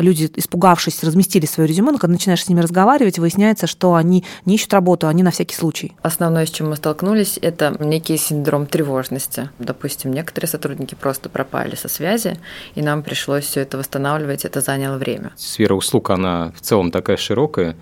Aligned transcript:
люди, 0.00 0.30
испугавшись, 0.34 1.02
разместили 1.02 1.46
свое 1.46 1.68
резюме, 1.68 1.92
но 1.92 1.98
когда 1.98 2.12
начинаешь 2.12 2.44
с 2.44 2.48
ними 2.48 2.60
разговаривать, 2.60 3.18
выясняется, 3.18 3.66
что 3.66 3.94
они 3.94 4.24
не 4.44 4.56
ищут 4.56 4.72
работу, 4.72 5.08
они 5.08 5.22
на 5.22 5.30
всякий 5.30 5.54
случай. 5.54 5.92
Основное, 6.02 6.46
с 6.46 6.50
чем 6.50 6.70
мы 6.70 6.76
столкнулись, 6.76 7.38
это 7.40 7.76
некий 7.80 8.16
синдром 8.16 8.66
тревожности. 8.66 9.50
Допустим, 9.58 10.12
некоторые 10.12 10.48
сотрудники 10.48 10.94
просто 10.94 11.28
пропали 11.28 11.74
со 11.74 11.88
связи, 11.88 12.38
и 12.74 12.82
нам 12.82 13.02
пришлось 13.02 13.44
все 13.44 13.60
это 13.60 13.78
восстанавливать, 13.78 14.44
это 14.44 14.60
заняло 14.60 14.98
время. 14.98 15.32
Сфера 15.36 15.74
услуг, 15.74 16.10
она 16.10 16.52
в 16.56 16.60
целом 16.60 16.90
такая 16.90 17.16
широкая, 17.16 17.76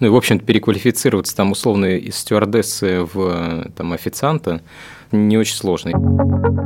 ну 0.00 0.08
и, 0.08 0.10
в 0.10 0.16
общем-то, 0.16 0.44
переквалифицироваться 0.44 1.36
там 1.36 1.52
условно 1.52 1.86
из 1.96 2.16
стюардессы 2.16 3.02
в 3.12 3.70
там, 3.76 3.92
официанта 3.92 4.62
не 5.12 5.38
очень 5.38 5.56
сложно. 5.56 5.92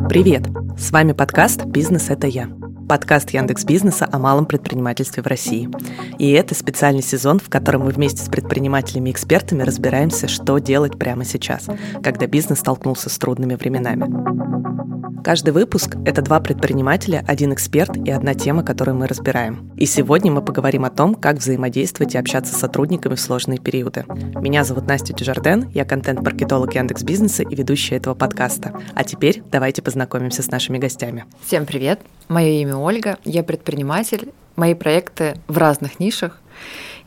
Привет! 0.09 0.45
С 0.79 0.91
вами 0.91 1.13
подкаст 1.13 1.65
«Бизнес– 1.65 2.09
это 2.11 2.27
я». 2.27 2.49
Подкаст 2.89 3.31
Яндекс 3.31 3.65
Бизнеса 3.65 4.09
о 4.11 4.19
малом 4.19 4.47
предпринимательстве 4.47 5.23
в 5.23 5.27
России. 5.27 5.69
И 6.19 6.31
это 6.31 6.55
специальный 6.55 7.03
сезон, 7.03 7.41
в 7.41 7.49
котором 7.49 7.83
мы 7.83 7.91
вместе 7.91 8.23
с 8.23 8.29
предпринимателями 8.29 9.09
и 9.09 9.13
экспертами 9.13 9.65
разбираемся, 9.65 10.29
что 10.29 10.59
делать 10.59 10.97
прямо 10.97 11.25
сейчас, 11.25 11.67
когда 12.03 12.27
бизнес 12.27 12.61
столкнулся 12.61 13.11
с 13.11 13.19
трудными 13.19 13.57
временами. 13.57 14.47
Каждый 15.27 15.51
выпуск– 15.51 15.97
это 16.05 16.23
два 16.23 16.39
предпринимателя, 16.39 17.25
один 17.27 17.53
эксперт 17.53 17.97
и 17.97 18.13
одна 18.13 18.35
тема, 18.35 18.63
которую 18.63 18.97
мы 18.97 19.09
разбираем. 19.09 19.73
И 19.77 19.85
сегодня 19.85 20.31
мы 20.31 20.41
поговорим 20.41 20.85
о 20.85 20.91
том, 20.91 21.17
как 21.17 21.39
взаимодействовать 21.39 22.15
и 22.15 22.19
общаться 22.19 22.55
с 22.55 22.59
сотрудниками 22.59 23.17
в 23.17 23.21
сложные 23.21 23.59
периоды. 23.59 24.05
Меня 24.41 24.63
зовут 24.63 24.87
Настя 24.87 25.15
Дежарден, 25.15 25.69
я 25.75 25.85
контент-маркетолог 25.85 26.73
Яндекс 26.77 27.03
Бизнеса 27.03 27.43
и 27.43 27.57
ведущая 27.57 27.97
этого 27.97 28.15
подкаста. 28.15 28.73
А 28.95 29.03
теперь 29.03 29.43
давайте 29.51 29.83
познакомимся 29.83 30.45
с 30.45 30.51
нашими 30.53 30.79
гостями. 30.79 31.25
Всем 31.45 31.67
привет! 31.67 31.99
Мое 32.29 32.61
имя 32.61 32.76
Ольга, 32.79 33.19
я 33.25 33.43
предприниматель. 33.43 34.33
Мои 34.57 34.75
проекты 34.75 35.39
в 35.49 35.59
разных 35.59 36.01
нишах. 36.01 36.41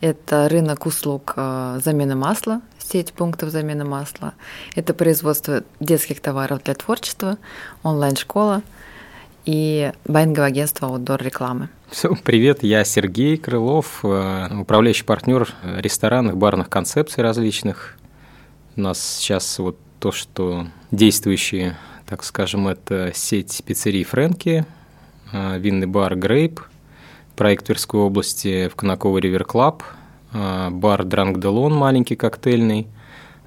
Это 0.02 0.48
рынок 0.48 0.86
услуг 0.86 1.34
э, 1.36 1.80
замены 1.84 2.16
масла, 2.16 2.62
сеть 2.78 3.12
пунктов 3.12 3.50
замены 3.50 3.84
масла. 3.84 4.34
Это 4.76 4.94
производство 4.94 5.64
детских 5.80 6.22
товаров 6.22 6.64
для 6.64 6.74
творчества, 6.76 7.38
онлайн-школа 7.84 8.62
и 9.46 9.92
байинговое 10.06 10.48
агентство 10.50 10.88
outdoor 10.88 11.24
рекламы. 11.24 11.70
Все, 11.90 12.16
привет, 12.24 12.64
я 12.64 12.84
Сергей 12.84 13.36
Крылов, 13.36 14.00
э, 14.04 14.60
управляющий 14.62 15.04
партнер 15.04 15.50
ресторанных, 15.64 16.38
барных 16.38 16.70
концепций 16.70 17.24
различных. 17.24 17.98
У 18.76 18.82
нас 18.82 19.02
сейчас 19.02 19.60
вот 19.60 19.78
то, 20.00 20.12
что 20.12 20.68
действующие, 20.92 21.78
так 22.06 22.24
скажем, 22.24 22.68
это 22.68 23.12
сеть 23.14 23.62
пиццерий 23.66 24.04
Фрэнки, 24.04 24.66
винный 25.32 25.88
бар 25.88 26.16
Грейп, 26.16 26.62
проект 27.36 27.66
Тверской 27.66 28.00
области 28.02 28.68
в 28.68 28.76
Конаково 28.76 29.18
Ривер 29.20 29.46
Клаб– 29.46 29.84
а, 30.32 30.70
бар 30.70 31.04
Дранг 31.06 31.40
Делон, 31.40 31.74
маленький 31.74 32.16
коктейльный 32.16 32.88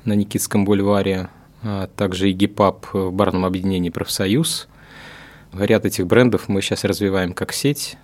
на 0.05 0.15
Никитском 0.15 0.65
бульваре, 0.65 1.29
а 1.63 1.87
также 1.87 2.31
и 2.31 2.33
гипап 2.33 2.87
в 2.93 3.13
барном 3.13 3.45
объединении 3.45 3.91
«Профсоюз». 3.91 4.69
Ряд 5.53 5.85
этих 5.85 6.07
брендов 6.07 6.49
мы 6.49 6.61
сейчас 6.61 6.85
развиваем 6.85 7.35
как 7.35 7.53
сеть. 7.53 7.97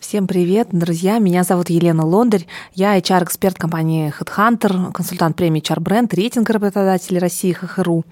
Всем 0.00 0.26
привет, 0.26 0.68
друзья! 0.72 1.18
Меня 1.18 1.44
зовут 1.44 1.68
Елена 1.68 2.06
Лондарь. 2.06 2.46
Я 2.72 2.98
HR-эксперт 2.98 3.58
компании 3.58 4.12
HeadHunter, 4.18 4.92
консультант 4.92 5.36
премии 5.36 5.60
HR 5.60 5.78
Brand, 5.78 6.08
рейтинг 6.16 6.48
работодателей 6.48 7.18
России 7.18 7.52
ХХРУ. 7.52 8.04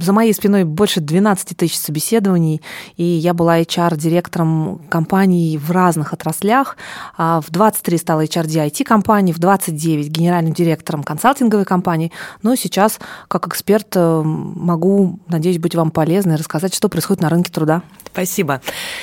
За 0.00 0.12
моей 0.12 0.34
спиной 0.34 0.64
больше 0.64 1.00
12 1.00 1.56
тысяч 1.56 1.78
собеседований, 1.78 2.60
и 2.96 3.04
я 3.04 3.34
была 3.34 3.60
HR-директором 3.60 4.80
компаний 4.90 5.58
в 5.58 5.70
разных 5.70 6.12
отраслях. 6.12 6.76
А 7.16 7.40
в 7.40 7.50
23 7.50 7.98
стала 7.98 8.24
HR 8.24 8.46
IT-компании, 8.66 9.32
в 9.32 9.38
29 9.38 10.08
генеральным 10.08 10.52
директором 10.52 11.04
консалтинговой 11.04 11.64
компании. 11.64 12.10
Но 12.42 12.56
сейчас, 12.56 12.98
как 13.28 13.46
эксперт, 13.46 13.94
э, 13.94 14.22
могу, 14.22 15.20
надеюсь, 15.28 15.58
быть 15.58 15.76
вам 15.76 15.92
полезной 15.92 16.34
и 16.34 16.38
рассказать, 16.38 16.74
что 16.74 16.88
происходит 16.88 17.22
на 17.22 17.28
рынке 17.28 17.52
труда. 17.52 17.82
Спасибо. 18.12 18.60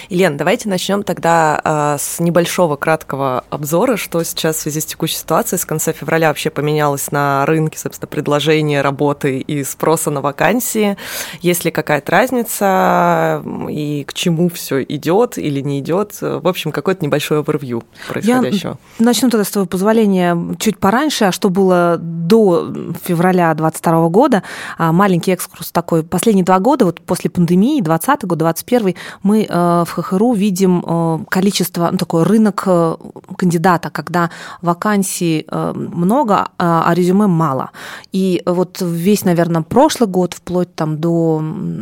Елена, 0.10 0.38
давайте 0.38 0.70
начнем 0.70 1.02
тогда 1.02 1.60
а, 1.64 1.98
с 2.10 2.20
небольшого 2.20 2.76
краткого 2.76 3.44
обзора, 3.50 3.96
что 3.96 4.24
сейчас 4.24 4.58
в 4.58 4.60
связи 4.62 4.82
с 4.82 4.86
текущей 4.86 5.18
ситуацией 5.18 5.60
с 5.60 5.66
конца 5.66 5.92
февраля 5.94 6.30
вообще 6.30 6.50
поменялось 6.50 7.12
на 7.12 7.46
рынке, 7.46 7.78
собственно, 7.78 8.08
предложения 8.08 8.82
работы 8.82 9.40
и 9.40 9.64
спроса 9.64 10.10
на 10.10 10.22
вакансии. 10.22 10.98
Есть 11.42 11.66
ли 11.66 11.72
какая-то 11.72 12.12
разница 12.12 13.44
и 13.70 14.04
к 14.06 14.14
чему 14.14 14.50
все 14.50 14.82
идет 14.84 15.38
или 15.38 15.62
не 15.62 15.80
идет? 15.80 16.18
В 16.22 16.48
общем, 16.48 16.72
какой-то 16.72 17.06
небольшой 17.06 17.40
овервью 17.40 17.84
происходящего. 18.08 18.78
Я 18.98 19.06
начну 19.06 19.30
тогда 19.30 19.44
с 19.44 19.50
твоего 19.50 19.68
позволения 19.68 20.38
чуть 20.60 20.80
пораньше, 20.80 21.26
а 21.26 21.32
что 21.32 21.50
было 21.50 21.98
до 22.00 22.74
февраля 23.04 23.54
2022 23.54 24.10
года. 24.10 24.44
А, 24.78 24.92
маленький 24.92 25.32
экскурс 25.32 25.72
такой. 25.72 26.04
Последние 26.04 26.46
два 26.46 26.60
года, 26.60 26.86
вот 26.86 27.02
после 27.02 27.30
пандемии, 27.30 27.82
20 27.82 28.26
год, 28.26 28.38
21 28.38 28.96
мы 29.24 29.46
э, 29.48 29.84
в 29.86 29.92
ХХРУ 29.92 30.34
видим 30.34 30.84
э, 30.86 31.20
количество, 31.30 31.92
такой 32.00 32.24
рынок 32.24 32.64
э, 32.66 32.96
кандидата, 33.38 33.90
когда 33.90 34.30
вакансий 34.62 35.46
много, 35.50 36.50
а, 36.58 36.84
а 36.88 36.94
резюме 36.94 37.28
мало. 37.28 37.72
И 38.12 38.42
вот 38.46 38.82
весь, 38.82 39.26
наверное, 39.26 39.62
прошлый 39.62 40.10
год, 40.10 40.34
вплоть 40.34 40.74
там 40.76 41.00
до 41.00 41.42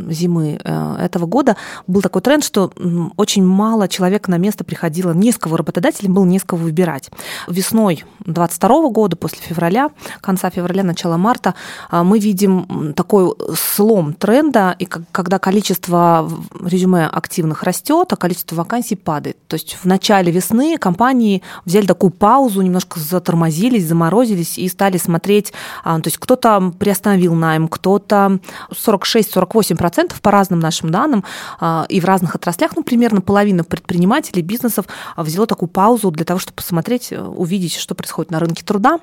зимы 0.09 0.59
этого 0.99 1.25
года, 1.25 1.55
был 1.87 2.01
такой 2.01 2.21
тренд, 2.21 2.43
что 2.43 2.71
очень 3.17 3.45
мало 3.45 3.87
человек 3.87 4.27
на 4.27 4.37
место 4.37 4.63
приходило, 4.63 5.13
не 5.13 5.31
с 5.31 5.37
кого 5.37 5.57
работодателем 5.57 6.13
было 6.13 6.25
не 6.25 6.39
с 6.39 6.43
кого 6.43 6.63
выбирать. 6.63 7.09
Весной 7.47 8.03
22 8.25 8.89
года, 8.89 9.15
после 9.15 9.39
февраля, 9.41 9.89
конца 10.21 10.49
февраля, 10.49 10.83
начала 10.83 11.17
марта, 11.17 11.53
мы 11.91 12.19
видим 12.19 12.93
такой 12.95 13.33
слом 13.55 14.13
тренда, 14.13 14.75
и 14.79 14.85
когда 14.85 15.39
количество 15.39 16.29
резюме 16.63 17.05
активных 17.05 17.63
растет, 17.63 18.11
а 18.11 18.15
количество 18.15 18.55
вакансий 18.55 18.95
падает. 18.95 19.37
То 19.47 19.55
есть 19.55 19.77
в 19.81 19.85
начале 19.85 20.06
весны 20.31 20.77
компании 20.77 21.41
взяли 21.65 21.85
такую 21.85 22.11
паузу, 22.11 22.61
немножко 22.61 22.99
затормозились, 22.99 23.85
заморозились 23.85 24.57
и 24.57 24.67
стали 24.67 24.97
смотреть, 24.97 25.53
а, 25.83 25.99
то 25.99 26.07
есть 26.07 26.17
кто-то 26.17 26.73
приостановил 26.77 27.35
найм, 27.35 27.67
кто-то 27.67 28.39
46-48% 28.71 30.13
по 30.21 30.31
разным 30.31 30.59
нашим 30.59 30.89
данным 30.89 31.23
а, 31.59 31.85
и 31.89 31.99
в 31.99 32.05
разных 32.05 32.35
отраслях, 32.35 32.71
ну, 32.75 32.83
примерно 32.83 33.21
половина 33.21 33.63
предпринимателей, 33.63 34.41
бизнесов 34.41 34.85
взяло 35.15 35.47
такую 35.47 35.69
паузу 35.69 36.11
для 36.11 36.25
того, 36.25 36.39
чтобы 36.39 36.55
посмотреть, 36.55 37.11
увидеть, 37.11 37.75
что 37.75 37.95
происходит 37.95 38.31
на 38.31 38.39
рынке 38.39 38.63
труда. 38.63 38.99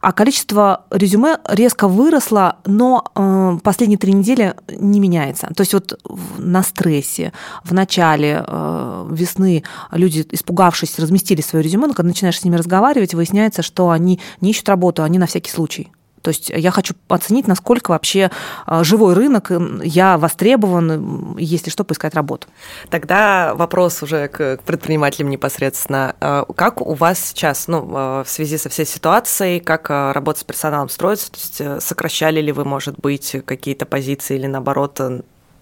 А 0.00 0.12
количество 0.12 0.84
резюме 0.90 1.38
резко 1.48 1.88
выросло, 1.88 2.56
но 2.64 3.04
э, 3.14 3.58
последние 3.62 3.98
три 3.98 4.12
недели 4.12 4.54
не 4.68 5.00
меняется. 5.00 5.48
То 5.54 5.62
есть 5.62 5.74
вот 5.74 5.98
на 6.38 6.62
стрессе, 6.62 7.32
в 7.64 7.72
начале 7.72 8.44
э, 8.46 9.08
весны 9.10 9.62
люди, 9.90 10.25
испугавшись, 10.30 10.98
разместили 10.98 11.40
свое 11.40 11.62
резюме, 11.62 11.86
но 11.86 11.94
когда 11.94 12.08
начинаешь 12.08 12.40
с 12.40 12.44
ними 12.44 12.56
разговаривать, 12.56 13.14
выясняется, 13.14 13.62
что 13.62 13.90
они 13.90 14.20
не 14.40 14.50
ищут 14.50 14.68
работу, 14.68 15.02
они 15.02 15.18
на 15.18 15.26
всякий 15.26 15.50
случай. 15.50 15.90
То 16.26 16.30
есть 16.30 16.50
я 16.50 16.72
хочу 16.72 16.94
оценить, 17.06 17.46
насколько 17.46 17.92
вообще 17.92 18.32
э, 18.66 18.82
живой 18.82 19.14
рынок, 19.14 19.52
я 19.84 20.18
востребован, 20.18 21.36
если 21.38 21.70
что, 21.70 21.84
поискать 21.84 22.16
работу. 22.16 22.48
Тогда 22.90 23.54
вопрос 23.54 24.02
уже 24.02 24.26
к 24.26 24.58
предпринимателям 24.66 25.30
непосредственно. 25.30 26.16
Э, 26.20 26.42
как 26.56 26.80
у 26.80 26.94
вас 26.94 27.20
сейчас, 27.20 27.68
ну, 27.68 27.80
в 27.80 28.24
связи 28.26 28.58
со 28.58 28.68
всей 28.68 28.86
ситуацией, 28.86 29.60
как 29.60 29.88
работа 29.88 30.40
с 30.40 30.44
персоналом 30.44 30.88
строится? 30.88 31.30
То 31.30 31.38
есть 31.38 31.84
сокращали 31.84 32.40
ли 32.40 32.50
вы, 32.50 32.64
может 32.64 32.98
быть, 32.98 33.36
какие-то 33.44 33.86
позиции 33.86 34.34
или, 34.34 34.48
наоборот, 34.48 35.00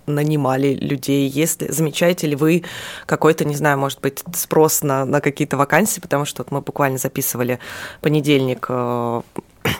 нанимали 0.06 0.74
людей? 0.74 1.28
Если 1.28 1.70
замечаете 1.70 2.26
ли 2.26 2.36
вы 2.36 2.64
какой-то, 3.06 3.44
не 3.44 3.54
знаю, 3.54 3.78
может 3.78 4.00
быть, 4.00 4.22
спрос 4.34 4.82
на, 4.82 5.04
на 5.04 5.20
какие-то 5.20 5.56
вакансии, 5.56 6.00
потому 6.00 6.24
что 6.24 6.42
вот 6.42 6.50
мы 6.50 6.60
буквально 6.60 6.98
записывали 6.98 7.58
понедельник 8.00 8.66
э, 8.68 9.22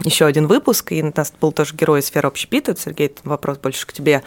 еще 0.01 0.27
один 0.27 0.47
выпуск, 0.47 0.93
и 0.93 1.03
у 1.03 1.13
нас 1.15 1.33
был 1.41 1.53
тоже 1.53 1.75
герой 1.75 2.01
из 2.01 2.07
сферы 2.07 2.29
общепита, 2.29 2.75
Сергей, 2.77 3.15
вопрос 3.25 3.59
больше 3.59 3.87
к 3.87 3.93
тебе. 3.93 4.23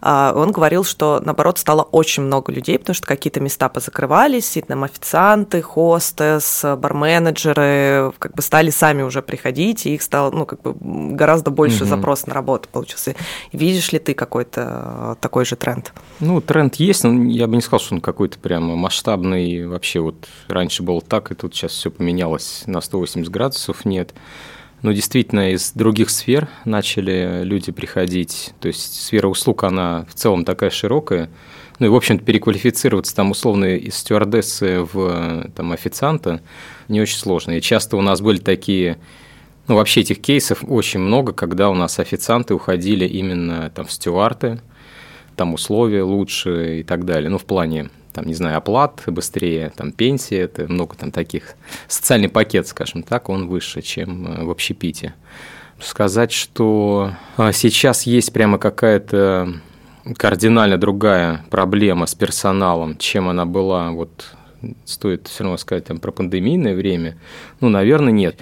А, 0.00 0.32
он 0.34 0.52
говорил, 0.52 0.84
что, 0.84 1.20
наоборот, 1.24 1.58
стало 1.58 1.82
очень 1.82 2.22
много 2.22 2.52
людей, 2.52 2.78
потому 2.78 2.94
что 2.94 3.06
какие-то 3.06 3.40
места 3.40 3.68
позакрывались, 3.68 4.56
и 4.56 4.62
там 4.62 4.84
официанты, 4.84 5.62
хостес, 5.62 6.64
барменеджеры 6.64 8.12
как 8.18 8.34
бы 8.34 8.42
стали 8.42 8.70
сами 8.70 9.02
уже 9.02 9.22
приходить, 9.22 9.86
и 9.86 9.94
их 9.94 10.02
стало, 10.02 10.30
ну, 10.30 10.46
как 10.46 10.62
бы 10.62 10.74
гораздо 11.14 11.50
больше 11.50 11.84
угу. 11.84 11.90
запрос 11.90 12.26
на 12.26 12.34
работу 12.34 12.68
получился. 12.70 13.14
Видишь 13.52 13.92
ли 13.92 13.98
ты 13.98 14.14
какой-то 14.14 15.16
такой 15.20 15.44
же 15.44 15.56
тренд? 15.56 15.92
Ну, 16.20 16.40
тренд 16.40 16.76
есть, 16.76 17.04
но 17.04 17.24
я 17.24 17.46
бы 17.46 17.56
не 17.56 17.62
сказал, 17.62 17.80
что 17.80 17.94
он 17.94 18.00
какой-то 18.00 18.38
прямо 18.38 18.76
масштабный. 18.76 19.66
Вообще 19.66 20.00
вот 20.00 20.28
раньше 20.48 20.82
было 20.82 21.00
так, 21.00 21.30
и 21.30 21.34
тут 21.34 21.54
сейчас 21.54 21.72
все 21.72 21.90
поменялось 21.90 22.64
на 22.66 22.80
180 22.80 23.30
градусов, 23.30 23.84
нет. 23.84 24.14
Ну, 24.82 24.92
действительно, 24.92 25.52
из 25.52 25.72
других 25.72 26.10
сфер 26.10 26.48
начали 26.64 27.42
люди 27.44 27.70
приходить. 27.70 28.52
То 28.60 28.66
есть 28.66 29.00
сфера 29.00 29.28
услуг, 29.28 29.62
она 29.62 30.04
в 30.08 30.14
целом 30.14 30.44
такая 30.44 30.70
широкая. 30.70 31.30
Ну 31.78 31.86
и, 31.86 31.88
в 31.88 31.94
общем-то, 31.94 32.24
переквалифицироваться 32.24 33.14
там 33.14 33.30
условно 33.30 33.76
из 33.76 33.94
стюардессы 33.94 34.80
в 34.80 35.50
там, 35.54 35.72
официанта 35.72 36.42
не 36.88 37.00
очень 37.00 37.16
сложно. 37.16 37.52
И 37.52 37.60
часто 37.60 37.96
у 37.96 38.00
нас 38.02 38.20
были 38.20 38.38
такие 38.38 38.98
ну, 39.68 39.76
вообще 39.76 40.00
этих 40.00 40.20
кейсов 40.20 40.64
очень 40.66 41.00
много, 41.00 41.32
когда 41.32 41.70
у 41.70 41.74
нас 41.74 42.00
официанты 42.00 42.54
уходили 42.54 43.06
именно 43.06 43.70
там 43.70 43.86
в 43.86 43.92
стюарты, 43.92 44.60
там 45.36 45.54
условия 45.54 46.02
лучше 46.02 46.80
и 46.80 46.82
так 46.82 47.04
далее. 47.04 47.30
Ну, 47.30 47.38
в 47.38 47.44
плане, 47.44 47.88
там, 48.12 48.26
не 48.26 48.34
знаю, 48.34 48.58
оплат 48.58 49.02
быстрее, 49.06 49.72
там, 49.74 49.92
пенсии, 49.92 50.36
это 50.36 50.70
много 50.70 50.96
там 50.96 51.10
таких. 51.10 51.54
Социальный 51.88 52.28
пакет, 52.28 52.68
скажем 52.68 53.02
так, 53.02 53.28
он 53.28 53.48
выше, 53.48 53.82
чем 53.82 54.26
э, 54.26 54.44
в 54.44 54.50
общепите. 54.50 55.14
Сказать, 55.80 56.30
что 56.30 57.12
а, 57.36 57.52
сейчас 57.52 58.04
есть 58.04 58.32
прямо 58.32 58.58
какая-то 58.58 59.54
кардинально 60.16 60.78
другая 60.78 61.44
проблема 61.50 62.06
с 62.06 62.14
персоналом, 62.14 62.96
чем 62.98 63.28
она 63.28 63.46
была, 63.46 63.90
вот 63.90 64.34
стоит 64.84 65.28
все 65.28 65.44
равно 65.44 65.56
сказать 65.56 65.86
там, 65.86 65.98
про 65.98 66.12
пандемийное 66.12 66.74
время, 66.74 67.16
ну, 67.60 67.68
наверное, 67.68 68.12
нет. 68.12 68.40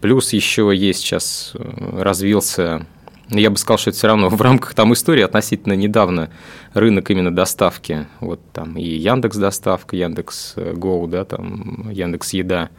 Плюс 0.00 0.32
еще 0.32 0.70
есть 0.74 1.00
сейчас 1.00 1.52
э, 1.54 2.02
развился 2.02 2.86
я 3.30 3.50
бы 3.50 3.56
сказал, 3.56 3.78
что 3.78 3.90
это 3.90 3.98
все 3.98 4.06
равно 4.06 4.28
в 4.28 4.40
рамках 4.40 4.74
там 4.74 4.92
истории 4.92 5.22
относительно 5.22 5.74
недавно 5.74 6.30
рынок 6.74 7.10
именно 7.10 7.34
доставки. 7.34 8.06
Вот 8.20 8.40
там 8.52 8.76
и 8.76 8.84
Яндекс 8.84 9.36
доставка, 9.36 9.96
Яндекс 9.96 10.54
Go, 10.56 11.06
да, 11.08 11.24
там 11.24 11.90
Яндекс 11.90 12.32
Еда, 12.32 12.70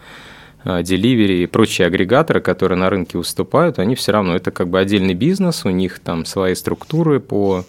Delivery 0.66 1.44
и 1.44 1.46
прочие 1.46 1.88
агрегаторы, 1.88 2.42
которые 2.42 2.78
на 2.78 2.90
рынке 2.90 3.18
выступают, 3.18 3.80
они 3.80 3.96
все 3.96 4.12
равно 4.12 4.36
это 4.36 4.52
как 4.52 4.70
бы 4.70 4.80
отдельный 4.80 5.14
бизнес, 5.14 5.66
у 5.66 5.70
них 5.70 6.00
там 6.00 6.26
свои 6.26 6.54
структуры 6.54 7.20
по 7.20 7.64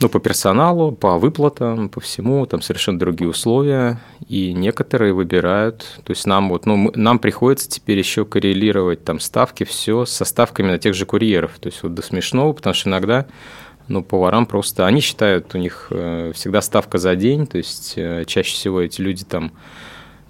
ну, 0.00 0.08
по 0.08 0.20
персоналу, 0.20 0.92
по 0.92 1.18
выплатам, 1.18 1.88
по 1.88 2.00
всему, 2.00 2.46
там 2.46 2.62
совершенно 2.62 2.98
другие 2.98 3.28
условия, 3.28 4.00
и 4.28 4.52
некоторые 4.52 5.12
выбирают, 5.12 6.00
то 6.04 6.10
есть 6.12 6.26
нам 6.26 6.48
вот, 6.50 6.66
ну, 6.66 6.92
нам 6.94 7.18
приходится 7.18 7.68
теперь 7.68 7.98
еще 7.98 8.24
коррелировать 8.24 9.04
там 9.04 9.18
ставки, 9.18 9.64
все 9.64 10.04
со 10.04 10.24
ставками 10.24 10.68
на 10.68 10.78
тех 10.78 10.94
же 10.94 11.04
курьеров, 11.04 11.58
то 11.58 11.68
есть 11.68 11.82
вот 11.82 11.94
до 11.94 12.02
смешного, 12.02 12.52
потому 12.52 12.74
что 12.74 12.88
иногда 12.88 13.26
ну, 13.88 14.04
поварам 14.04 14.46
просто, 14.46 14.86
они 14.86 15.00
считают, 15.00 15.54
у 15.54 15.58
них 15.58 15.88
э, 15.90 16.32
всегда 16.34 16.60
ставка 16.62 16.98
за 16.98 17.16
день, 17.16 17.46
то 17.46 17.58
есть 17.58 17.94
э, 17.96 18.24
чаще 18.26 18.54
всего 18.54 18.80
эти 18.80 19.00
люди 19.00 19.24
там 19.24 19.52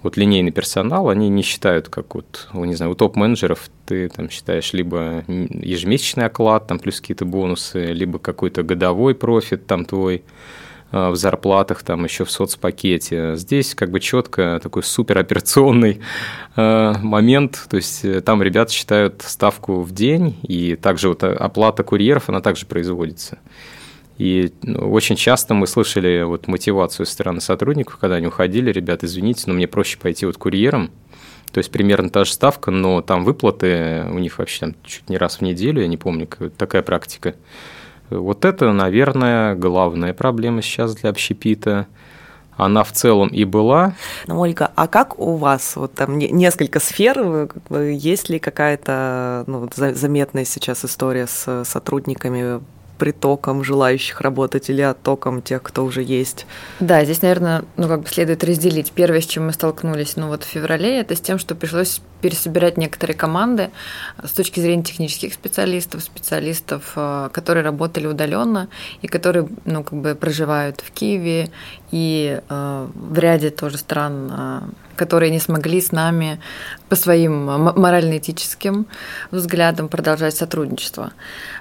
вот 0.01 0.17
линейный 0.17 0.51
персонал, 0.51 1.09
они 1.09 1.29
не 1.29 1.41
считают, 1.41 1.89
как 1.89 2.15
вот, 2.15 2.47
ну, 2.53 2.63
не 2.65 2.75
знаю, 2.75 2.93
у 2.93 2.95
топ-менеджеров 2.95 3.69
ты 3.85 4.09
там 4.09 4.29
считаешь 4.29 4.73
либо 4.73 5.23
ежемесячный 5.27 6.25
оклад, 6.25 6.67
там 6.67 6.79
плюс 6.79 7.01
какие-то 7.01 7.25
бонусы, 7.25 7.87
либо 7.87 8.19
какой-то 8.19 8.63
годовой 8.63 9.15
профит 9.15 9.67
там 9.67 9.85
твой 9.85 10.23
а, 10.91 11.11
в 11.11 11.15
зарплатах, 11.15 11.83
там 11.83 12.03
еще 12.05 12.25
в 12.25 12.31
соцпакете. 12.31 13.35
Здесь 13.35 13.75
как 13.75 13.91
бы 13.91 13.99
четко 13.99 14.59
такой 14.61 14.83
супероперационный 14.83 16.01
э, 16.55 16.93
момент, 17.01 17.67
то 17.69 17.77
есть 17.77 18.03
э, 18.03 18.21
там 18.21 18.41
ребята 18.41 18.71
считают 18.71 19.21
ставку 19.21 19.81
в 19.81 19.91
день, 19.91 20.39
и 20.43 20.75
также 20.75 21.09
вот 21.09 21.23
оплата 21.23 21.83
курьеров, 21.83 22.29
она 22.29 22.41
также 22.41 22.65
производится. 22.65 23.37
И 24.19 24.51
ну, 24.63 24.91
очень 24.91 25.15
часто 25.15 25.53
мы 25.53 25.65
слышали 25.65 26.23
вот 26.23 26.47
мотивацию 26.47 27.05
со 27.05 27.13
стороны 27.13 27.39
сотрудников, 27.39 27.95
когда 27.95 28.17
они 28.17 28.27
уходили, 28.27 28.69
ребят, 28.69 29.05
извините, 29.05 29.45
но 29.47 29.53
мне 29.53 29.65
проще 29.65 29.97
пойти 29.97 30.25
вот 30.25 30.35
курьером, 30.35 30.91
то 31.53 31.59
есть 31.59 31.71
примерно 31.71 32.09
та 32.09 32.25
же 32.25 32.33
ставка, 32.33 32.69
но 32.69 33.01
там 33.01 33.23
выплаты 33.23 34.03
у 34.11 34.19
них 34.19 34.37
вообще 34.37 34.59
там 34.59 34.75
чуть 34.83 35.09
не 35.09 35.17
раз 35.17 35.37
в 35.37 35.41
неделю, 35.41 35.81
я 35.81 35.87
не 35.87 35.95
помню, 35.95 36.27
такая 36.57 36.81
практика. 36.81 37.33
Вот 38.09 38.43
это, 38.43 38.73
наверное, 38.73 39.55
главная 39.55 40.13
проблема 40.13 40.61
сейчас 40.61 40.95
для 40.95 41.11
общепита 41.11 41.87
она 42.57 42.83
в 42.83 42.91
целом 42.91 43.29
и 43.29 43.45
была. 43.45 43.93
Ну, 44.27 44.37
Ольга, 44.37 44.69
а 44.75 44.89
как 44.89 45.17
у 45.17 45.37
вас 45.37 45.77
вот 45.77 45.93
там 45.93 46.17
несколько 46.17 46.81
сфер, 46.81 47.49
есть 47.69 48.27
ли 48.27 48.37
какая-то 48.37 49.45
ну, 49.47 49.69
заметная 49.77 50.43
сейчас 50.43 50.83
история 50.83 51.25
с 51.25 51.63
сотрудниками 51.63 52.59
притоком 52.99 53.63
желающих 53.63 54.21
работать 54.21 54.69
или 54.69 54.81
оттоком 54.81 55.41
тех, 55.41 55.63
кто 55.63 55.83
уже 55.83 56.03
есть? 56.03 56.45
Да, 56.79 57.03
здесь, 57.03 57.23
наверное, 57.23 57.63
ну 57.77 57.87
как 57.87 58.01
бы 58.01 58.07
следует 58.07 58.43
разделить. 58.43 58.91
Первое, 58.91 59.21
с 59.21 59.25
чем 59.25 59.47
мы 59.47 59.53
столкнулись, 59.53 60.17
ну 60.17 60.27
вот 60.27 60.43
в 60.43 60.47
феврале, 60.47 60.99
это 60.99 61.15
с 61.15 61.21
тем, 61.21 61.39
что 61.39 61.55
пришлось 61.55 62.01
пересобирать 62.21 62.77
некоторые 62.77 63.15
команды 63.15 63.71
с 64.21 64.31
точки 64.31 64.59
зрения 64.59 64.83
технических 64.83 65.33
специалистов, 65.33 66.03
специалистов, 66.03 66.91
э, 66.95 67.29
которые 67.31 67.63
работали 67.63 68.07
удаленно 68.07 68.67
и 69.01 69.07
которые, 69.07 69.47
ну 69.65 69.83
как 69.83 69.99
бы 69.99 70.15
проживают 70.15 70.81
в 70.81 70.91
Киеве 70.91 71.49
и 71.91 72.41
э, 72.47 72.87
в 72.93 73.17
ряде 73.17 73.49
тоже 73.49 73.77
стран 73.77 74.31
э, 74.31 74.61
которые 74.99 75.31
не 75.31 75.39
смогли 75.39 75.79
с 75.79 75.93
нами 75.93 76.41
по 76.89 76.97
своим 76.97 77.45
морально-этическим 77.45 78.85
взглядам 79.31 79.87
продолжать 79.87 80.35
сотрудничество. 80.35 81.13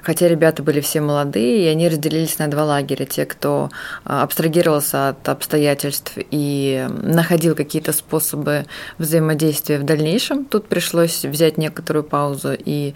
Хотя 0.02 0.26
ребята 0.26 0.64
были 0.64 0.80
все 0.80 1.00
молодые, 1.00 1.64
и 1.64 1.68
они 1.68 1.88
разделились 1.88 2.40
на 2.40 2.48
два 2.48 2.64
лагеря. 2.64 3.06
Те, 3.06 3.26
кто 3.26 3.70
а, 4.04 4.24
абстрагировался 4.24 5.10
от 5.10 5.28
обстоятельств 5.28 6.14
и 6.16 6.88
находил 7.02 7.54
какие-то 7.54 7.92
способы 7.92 8.66
взаимодействия 8.98 9.78
в 9.78 9.84
дальнейшем, 9.84 10.44
тут 10.44 10.66
пришлось 10.66 11.24
взять 11.24 11.58
некоторую 11.58 12.02
паузу 12.02 12.56
и 12.58 12.94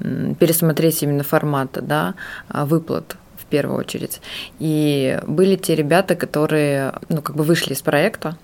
пересмотреть 0.00 1.04
именно 1.04 1.22
формат 1.22 1.78
да, 1.80 2.14
а, 2.48 2.66
выплат 2.66 3.16
в 3.38 3.44
первую 3.44 3.78
очередь. 3.78 4.20
И 4.58 5.20
были 5.24 5.54
те 5.54 5.76
ребята, 5.76 6.16
которые 6.16 6.94
ну, 7.08 7.22
как 7.22 7.36
бы 7.36 7.44
вышли 7.44 7.74
из 7.74 7.82
проекта, 7.82 8.36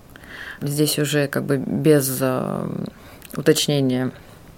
Здесь 0.61 0.99
уже 0.99 1.27
как 1.27 1.43
бы 1.43 1.57
без 1.57 2.17
э, 2.21 2.67
уточнения 3.35 4.11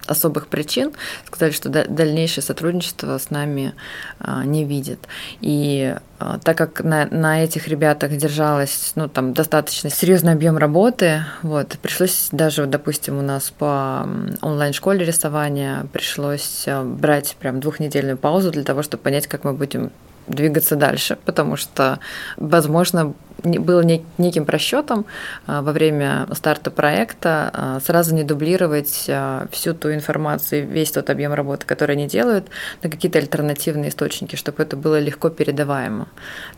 особых 0.06 0.48
причин 0.48 0.92
сказали, 1.26 1.52
что 1.52 1.70
дальнейшее 1.70 2.44
сотрудничество 2.44 3.18
с 3.18 3.30
нами 3.30 3.74
э, 4.20 4.42
не 4.44 4.66
видят. 4.66 5.00
И 5.40 5.96
э, 6.20 6.38
так 6.44 6.58
как 6.58 6.84
на, 6.84 7.06
на 7.06 7.44
этих 7.44 7.70
ребятах 7.70 8.12
держалось 8.18 8.92
ну, 8.96 9.08
там, 9.08 9.34
достаточно 9.34 9.90
серьезный 9.90 10.34
объем 10.34 10.58
работы, 10.58 11.24
вот, 11.42 11.78
пришлось 11.82 12.28
даже, 12.34 12.66
допустим, 12.66 13.18
у 13.18 13.22
нас 13.22 13.50
по 13.52 14.08
онлайн-школе 14.42 15.06
рисования 15.06 15.88
пришлось 15.94 16.66
брать 16.84 17.38
прям 17.40 17.62
двухнедельную 17.62 18.18
паузу 18.18 18.52
для 18.52 18.64
того, 18.64 18.84
чтобы 18.84 19.04
понять, 19.04 19.28
как 19.28 19.46
мы 19.46 19.54
будем 19.54 19.92
двигаться 20.28 20.76
дальше, 20.76 21.18
потому 21.26 21.56
что, 21.56 22.00
возможно, 22.38 23.14
было 23.44 23.82
неким 23.82 24.46
просчетом 24.46 25.06
а, 25.46 25.62
во 25.62 25.72
время 25.72 26.28
старта 26.34 26.72
проекта 26.72 27.50
а, 27.54 27.80
сразу 27.82 28.16
не 28.16 28.24
дублировать 28.24 29.06
а, 29.10 29.48
всю 29.52 29.74
ту 29.74 29.94
информацию, 29.94 30.68
весь 30.68 30.92
тот 30.92 31.10
объем 31.10 31.34
работы, 31.34 31.66
который 31.66 31.96
они 31.96 32.08
делают, 32.08 32.48
на 32.82 32.90
какие-то 32.90 33.20
альтернативные 33.20 33.90
источники, 33.90 34.36
чтобы 34.36 34.64
это 34.64 34.78
было 34.78 35.00
легко 35.00 35.30
передаваемо. 35.30 36.08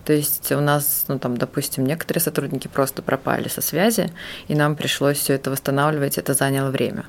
То 0.05 0.13
есть 0.13 0.51
у 0.51 0.59
нас, 0.59 1.05
ну 1.07 1.17
там, 1.17 1.37
допустим, 1.37 1.85
некоторые 1.85 2.21
сотрудники 2.21 2.67
просто 2.67 3.01
пропали 3.01 3.47
со 3.47 3.61
связи, 3.61 4.11
и 4.47 4.55
нам 4.55 4.75
пришлось 4.75 5.17
все 5.17 5.33
это 5.33 5.49
восстанавливать, 5.51 6.17
это 6.17 6.33
заняло 6.33 6.69
время. 6.69 7.05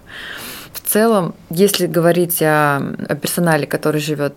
В 0.73 0.81
целом, 0.81 1.35
если 1.51 1.87
говорить 1.87 2.41
о, 2.43 2.77
о 3.09 3.15
персонале, 3.15 3.67
который 3.67 4.01
живет 4.01 4.35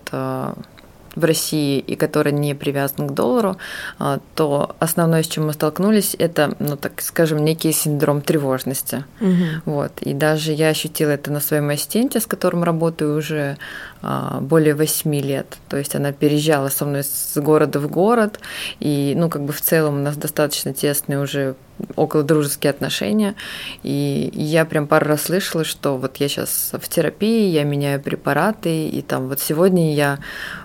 в 1.16 1.24
России 1.24 1.80
и 1.80 1.96
который 1.96 2.32
не 2.32 2.54
привязан 2.56 3.08
к 3.08 3.14
доллару, 3.14 3.58
а, 3.98 4.20
то 4.36 4.76
основное, 4.80 5.24
с 5.24 5.28
чем 5.28 5.48
мы 5.48 5.54
столкнулись, 5.54 6.16
это, 6.18 6.56
ну 6.60 6.78
так 6.78 7.02
скажем, 7.02 7.44
некий 7.44 7.72
синдром 7.72 8.22
тревожности. 8.22 9.04
Угу. 9.22 9.46
Вот. 9.66 9.92
И 10.02 10.14
даже 10.14 10.52
я 10.52 10.70
ощутила 10.70 11.12
это 11.12 11.32
на 11.32 11.40
своем 11.40 11.70
ассистенте, 11.70 12.20
с 12.20 12.26
которым 12.26 12.64
работаю 12.64 13.18
уже 13.18 13.58
более 14.02 14.76
восьми 14.76 15.22
лет. 15.22 15.58
То 15.68 15.78
есть 15.78 15.96
она 15.96 16.12
переезжала 16.12 16.70
со 16.70 16.86
мной 16.86 17.04
с 17.04 17.34
города 17.36 17.80
в 17.80 17.90
город, 17.90 18.40
и, 18.80 19.14
ну, 19.18 19.30
как 19.30 19.44
бы 19.44 19.54
в 19.54 19.62
целом 19.62 19.96
у 19.96 20.04
нас 20.04 20.16
достаточно 20.16 20.74
тесные 20.74 21.20
уже 21.20 21.56
около 21.96 22.24
дружеские 22.24 22.72
отношения. 22.72 23.36
И 23.84 24.32
я 24.34 24.66
прям 24.66 24.88
пару 24.88 25.08
раз 25.08 25.24
слышала, 25.24 25.64
что 25.64 25.98
вот 25.98 26.18
я 26.18 26.28
сейчас 26.28 26.72
в 26.74 26.88
терапии, 26.88 27.50
я 27.50 27.64
меняю 27.64 28.02
препараты, 28.02 28.88
и 28.88 29.02
там 29.02 29.28
вот 29.28 29.40
сегодня 29.40 29.94
я 29.94 30.20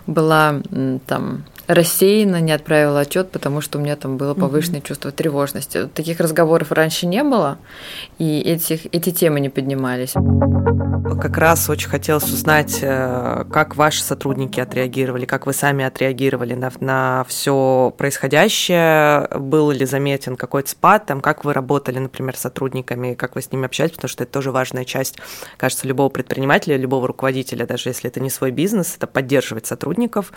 была 0.06 0.60
там 1.06 1.44
рассеянно 1.66 2.40
не 2.40 2.52
отправила 2.52 3.00
отчет, 3.00 3.30
потому 3.30 3.60
что 3.60 3.78
у 3.78 3.82
меня 3.82 3.96
там 3.96 4.16
было 4.16 4.34
повышенное 4.34 4.80
угу. 4.80 4.88
чувство 4.88 5.10
тревожности. 5.10 5.86
Таких 5.86 6.20
разговоров 6.20 6.72
раньше 6.72 7.06
не 7.06 7.22
было, 7.22 7.58
и 8.18 8.40
этих, 8.40 8.86
эти 8.86 9.10
темы 9.10 9.40
не 9.40 9.48
поднимались. 9.48 10.14
Как 11.20 11.38
раз 11.38 11.68
очень 11.68 11.88
хотелось 11.88 12.24
узнать, 12.24 12.78
э, 12.82 13.44
как 13.50 13.76
ваши 13.76 14.02
сотрудники 14.02 14.58
отреагировали, 14.58 15.26
как 15.26 15.46
вы 15.46 15.52
сами 15.52 15.84
отреагировали 15.84 16.54
на, 16.54 16.72
на 16.80 17.24
все 17.28 17.94
происходящее, 17.96 19.28
был 19.38 19.70
ли 19.70 19.86
заметен 19.86 20.36
какой-то 20.36 20.70
спад, 20.70 21.06
там, 21.06 21.20
как 21.20 21.44
вы 21.44 21.52
работали, 21.52 21.98
например, 21.98 22.36
с 22.36 22.40
сотрудниками, 22.40 23.14
как 23.14 23.36
вы 23.36 23.42
с 23.42 23.52
ними 23.52 23.66
общались, 23.66 23.92
потому 23.92 24.08
что 24.08 24.24
это 24.24 24.32
тоже 24.32 24.50
важная 24.50 24.84
часть, 24.84 25.18
кажется, 25.56 25.86
любого 25.86 26.08
предпринимателя, 26.08 26.76
любого 26.76 27.06
руководителя, 27.06 27.66
даже 27.66 27.90
если 27.90 28.10
это 28.10 28.20
не 28.20 28.30
свой 28.30 28.50
бизнес, 28.50 28.94
это 28.96 29.06
поддерживать 29.06 29.66
сотрудников, 29.66 30.32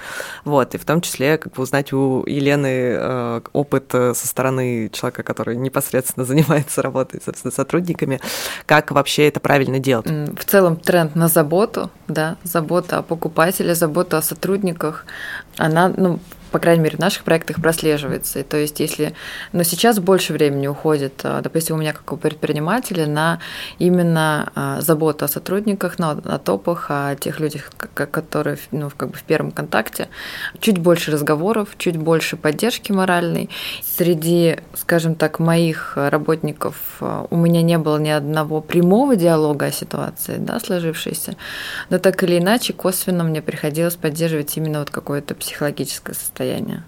вот, 0.46 0.76
и 0.76 0.78
в 0.78 0.86
том 0.86 1.02
числе 1.02 1.17
числе 1.18 1.38
как 1.38 1.54
бы 1.54 1.64
узнать 1.64 1.94
у 1.94 2.24
Елены 2.26 2.96
э, 2.98 3.42
опыт 3.54 3.92
со 3.92 4.28
стороны 4.28 4.90
человека, 4.90 5.24
который 5.24 5.56
непосредственно 5.56 6.26
занимается 6.32 6.82
работой, 6.82 7.22
собственно, 7.24 7.52
сотрудниками, 7.52 8.20
как 8.66 8.92
вообще 8.92 9.28
это 9.28 9.40
правильно 9.40 9.80
делать. 9.80 10.08
В 10.08 10.46
целом 10.46 10.76
тренд 10.76 11.16
на 11.16 11.28
заботу, 11.28 11.90
да, 12.08 12.38
забота 12.44 13.00
о 13.00 13.02
покупателе, 13.02 13.76
забота 13.76 14.18
о 14.18 14.22
сотрудниках, 14.22 15.06
она, 15.58 15.92
ну, 15.96 16.20
по 16.58 16.62
крайней 16.62 16.82
мере, 16.82 16.98
в 16.98 17.00
наших 17.00 17.24
проектах 17.24 17.62
прослеживается. 17.62 18.40
И 18.40 18.44
то 18.44 18.58
есть, 18.58 18.80
если... 18.80 19.14
Но 19.52 19.62
сейчас 19.62 20.00
больше 20.00 20.34
времени 20.34 20.66
уходит, 20.66 21.22
а, 21.24 21.40
допустим, 21.42 21.76
у 21.76 21.78
меня 21.78 21.94
как 21.94 22.12
у 22.12 22.18
предпринимателя, 22.18 23.06
на 23.06 23.40
именно 23.78 24.52
а, 24.56 24.82
заботу 24.82 25.26
о 25.26 25.28
сотрудниках, 25.28 26.00
на, 26.00 26.14
о 26.14 26.40
топах, 26.40 26.88
о 26.90 27.16
тех 27.16 27.40
людях, 27.40 27.70
которые 27.94 28.58
ну, 28.72 28.90
как 28.98 29.12
бы 29.12 29.18
в 29.18 29.22
первом 29.22 29.52
контакте. 29.52 30.10
Чуть 30.60 30.80
больше 30.80 31.12
разговоров, 31.12 31.70
чуть 31.78 31.96
больше 31.96 32.38
поддержки 32.38 32.92
моральной. 32.92 33.52
Среди, 33.86 34.58
скажем 34.74 35.14
так, 35.14 35.38
моих 35.38 35.94
работников 35.96 36.76
а, 37.02 37.28
у 37.30 37.36
меня 37.36 37.62
не 37.62 37.78
было 37.78 38.00
ни 38.00 38.10
одного 38.10 38.62
прямого 38.62 39.16
диалога 39.16 39.68
о 39.68 39.72
ситуации, 39.72 40.38
да, 40.40 40.60
сложившейся, 40.60 41.36
но 41.92 42.00
так 42.00 42.24
или 42.24 42.40
иначе 42.40 42.74
косвенно 42.74 43.24
мне 43.24 43.44
приходилось 43.44 43.96
поддерживать 43.96 44.58
именно 44.58 44.80
вот 44.80 44.90
какое-то 44.90 45.36
психологическое 45.36 46.16
состояние 46.16 46.47
состояние. 46.48 46.84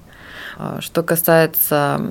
А, 0.57 0.81
что 0.81 1.03
касается 1.03 2.01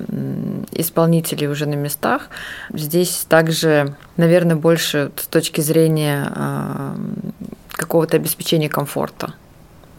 исполнителей 0.71 1.47
уже 1.47 1.65
на 1.65 1.75
местах, 1.75 2.29
здесь 2.73 3.25
также, 3.27 3.95
наверное, 4.17 4.55
больше 4.55 5.11
с 5.17 5.27
точки 5.27 5.61
зрения 5.61 6.31
а, 6.35 6.95
какого-то 7.71 8.17
обеспечения 8.17 8.69
комфорта. 8.69 9.33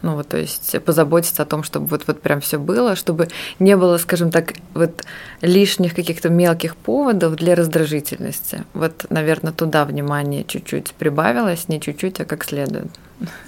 Ну 0.03 0.15
вот, 0.15 0.29
то 0.29 0.37
есть 0.37 0.81
позаботиться 0.83 1.43
о 1.43 1.45
том, 1.45 1.61
чтобы 1.61 1.85
вот, 1.85 2.07
вот 2.07 2.21
прям 2.21 2.41
все 2.41 2.57
было, 2.57 2.95
чтобы 2.95 3.27
не 3.59 3.77
было, 3.77 3.97
скажем 3.97 4.31
так, 4.31 4.53
вот 4.73 5.03
лишних 5.41 5.93
каких-то 5.93 6.29
мелких 6.29 6.75
поводов 6.75 7.35
для 7.35 7.53
раздражительности. 7.53 8.63
Вот, 8.73 9.05
наверное, 9.09 9.53
туда 9.53 9.85
внимание 9.85 10.43
чуть-чуть 10.43 10.93
прибавилось, 10.97 11.67
не 11.69 11.79
чуть-чуть, 11.79 12.19
а 12.19 12.25
как 12.25 12.43
следует. 12.45 12.89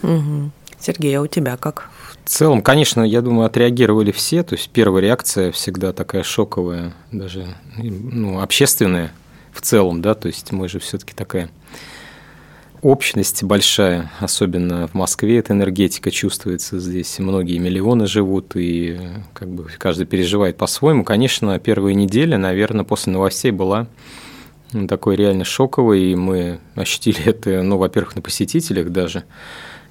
Угу. 0.03 0.51
Сергей, 0.79 1.17
а 1.17 1.21
у 1.21 1.27
тебя 1.27 1.57
как? 1.57 1.89
В 2.25 2.29
целом, 2.29 2.61
конечно, 2.61 3.01
я 3.01 3.21
думаю, 3.21 3.45
отреагировали 3.45 4.11
все. 4.11 4.43
То 4.43 4.55
есть 4.55 4.69
первая 4.69 5.03
реакция 5.03 5.51
всегда 5.51 5.93
такая 5.93 6.23
шоковая, 6.23 6.93
даже 7.11 7.47
ну, 7.77 8.39
общественная 8.39 9.11
в 9.51 9.61
целом, 9.61 10.01
да, 10.01 10.15
то 10.15 10.27
есть 10.27 10.51
мы 10.51 10.67
же 10.67 10.79
все-таки 10.79 11.13
такая 11.13 11.49
общность 12.81 13.43
большая, 13.43 14.11
особенно 14.19 14.87
в 14.87 14.93
Москве 14.93 15.37
эта 15.37 15.53
энергетика 15.53 16.11
чувствуется 16.11 16.79
здесь. 16.79 17.17
Многие 17.19 17.57
миллионы 17.57 18.07
живут, 18.07 18.55
и 18.55 18.99
как 19.33 19.49
бы 19.49 19.65
каждый 19.77 20.05
переживает 20.05 20.57
по-своему. 20.57 21.03
Конечно, 21.03 21.57
первые 21.59 21.95
недели, 21.95 22.35
наверное, 22.35 22.83
после 22.83 23.13
новостей 23.13 23.51
была 23.51 23.87
такой 24.89 25.15
реально 25.15 25.45
шоковой, 25.45 26.01
и 26.11 26.15
мы 26.15 26.59
ощутили 26.75 27.23
это, 27.25 27.61
ну, 27.63 27.77
во-первых, 27.77 28.15
на 28.15 28.21
посетителях 28.21 28.89
даже, 28.89 29.23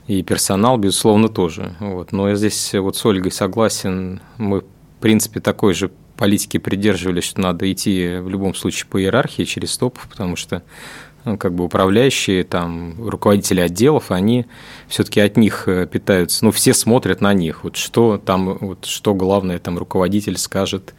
и 0.07 0.23
персонал, 0.23 0.79
безусловно, 0.79 1.29
тоже. 1.29 1.75
Вот. 1.81 2.13
Но 2.13 2.29
я 2.29 2.35
здесь 2.35 2.75
вот 2.75 2.97
с 2.97 3.05
Ольгой 3.05 3.33
согласен. 3.33 4.21
Мы, 4.39 4.61
в 4.61 4.65
принципе, 5.01 5.41
такой 5.41 5.75
же 5.75 5.91
политики 6.17 6.59
придерживались, 6.59 7.25
что 7.25 7.41
надо 7.41 7.71
идти 7.71 8.19
в 8.19 8.29
любом 8.29 8.55
случае 8.55 8.87
по 8.87 9.01
иерархии 9.01 9.45
через 9.45 9.77
топов, 9.77 10.09
потому 10.09 10.37
что 10.37 10.63
ну, 11.25 11.39
как 11.39 11.55
бы 11.55 11.65
управляющие, 11.65 12.43
там, 12.43 12.95
руководители 13.09 13.61
отделов, 13.61 14.11
они 14.11 14.47
все-таки 14.89 15.21
от 15.21 15.37
них 15.37 15.69
э, 15.69 15.87
питаются. 15.87 16.45
Ну, 16.45 16.51
все 16.51 16.75
смотрят 16.75 17.21
на 17.21 17.33
них. 17.33 17.63
Вот 17.63 17.77
что 17.77 18.19
там, 18.19 18.59
вот 18.59 18.87
что 18.87 19.15
главное 19.15 19.59
там 19.61 19.79
руководитель 19.79 20.37
скажет, 20.37 20.95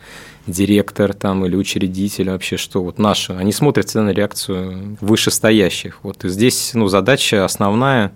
директор 0.48 1.14
там 1.14 1.46
или 1.46 1.56
учредитель 1.56 2.30
вообще, 2.30 2.58
что 2.58 2.84
вот 2.84 3.00
наши. 3.00 3.34
Они 3.34 3.52
смотрят 3.52 3.94
на 3.96 4.12
реакцию 4.12 4.98
вышестоящих. 5.02 6.00
Вот 6.04 6.24
и 6.24 6.30
здесь, 6.30 6.72
ну, 6.74 6.88
задача 6.88 7.44
основная 7.44 8.14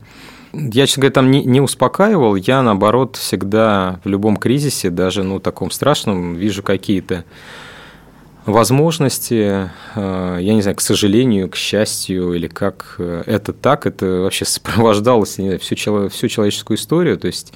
я, 0.53 0.87
честно 0.87 1.01
говоря, 1.01 1.13
там 1.13 1.31
не, 1.31 1.43
не 1.43 1.61
успокаивал. 1.61 2.35
Я, 2.35 2.61
наоборот, 2.61 3.15
всегда 3.15 3.99
в 4.03 4.09
любом 4.09 4.37
кризисе, 4.37 4.89
даже 4.89 5.23
ну, 5.23 5.39
таком 5.39 5.71
страшном, 5.71 6.35
вижу 6.35 6.63
какие-то 6.63 7.25
возможности, 8.45 9.69
э, 9.95 10.37
я 10.41 10.53
не 10.53 10.61
знаю, 10.61 10.77
к 10.77 10.81
сожалению, 10.81 11.49
к 11.49 11.55
счастью, 11.55 12.33
или 12.33 12.47
как 12.47 12.95
э, 12.97 13.23
это 13.25 13.51
так, 13.51 13.85
это 13.85 14.05
вообще 14.21 14.45
сопровождалось 14.45 15.37
не 15.37 15.45
знаю, 15.47 15.59
всю, 15.59 15.75
всю 16.09 16.27
человеческую 16.29 16.77
историю, 16.77 17.17
то 17.17 17.27
есть 17.27 17.53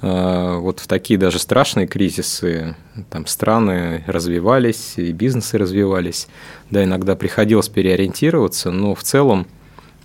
э, 0.00 0.56
вот 0.60 0.78
в 0.78 0.86
такие 0.86 1.18
даже 1.18 1.40
страшные 1.40 1.88
кризисы 1.88 2.76
там 3.10 3.26
страны 3.26 4.04
развивались, 4.06 4.94
и 4.96 5.10
бизнесы 5.10 5.58
развивались, 5.58 6.28
да, 6.70 6.84
иногда 6.84 7.16
приходилось 7.16 7.68
переориентироваться, 7.68 8.70
но 8.70 8.94
в 8.94 9.02
целом 9.02 9.44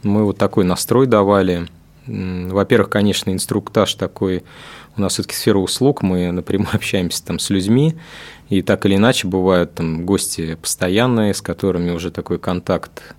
мы 0.02 0.24
вот 0.24 0.40
такой 0.40 0.64
настрой 0.64 1.06
давали– 1.06 1.68
во-первых, 2.06 2.90
конечно, 2.90 3.32
инструктаж 3.32 3.94
такой, 3.96 4.44
у 4.98 5.02
нас 5.02 5.14
все-таки 5.14 5.36
сфера 5.36 5.58
услуг, 5.58 6.02
мы 6.02 6.32
напрямую 6.32 6.70
общаемся 6.74 7.24
там 7.26 7.40
с 7.40 7.50
людьми, 7.50 7.96
и 8.50 8.62
так 8.62 8.86
или 8.86 8.96
иначе 8.96 9.28
бывают 9.28 9.76
там 9.76 10.06
гости 10.06 10.56
постоянные, 10.56 11.34
с 11.34 11.42
которыми 11.42 11.92
уже 11.92 12.12
такой 12.12 12.40
контакт. 12.40 13.16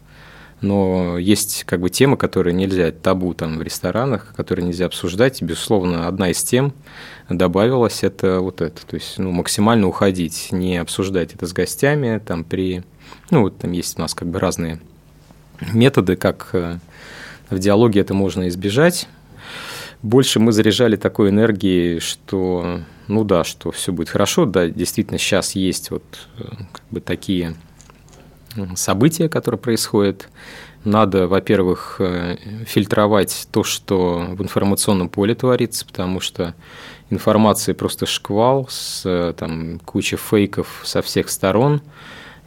Но 0.61 1.19
есть 1.19 1.65
как 1.65 1.81
бы 1.81 1.91
темы, 1.91 2.17
которые 2.17 2.55
нельзя, 2.55 2.91
табу 2.91 3.35
там 3.35 3.59
в 3.59 3.63
ресторанах, 3.63 4.33
которые 4.35 4.67
нельзя 4.67 4.87
обсуждать. 4.87 5.43
И, 5.43 5.45
безусловно, 5.45 6.09
одна 6.09 6.31
из 6.31 6.43
тем 6.43 6.73
добавилась, 7.29 8.03
это 8.03 8.41
вот 8.41 8.63
это. 8.63 8.87
То 8.87 8.95
есть 8.95 9.19
ну, 9.19 9.31
максимально 9.31 9.89
уходить, 9.89 10.49
не 10.53 10.79
обсуждать 10.79 11.35
это 11.35 11.47
с 11.47 11.53
гостями. 11.53 12.19
Там 12.25 12.45
при... 12.45 12.83
Ну, 13.31 13.43
вот 13.43 13.59
там 13.59 13.73
есть 13.73 13.99
у 13.99 14.03
нас 14.03 14.15
как 14.15 14.29
бы 14.29 14.39
разные 14.39 14.81
методы, 15.73 16.17
как 16.17 16.49
э, 16.53 16.79
в 17.51 17.59
диалоге 17.59 18.01
это 18.01 18.15
можно 18.15 18.49
избежать. 18.49 19.09
Больше 20.03 20.39
мы 20.39 20.53
заряжали 20.53 20.97
такой 20.97 21.31
энергией, 21.31 21.99
что, 21.99 22.81
ну 23.09 23.25
да, 23.25 23.45
что 23.45 23.71
все 23.71 23.93
будет 23.93 24.11
хорошо, 24.11 24.45
да, 24.45 24.69
действительно 24.69 25.19
сейчас 25.19 25.55
есть 25.55 25.91
вот 25.91 26.05
э, 26.39 26.45
как 26.73 26.83
бы 26.91 27.01
такие 27.01 27.57
события, 28.77 29.29
которые 29.29 29.59
происходят. 29.59 30.29
Надо, 30.85 31.27
во-первых, 31.27 31.97
э, 32.01 32.37
фильтровать 32.67 33.49
то, 33.51 33.65
что 33.65 34.27
в 34.29 34.43
информационном 34.43 35.09
поле 35.09 35.35
творится, 35.35 35.87
потому 35.87 36.21
что 36.21 36.55
информации 37.09 37.73
просто 37.73 38.05
шквал 38.05 38.67
с 38.69 39.03
э, 39.07 39.33
там, 39.35 39.79
кучей 39.81 40.17
фейков 40.17 40.83
со 40.85 41.01
всех 41.01 41.31
сторон– 41.31 41.81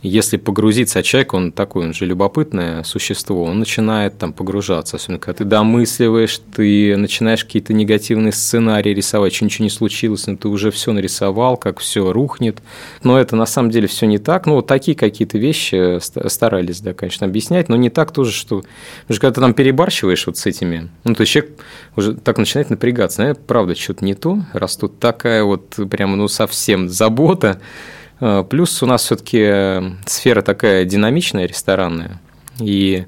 если 0.04 0.38
погрузиться, 0.38 1.00
а 1.00 1.04
человек, 1.04 1.34
он 1.34 1.52
такой, 1.52 1.86
он 1.86 1.94
же 1.94 2.06
любопытное 2.06 2.84
существо, 2.84 3.44
он 3.44 3.58
начинает 3.60 4.18
там 4.18 4.32
погружаться, 4.32 4.98
особенно 4.98 5.20
когда 5.20 5.40
ты 5.40 5.44
домысливаешь, 5.44 6.40
ты 6.56 6.96
начинаешь 6.96 7.44
какие-то 7.44 7.74
негативные 7.74 8.32
сценарии 8.32 8.92
рисовать, 8.94 9.34
что 9.34 9.46
ничего 9.46 9.64
не 9.64 9.70
случилось, 9.72 10.28
но 10.28 10.36
ты 10.36 10.50
уже 10.50 10.70
все 10.70 10.92
нарисовал, 10.92 11.58
как 11.58 11.80
все 11.80 12.12
рухнет. 12.12 12.60
Но 13.02 13.20
это 13.20 13.36
на 13.36 13.48
самом 13.48 13.72
деле 13.72 13.88
все 13.88 14.06
не 14.06 14.20
так. 14.20 14.46
Ну, 14.46 14.56
вот 14.56 14.68
такие 14.68 14.96
какие-то 14.96 15.40
вещи 15.40 16.00
старались, 16.28 16.82
да, 16.82 16.94
конечно, 16.94 17.26
объяснять, 17.26 17.68
но 17.68 17.76
не 17.76 17.90
так 17.90 18.12
тоже, 18.12 18.32
что... 18.32 18.64
Потому 19.02 19.16
что 19.16 19.22
когда 19.22 19.34
ты 19.34 19.42
там 19.42 19.54
перебарщиваешь 19.56 20.28
вот 20.28 20.38
с 20.38 20.46
этими, 20.46 20.90
ну, 21.06 21.16
то 21.16 21.22
есть 21.22 21.34
человек 21.34 21.60
уже 21.96 22.14
так 22.14 22.38
начинает 22.38 22.70
напрягаться, 22.70 23.22
наверное, 23.22 23.42
правда, 23.48 23.76
что-то 23.76 24.06
не 24.06 24.14
то, 24.14 24.40
раз 24.54 24.78
тут 24.78 25.00
такая 25.00 25.44
вот 25.44 25.76
прямо, 25.90 26.16
ну, 26.16 26.28
совсем 26.28 26.88
забота, 26.88 27.60
Э, 27.60 27.97
плюс 28.20 28.82
у 28.82 28.86
нас 28.86 29.04
все-таки 29.04 29.40
э, 29.42 29.82
сфера 30.06 30.42
такая 30.42 30.86
динамичная, 30.86 31.46
ресторанная, 31.46 32.20
и 32.60 33.06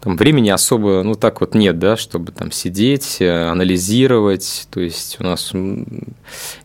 там 0.00 0.16
времени 0.16 0.50
особо, 0.50 1.02
ну 1.02 1.14
так 1.14 1.40
вот 1.40 1.54
нет, 1.54 1.78
да, 1.78 1.96
чтобы 1.96 2.32
там 2.32 2.50
сидеть, 2.50 3.18
э, 3.20 3.48
анализировать, 3.48 4.66
то 4.70 4.80
есть 4.80 5.18
у 5.20 5.24
нас 5.24 5.52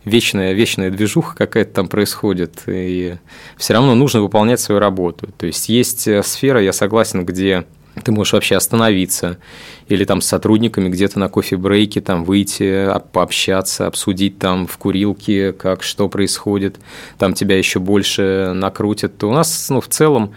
вечная, 0.04 0.52
вечная 0.52 0.90
движуха 0.90 1.36
какая-то 1.36 1.72
там 1.72 1.88
происходит, 1.88 2.62
и 2.66 3.16
все 3.56 3.74
равно 3.74 3.94
нужно 3.94 4.20
выполнять 4.20 4.60
свою 4.60 4.80
работу. 4.80 5.28
То 5.36 5.46
есть 5.46 5.68
есть 5.68 6.08
сфера, 6.24 6.62
я 6.62 6.72
согласен, 6.72 7.24
где 7.24 7.66
ты 8.04 8.12
можешь 8.12 8.32
вообще 8.32 8.56
остановиться 8.56 9.38
или 9.88 10.04
там 10.04 10.20
с 10.20 10.26
сотрудниками 10.26 10.88
где-то 10.88 11.18
на 11.18 11.28
кофе-брейке 11.28 12.00
там 12.00 12.24
выйти, 12.24 12.88
пообщаться, 13.12 13.86
обсудить 13.86 14.38
там 14.38 14.66
в 14.66 14.78
курилке, 14.78 15.52
как 15.52 15.82
что 15.82 16.08
происходит, 16.08 16.78
там 17.18 17.34
тебя 17.34 17.58
еще 17.58 17.80
больше 17.80 18.52
накрутят. 18.54 19.18
То 19.18 19.28
у 19.28 19.32
нас 19.32 19.68
ну, 19.68 19.80
в 19.80 19.88
целом 19.88 20.32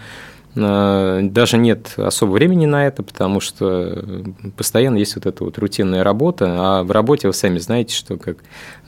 э, 0.56 1.20
даже 1.24 1.58
нет 1.58 1.94
особо 1.98 2.32
времени 2.32 2.66
на 2.66 2.88
это, 2.88 3.04
потому 3.04 3.40
что 3.40 4.04
постоянно 4.58 4.98
есть 4.98 5.16
вот 5.16 5.28
эта 5.28 5.44
вот 5.44 5.60
рутинная 5.60 6.04
работа, 6.04 6.56
а 6.58 6.84
в 6.84 6.90
работе 6.90 7.28
вы 7.28 7.34
сами 7.34 7.60
знаете, 7.60 7.94
что, 7.96 8.18
как 8.18 8.38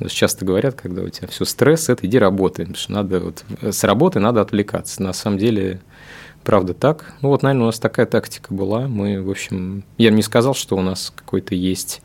часто 0.08 0.44
говорят, 0.44 0.74
когда 0.82 1.04
у 1.04 1.10
тебя 1.10 1.28
все 1.28 1.46
стресс, 1.46 1.90
это 1.90 2.08
иди 2.08 2.18
работай, 2.18 2.66
потому 2.66 2.78
что 2.78 2.92
надо 2.92 3.20
вот 3.20 3.44
с 3.62 3.84
работы 3.84 4.20
надо 4.20 4.42
отвлекаться. 4.42 5.04
На 5.04 5.14
самом 5.14 5.38
деле 5.38 5.82
правда 6.46 6.74
так. 6.74 7.14
Ну 7.22 7.30
вот, 7.30 7.44
наверное, 7.44 7.64
у 7.64 7.66
нас 7.66 7.80
такая 7.80 8.06
тактика 8.06 8.54
была. 8.54 8.88
Мы, 8.88 9.22
в 9.22 9.30
общем, 9.30 9.84
я 9.98 10.12
не 10.12 10.22
сказал, 10.22 10.54
что 10.54 10.78
у 10.78 10.82
нас 10.82 11.12
какой-то 11.14 11.56
есть 11.56 12.02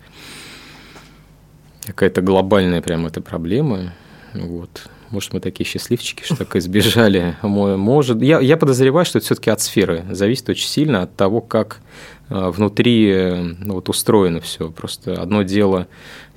какая-то 1.87 2.23
глобальная 2.23 2.83
прям 2.83 3.07
эта 3.07 3.21
проблема. 3.21 3.93
Вот. 4.35 4.89
Может, 5.11 5.33
мы 5.33 5.41
такие 5.41 5.67
счастливчики, 5.67 6.23
что 6.25 6.37
так 6.37 6.55
избежали. 6.57 7.37
Может, 7.43 8.23
я, 8.23 8.41
я 8.41 8.57
подозреваю, 8.57 9.05
что 9.05 9.19
это 9.19 9.27
все-таки 9.27 9.51
от 9.51 9.61
сферы 9.61 10.05
зависит 10.11 10.49
очень 10.49 10.69
сильно 10.69 11.03
от 11.03 11.17
того, 11.17 11.41
как 11.41 11.81
э, 12.29 12.51
внутри 12.51 13.57
ну, 13.59 13.75
вот 13.75 13.89
устроено 13.89 14.41
все. 14.41 14.71
Просто 14.71 15.21
одно 15.21 15.43
дело, 15.43 15.89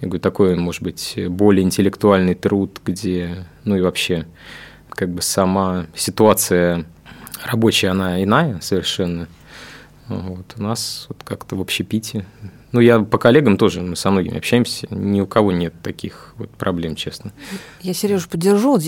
я 0.01 0.07
говорю, 0.07 0.21
такой, 0.21 0.55
может 0.55 0.81
быть, 0.81 1.19
более 1.29 1.63
интеллектуальный 1.63 2.33
труд, 2.33 2.81
где, 2.83 3.45
ну 3.63 3.75
и 3.75 3.81
вообще, 3.81 4.25
как 4.89 5.09
бы 5.09 5.21
сама 5.21 5.85
ситуация 5.95 6.85
рабочая, 7.45 7.89
она 7.89 8.23
иная 8.23 8.59
совершенно. 8.61 9.27
Вот. 10.07 10.53
У 10.57 10.61
нас 10.61 11.05
вот 11.09 11.23
как-то 11.23 11.55
в 11.55 11.61
общепите 11.61 12.25
ну, 12.73 12.79
я 12.79 12.99
по 12.99 13.17
коллегам 13.17 13.57
тоже, 13.57 13.81
мы 13.81 13.95
со 13.95 14.11
многими 14.11 14.37
общаемся, 14.37 14.87
ни 14.89 15.21
у 15.21 15.27
кого 15.27 15.51
нет 15.51 15.73
таких 15.81 16.33
вот 16.37 16.49
проблем, 16.49 16.95
честно. 16.95 17.31
Я 17.81 17.93
Сережу 17.93 18.27
поддержу. 18.27 18.79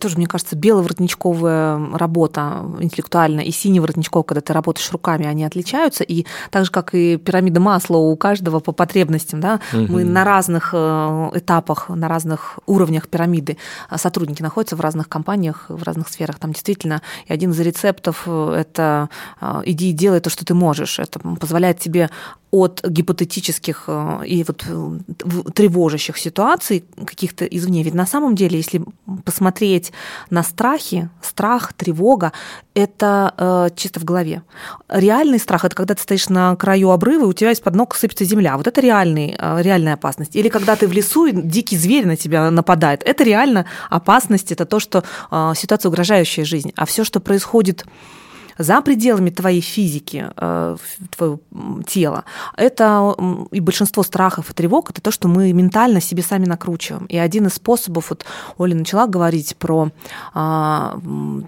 Тоже, 0.00 0.16
мне 0.16 0.26
кажется, 0.26 0.56
беловоротничковая 0.56 1.78
работа 1.92 2.64
интеллектуальная 2.80 3.44
и 3.44 3.50
синеворотничковая, 3.50 4.24
когда 4.24 4.40
ты 4.40 4.52
работаешь 4.52 4.90
руками, 4.92 5.26
они 5.26 5.44
отличаются. 5.44 6.04
И 6.04 6.24
так 6.50 6.64
же, 6.64 6.70
как 6.70 6.94
и 6.94 7.18
пирамида 7.18 7.60
масла 7.60 7.98
у 7.98 8.16
каждого 8.16 8.60
по 8.60 8.72
потребностям, 8.72 9.40
да, 9.40 9.60
угу. 9.72 9.92
мы 9.92 10.04
на 10.04 10.24
разных 10.24 10.70
э, 10.72 11.30
этапах, 11.34 11.90
на 11.90 12.08
разных 12.08 12.58
уровнях 12.66 13.08
пирамиды 13.08 13.58
а 13.88 13.98
сотрудники 13.98 14.42
находятся 14.42 14.76
в 14.76 14.80
разных 14.80 15.08
компаниях, 15.08 15.66
в 15.68 15.82
разных 15.82 16.08
сферах. 16.08 16.38
Там 16.38 16.52
действительно 16.52 17.02
и 17.26 17.32
один 17.32 17.50
из 17.50 17.60
рецептов 17.60 18.22
э,– 18.26 18.54
это 18.58 19.10
э, 19.40 19.62
иди 19.66 19.90
и 19.90 19.92
делай 19.92 20.20
то, 20.20 20.30
что 20.30 20.44
ты 20.44 20.54
можешь. 20.54 20.98
Это 20.98 21.18
позволяет 21.18 21.78
тебе 21.78 22.10
от 22.54 22.82
гипотетических 22.86 23.33
э, 23.88 24.26
и 24.26 24.44
вот 24.44 24.64
э, 24.68 24.98
тревожащих 25.54 26.18
ситуаций 26.18 26.84
каких-то 27.06 27.44
извне. 27.44 27.82
Ведь 27.82 27.94
на 27.94 28.06
самом 28.06 28.34
деле, 28.34 28.56
если 28.58 28.82
посмотреть 29.24 29.92
на 30.30 30.42
страхи, 30.42 31.08
страх, 31.22 31.72
тревога, 31.72 32.32
это 32.74 33.34
э, 33.36 33.68
чисто 33.76 34.00
в 34.00 34.04
голове. 34.04 34.42
Реальный 34.88 35.38
страх– 35.38 35.64
это 35.66 35.76
когда 35.76 35.94
ты 35.94 36.02
стоишь 36.02 36.28
на 36.28 36.56
краю 36.56 36.90
обрыва, 36.90 37.24
и 37.24 37.28
у 37.28 37.32
тебя 37.32 37.52
из-под 37.52 37.74
ног 37.74 37.94
сыпется 37.94 38.24
земля. 38.24 38.56
Вот 38.56 38.66
это 38.66 38.80
реальный, 38.80 39.36
реальная 39.38 39.94
опасность. 39.94 40.36
Или 40.36 40.48
когда 40.48 40.76
ты 40.76 40.86
в 40.86 40.92
лесу, 40.92 41.26
и 41.26 41.32
дикий 41.32 41.76
зверь 41.76 42.06
на 42.06 42.16
тебя 42.16 42.50
нападает. 42.50 43.02
Это 43.04 43.24
реально 43.24 43.66
опасность, 43.90 44.52
это 44.52 44.66
то, 44.66 44.80
что 44.80 45.04
ситуация 45.54 45.88
угрожающая 45.88 46.44
жизнь. 46.44 46.72
А 46.76 46.84
все, 46.84 47.04
что 47.04 47.20
происходит 47.20 47.84
за 48.58 48.80
пределами 48.80 49.30
твоей 49.30 49.60
физики, 49.60 50.30
э, 50.36 50.76
твоего 51.16 51.40
тела, 51.86 52.24
это 52.56 53.14
и 53.50 53.60
большинство 53.60 54.02
страхов 54.02 54.50
и 54.50 54.54
тревог, 54.54 54.90
это 54.90 55.00
то, 55.00 55.10
что 55.10 55.28
мы 55.28 55.52
ментально 55.52 56.00
себе 56.00 56.22
сами 56.22 56.46
накручиваем. 56.46 57.06
И 57.06 57.16
один 57.16 57.46
из 57.46 57.54
способов, 57.54 58.10
вот 58.10 58.24
Оля 58.58 58.74
начала 58.74 59.06
говорить 59.06 59.56
про 59.56 59.90
а, 60.32 60.98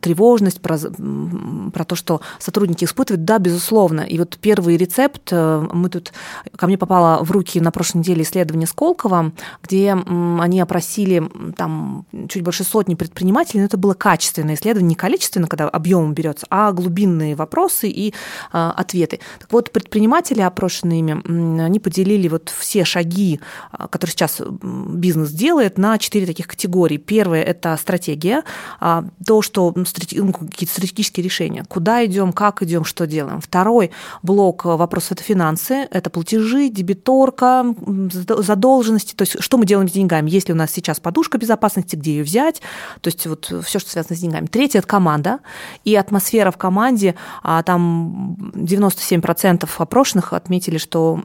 тревожность, 0.00 0.60
про, 0.60 0.78
про 0.78 1.84
то, 1.84 1.94
что 1.96 2.20
сотрудники 2.38 2.84
испытывают, 2.84 3.24
да, 3.24 3.38
безусловно. 3.38 4.00
И 4.00 4.18
вот 4.18 4.38
первый 4.40 4.76
рецепт, 4.76 5.28
э, 5.30 5.66
мы 5.72 5.88
тут, 5.88 6.12
ко 6.56 6.66
мне 6.66 6.78
попало 6.78 7.22
в 7.24 7.30
руки 7.30 7.60
на 7.60 7.70
прошлой 7.70 7.98
неделе 7.98 8.22
исследование 8.22 8.66
Сколково, 8.66 9.32
где 9.62 9.92
они 9.92 10.60
опросили 10.60 11.22
там 11.56 12.06
чуть 12.28 12.42
больше 12.42 12.64
сотни 12.64 12.94
предпринимателей, 12.94 13.60
но 13.60 13.66
это 13.66 13.76
было 13.76 13.94
качественное 13.94 14.54
исследование, 14.54 14.90
не 14.90 14.94
количественно, 14.94 15.46
когда 15.46 15.68
объемом 15.68 16.14
берется, 16.14 16.46
а 16.50 16.72
глубинное 16.72 16.95
глубинные 16.96 17.34
вопросы 17.34 17.88
и 17.88 18.14
а, 18.52 18.72
ответы. 18.72 19.20
Так 19.38 19.52
вот, 19.52 19.70
предприниматели, 19.70 20.40
опрошенные 20.40 21.00
ими, 21.00 21.60
они 21.62 21.78
поделили 21.78 22.28
вот 22.28 22.52
все 22.56 22.84
шаги, 22.84 23.40
а, 23.70 23.88
которые 23.88 24.12
сейчас 24.12 24.40
бизнес 24.40 25.30
делает, 25.30 25.78
на 25.78 25.98
четыре 25.98 26.26
таких 26.26 26.46
категории. 26.48 26.96
Первое– 26.96 27.42
это 27.44 27.76
стратегия, 27.76 28.42
а, 28.80 29.04
то, 29.26 29.42
что 29.42 29.74
ну, 29.74 30.32
какие-то 30.32 30.72
стратегические 30.72 31.24
решения, 31.24 31.64
куда 31.68 32.04
идем, 32.04 32.32
как 32.32 32.62
идем, 32.62 32.84
что 32.84 33.06
делаем. 33.06 33.40
Второй 33.40 33.90
блок 34.22 34.64
вопросов– 34.64 35.12
это 35.12 35.22
финансы, 35.22 35.86
это 35.90 36.08
платежи, 36.08 36.68
дебиторка, 36.68 37.74
задолженности, 38.10 39.14
то 39.14 39.22
есть 39.22 39.36
что 39.42 39.58
мы 39.58 39.66
делаем 39.66 39.88
с 39.88 39.92
деньгами, 39.92 40.30
есть 40.30 40.48
ли 40.48 40.54
у 40.54 40.56
нас 40.56 40.70
сейчас 40.70 40.98
подушка 41.00 41.36
безопасности, 41.36 41.96
где 41.96 42.12
ее 42.12 42.24
взять, 42.24 42.62
то 43.00 43.08
есть 43.08 43.26
вот 43.26 43.52
все, 43.64 43.78
что 43.78 43.90
связано 43.90 44.16
с 44.16 44.20
деньгами. 44.20 44.46
Третье– 44.46 44.78
это 44.80 44.88
команда 44.88 45.40
и 45.84 45.94
атмосфера 45.94 46.50
в 46.50 46.56
команде, 46.56 46.85
команде, 46.86 47.14
а 47.42 47.62
там 47.62 48.36
97% 48.54 49.68
опрошенных 49.78 50.32
отметили, 50.32 50.78
что 50.78 51.20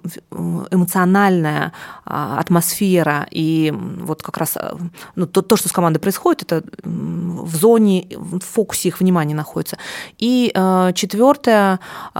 эмоциональная 0.71 1.73
а, 2.05 2.39
атмосфера 2.39 3.27
и 3.31 3.73
вот 3.73 4.23
как 4.23 4.37
раз 4.37 4.57
а, 4.57 4.77
ну, 5.15 5.27
то, 5.27 5.41
то, 5.41 5.55
что 5.55 5.69
с 5.69 5.71
командой 5.71 5.99
происходит, 5.99 6.43
это 6.43 6.63
в 6.83 7.55
зоне, 7.55 8.07
в 8.15 8.39
фокусе 8.39 8.89
их 8.89 8.99
внимания 8.99 9.35
находится. 9.35 9.77
И 10.17 10.51
четвертая 10.95 11.79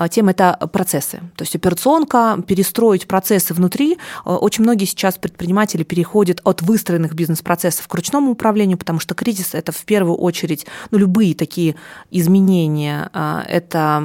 тема– 0.09 0.31
это 0.33 0.69
процессы. 0.71 1.19
То 1.35 1.43
есть 1.43 1.55
операционка, 1.55 2.37
перестроить 2.47 3.07
процессы 3.07 3.53
внутри. 3.53 3.97
Очень 4.25 4.63
многие 4.63 4.85
сейчас 4.85 5.17
предприниматели 5.17 5.83
переходят 5.83 6.41
от 6.43 6.61
выстроенных 6.61 7.13
бизнес-процессов 7.13 7.87
к 7.87 7.93
ручному 7.95 8.31
управлению, 8.31 8.77
потому 8.77 8.99
что 8.99 9.15
кризис– 9.15 9.49
это 9.53 9.71
в 9.71 9.83
первую 9.85 10.15
очередь 10.15 10.65
ну, 10.91 10.97
любые 10.97 11.33
такие 11.35 11.75
изменения 12.11 13.09
это 13.47 14.03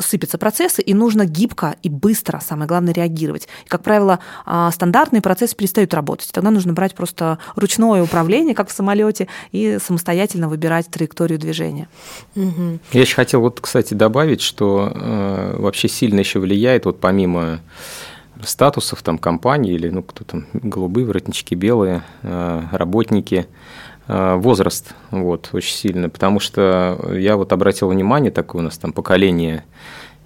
сыпятся 0.00 0.38
процессы, 0.38 0.82
и 0.82 0.94
нужно 0.94 1.24
гибко 1.24 1.76
и 1.82 1.88
быстро, 1.88 2.40
самое 2.40 2.68
главное, 2.68 2.92
реагировать. 2.92 3.48
И, 3.64 3.68
как 3.68 3.82
правило, 3.82 4.18
а, 4.44 4.70
стандартные 4.70 5.22
процессы 5.22 5.56
перестают 5.56 5.94
работать. 5.94 6.30
Тогда 6.32 6.50
нужно 6.50 6.72
брать 6.72 6.94
просто 6.94 7.38
ручное 7.54 8.02
управление, 8.02 8.54
как 8.54 8.68
в 8.68 8.72
самолете, 8.72 9.28
и 9.52 9.78
самостоятельно 9.80 10.48
выбирать 10.48 10.88
траекторию 10.90 11.38
движения. 11.38 11.88
Угу. 12.34 12.78
Я 12.92 13.00
еще 13.00 13.16
хотел 13.16 13.40
вот, 13.40 13.60
кстати, 13.60 13.94
добавить, 13.94 14.40
что 14.40 14.92
э, 14.94 15.56
вообще 15.58 15.88
сильно 15.88 16.20
еще 16.20 16.38
влияет, 16.38 16.84
вот 16.84 17.00
помимо 17.00 17.60
статусов 18.44 19.02
там 19.02 19.18
компании 19.18 19.72
или 19.74 19.88
ну 19.88 20.02
кто 20.02 20.24
там 20.24 20.46
голубые 20.52 21.06
воротнички 21.06 21.54
белые 21.54 22.02
э, 22.22 22.62
работники 22.72 23.46
возраст 24.08 24.94
вот, 25.10 25.50
очень 25.52 25.74
сильно, 25.74 26.08
потому 26.08 26.38
что 26.40 26.98
я 27.12 27.36
вот 27.36 27.52
обратил 27.52 27.88
внимание, 27.88 28.30
такое 28.30 28.62
у 28.62 28.64
нас 28.64 28.78
там 28.78 28.92
поколение 28.92 29.64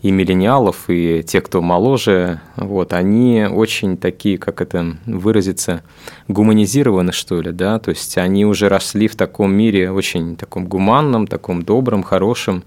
и 0.02 0.10
миллениалов, 0.10 0.88
и 0.88 1.22
те, 1.22 1.40
кто 1.40 1.60
моложе, 1.60 2.40
вот, 2.56 2.92
они 2.92 3.46
очень 3.50 3.98
такие, 3.98 4.38
как 4.38 4.62
это 4.62 4.96
выразиться, 5.06 5.82
гуманизированы, 6.28 7.12
что 7.12 7.40
ли, 7.40 7.52
да, 7.52 7.78
то 7.78 7.90
есть 7.90 8.16
они 8.16 8.46
уже 8.46 8.68
росли 8.68 9.08
в 9.08 9.16
таком 9.16 9.52
мире 9.52 9.90
очень 9.90 10.36
таком 10.36 10.66
гуманном, 10.66 11.26
таком 11.26 11.62
добром, 11.62 12.02
хорошем, 12.02 12.64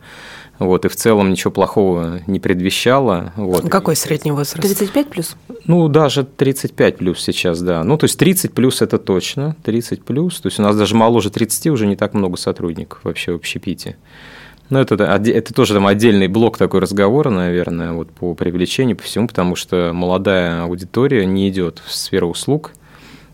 вот, 0.59 0.85
и 0.85 0.87
в 0.89 0.95
целом 0.95 1.31
ничего 1.31 1.49
плохого 1.51 2.19
не 2.27 2.39
предвещало. 2.39 3.33
Вот. 3.35 3.67
Какой 3.69 3.95
средний 3.95 4.31
возраст? 4.31 4.61
35 4.61 5.09
плюс? 5.09 5.35
Ну, 5.65 5.87
даже 5.87 6.23
35 6.23 6.97
плюс 6.97 7.21
сейчас, 7.21 7.59
да. 7.61 7.83
Ну, 7.83 7.97
то 7.97 8.03
есть 8.03 8.19
30 8.19 8.53
плюс 8.53 8.81
это 8.83 8.99
точно, 8.99 9.55
30 9.63 10.03
плюс. 10.03 10.39
То 10.39 10.47
есть 10.47 10.59
у 10.59 10.61
нас 10.61 10.77
даже 10.77 10.95
моложе 10.95 11.31
30 11.31 11.67
уже 11.67 11.87
не 11.87 11.95
так 11.95 12.13
много 12.13 12.37
сотрудников 12.37 12.99
вообще 13.03 13.31
в 13.31 13.35
общепите. 13.35 13.97
Ну, 14.69 14.79
это, 14.79 14.95
это 14.95 15.53
тоже 15.53 15.73
там 15.73 15.87
отдельный 15.87 16.27
блок 16.27 16.57
такой 16.57 16.79
разговора, 16.79 17.29
наверное, 17.29 17.91
вот 17.91 18.09
по 18.11 18.33
привлечению, 18.33 18.97
по 18.97 19.03
всему, 19.03 19.27
потому 19.27 19.55
что 19.55 19.91
молодая 19.93 20.63
аудитория 20.63 21.25
не 21.25 21.49
идет 21.49 21.81
в 21.85 21.93
сферу 21.93 22.29
услуг– 22.29 22.71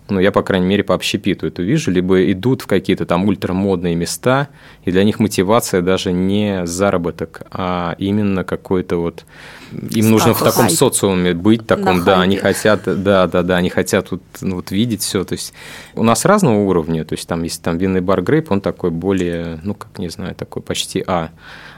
ну, 0.10 0.20
я, 0.20 0.32
по 0.32 0.42
крайней 0.44 0.68
мере, 0.68 0.84
по 0.84 0.96
общепиту 0.96 1.48
это 1.48 1.62
вижу, 1.62 1.92
либо 1.92 2.32
идут 2.32 2.62
в 2.62 2.68
какие-то 2.68 3.06
там 3.06 3.26
ультрамодные 3.26 3.96
места, 3.96 4.50
и 4.84 4.92
для 4.92 5.04
них 5.04 5.20
мотивация 5.20 5.82
даже 5.82 6.12
не 6.12 6.66
заработок, 6.66 7.44
а 7.52 7.96
именно 7.98 8.44
какой-то 8.44 8.98
вот... 8.98 9.26
Им 9.72 9.90
Страх, 9.90 10.06
нужно 10.06 10.34
в 10.34 10.40
таком 10.40 10.66
хайп. 10.66 10.78
социуме 10.78 11.34
быть, 11.34 11.68
таком, 11.68 12.00
На 12.00 12.06
да, 12.06 12.16
хайпе. 12.16 12.24
они 12.24 12.38
хотят, 12.38 12.82
да, 12.86 13.28
да, 13.28 13.44
да, 13.44 13.58
они 13.58 13.70
хотят 13.70 14.10
вот, 14.10 14.22
ну, 14.42 14.56
вот 14.56 14.72
видеть 14.72 15.02
все. 15.04 15.24
То 15.24 15.34
есть 15.34 15.54
у 15.94 16.04
нас 16.04 16.26
разного 16.26 16.60
уровня, 16.60 17.06
то 17.06 17.14
есть 17.14 17.28
там, 17.28 17.44
есть 17.44 17.62
там 17.62 17.78
винный 17.78 18.02
бар 18.02 18.24
Грейп, 18.24 18.52
он 18.52 18.62
такой 18.62 18.90
более, 18.90 19.60
ну, 19.64 19.76
как 19.76 20.00
не 20.00 20.10
знаю, 20.10 20.34
такой 20.34 20.64
почти 20.64 21.04
А 21.06 21.30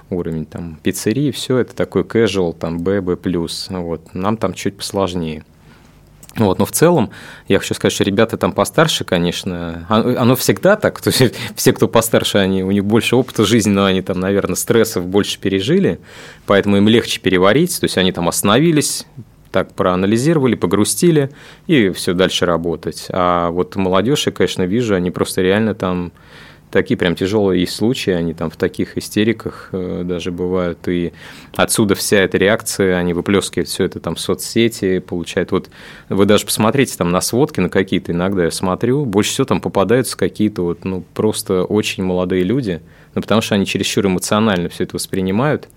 уровень, 0.10 0.46
там, 0.46 0.80
пиццерии, 0.82 1.32
все 1.32 1.58
это 1.58 1.76
такой 1.76 2.04
casual, 2.04 2.54
там, 2.54 2.80
Б, 2.80 3.02
Б+, 3.02 3.18
вот, 3.70 4.14
нам 4.14 4.38
там 4.38 4.54
чуть 4.54 4.78
посложнее. 4.78 5.44
Вот, 6.36 6.60
но 6.60 6.66
в 6.66 6.72
целом, 6.72 7.12
я 7.50 7.60
хочу 7.60 7.74
сказать, 7.74 7.94
что 7.94 8.06
ребята 8.06 8.38
там 8.38 8.54
постарше, 8.54 9.04
конечно, 9.04 9.86
оно 9.90 10.36
всегда 10.38 10.78
так, 10.78 11.02
то 11.02 11.10
есть 11.10 11.36
все, 11.56 11.74
кто 11.74 11.90
постарше, 11.90 12.38
они, 12.38 12.64
у 12.64 12.72
них 12.72 12.86
больше 12.86 13.18
опыта 13.18 13.44
жизненного, 13.44 13.88
они 13.88 14.02
там, 14.02 14.20
наверное, 14.20 14.56
стрессов 14.56 15.06
больше 15.06 15.40
пережили, 15.40 16.00
поэтому 16.46 16.78
им 16.78 16.88
легче 16.88 17.20
переварить, 17.20 17.78
то 17.78 17.84
есть 17.84 17.98
они 17.98 18.14
там 18.14 18.30
остановились, 18.30 19.06
так 19.52 19.74
проанализировали, 19.74 20.56
погрустили 20.56 21.32
и 21.68 21.90
все 21.90 22.14
дальше 22.14 22.46
работать. 22.46 23.08
А 23.10 23.50
вот 23.50 23.76
молодежь, 23.76 24.26
я, 24.28 24.32
конечно, 24.32 24.64
вижу, 24.64 24.96
они 24.96 25.12
просто 25.12 25.42
реально 25.42 25.76
там 25.76 26.14
такие 26.72 26.98
прям 26.98 27.16
тяжелые 27.16 27.62
есть 27.62 27.76
случаи, 27.76 28.12
они 28.12 28.34
там 28.34 28.50
в 28.50 28.56
таких 28.56 28.98
истериках 28.98 29.70
э, 29.72 30.04
даже 30.06 30.32
бывают, 30.32 30.88
и 30.88 31.14
отсюда 31.56 31.96
вся 31.96 32.18
эта 32.18 32.38
реакция, 32.38 32.98
они 32.98 33.14
выплескивают 33.14 33.70
все 33.70 33.84
это 33.86 34.00
там 34.00 34.16
в 34.16 34.20
соцсети, 34.20 35.00
получают, 35.00 35.52
вот 35.52 35.70
вы 36.10 36.26
даже 36.26 36.46
посмотрите 36.46 36.98
там 36.98 37.12
на 37.12 37.22
сводки, 37.22 37.60
на 37.60 37.70
какие-то 37.70 38.12
иногда 38.12 38.46
я 38.46 38.52
смотрю, 38.52 39.06
больше 39.06 39.32
всего 39.32 39.46
там 39.46 39.62
попадаются 39.62 40.18
какие-то 40.18 40.64
вот, 40.64 40.86
ну, 40.86 41.04
просто 41.14 41.64
очень 41.64 42.04
молодые 42.04 42.44
люди, 42.44 42.82
ну, 43.14 43.22
потому 43.22 43.42
что 43.42 43.56
они 43.56 43.66
чересчур 43.66 44.08
эмоционально 44.08 44.70
все 44.70 44.86
это 44.86 44.96
воспринимают, 44.96 45.68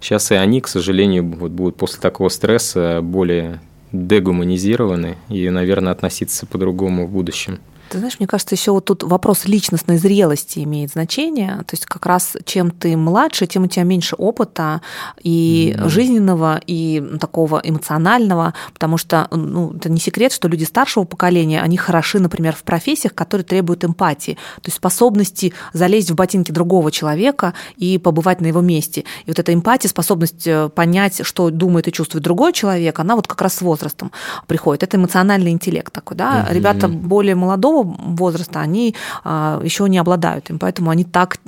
Сейчас 0.00 0.30
и 0.30 0.34
они, 0.34 0.62
к 0.62 0.68
сожалению, 0.68 1.26
вот 1.26 1.50
будут 1.50 1.76
после 1.76 2.00
такого 2.00 2.30
стресса 2.30 3.00
более 3.02 3.60
дегуманизированы 3.92 5.16
и, 5.28 5.48
наверное, 5.50 5.92
относиться 5.92 6.46
по-другому 6.46 7.06
в 7.06 7.10
будущем. 7.10 7.58
Ты 7.90 7.98
знаешь, 7.98 8.20
мне 8.20 8.28
кажется, 8.28 8.54
еще 8.54 8.70
вот 8.70 8.84
тут 8.84 9.02
вопрос 9.02 9.46
личностной 9.46 9.98
зрелости 9.98 10.60
имеет 10.60 10.92
значение. 10.92 11.56
То 11.66 11.72
есть 11.72 11.86
как 11.86 12.06
раз 12.06 12.36
чем 12.44 12.70
ты 12.70 12.96
младше, 12.96 13.48
тем 13.48 13.64
у 13.64 13.66
тебя 13.66 13.82
меньше 13.82 14.14
опыта 14.14 14.80
и 15.20 15.74
mm-hmm. 15.76 15.88
жизненного, 15.88 16.60
и 16.64 17.02
такого 17.20 17.60
эмоционального, 17.64 18.54
потому 18.72 18.96
что 18.96 19.26
ну, 19.32 19.74
это 19.74 19.90
не 19.90 19.98
секрет, 19.98 20.32
что 20.32 20.46
люди 20.46 20.62
старшего 20.62 21.02
поколения, 21.02 21.60
они 21.60 21.76
хороши, 21.76 22.20
например, 22.20 22.54
в 22.54 22.62
профессиях, 22.62 23.12
которые 23.12 23.44
требуют 23.44 23.84
эмпатии, 23.84 24.34
то 24.56 24.66
есть 24.66 24.76
способности 24.76 25.52
залезть 25.72 26.12
в 26.12 26.14
ботинки 26.14 26.52
другого 26.52 26.92
человека 26.92 27.54
и 27.76 27.98
побывать 27.98 28.40
на 28.40 28.46
его 28.46 28.60
месте. 28.60 29.00
И 29.24 29.30
вот 29.30 29.40
эта 29.40 29.52
эмпатия, 29.52 29.88
способность 29.88 30.46
э, 30.46 30.68
понять, 30.68 31.26
что 31.26 31.50
думает 31.50 31.88
и 31.88 31.92
чувствует 31.92 32.22
другой 32.22 32.52
человек, 32.52 33.00
она 33.00 33.16
вот 33.16 33.26
как 33.26 33.42
раз 33.42 33.54
с 33.54 33.62
возрастом 33.62 34.12
приходит. 34.46 34.84
Это 34.84 34.96
эмоциональный 34.96 35.50
интеллект 35.50 35.92
такой, 35.92 36.16
да. 36.16 36.46
Mm-hmm. 36.46 36.54
Ребята 36.54 36.88
более 36.88 37.34
молодого 37.34 37.79
возраста, 37.82 38.60
они 38.60 38.94
а, 39.24 39.60
еще 39.62 39.88
не 39.88 39.98
обладают 39.98 40.50
им, 40.50 40.58
поэтому 40.58 40.90
они 40.90 41.04
так 41.04 41.38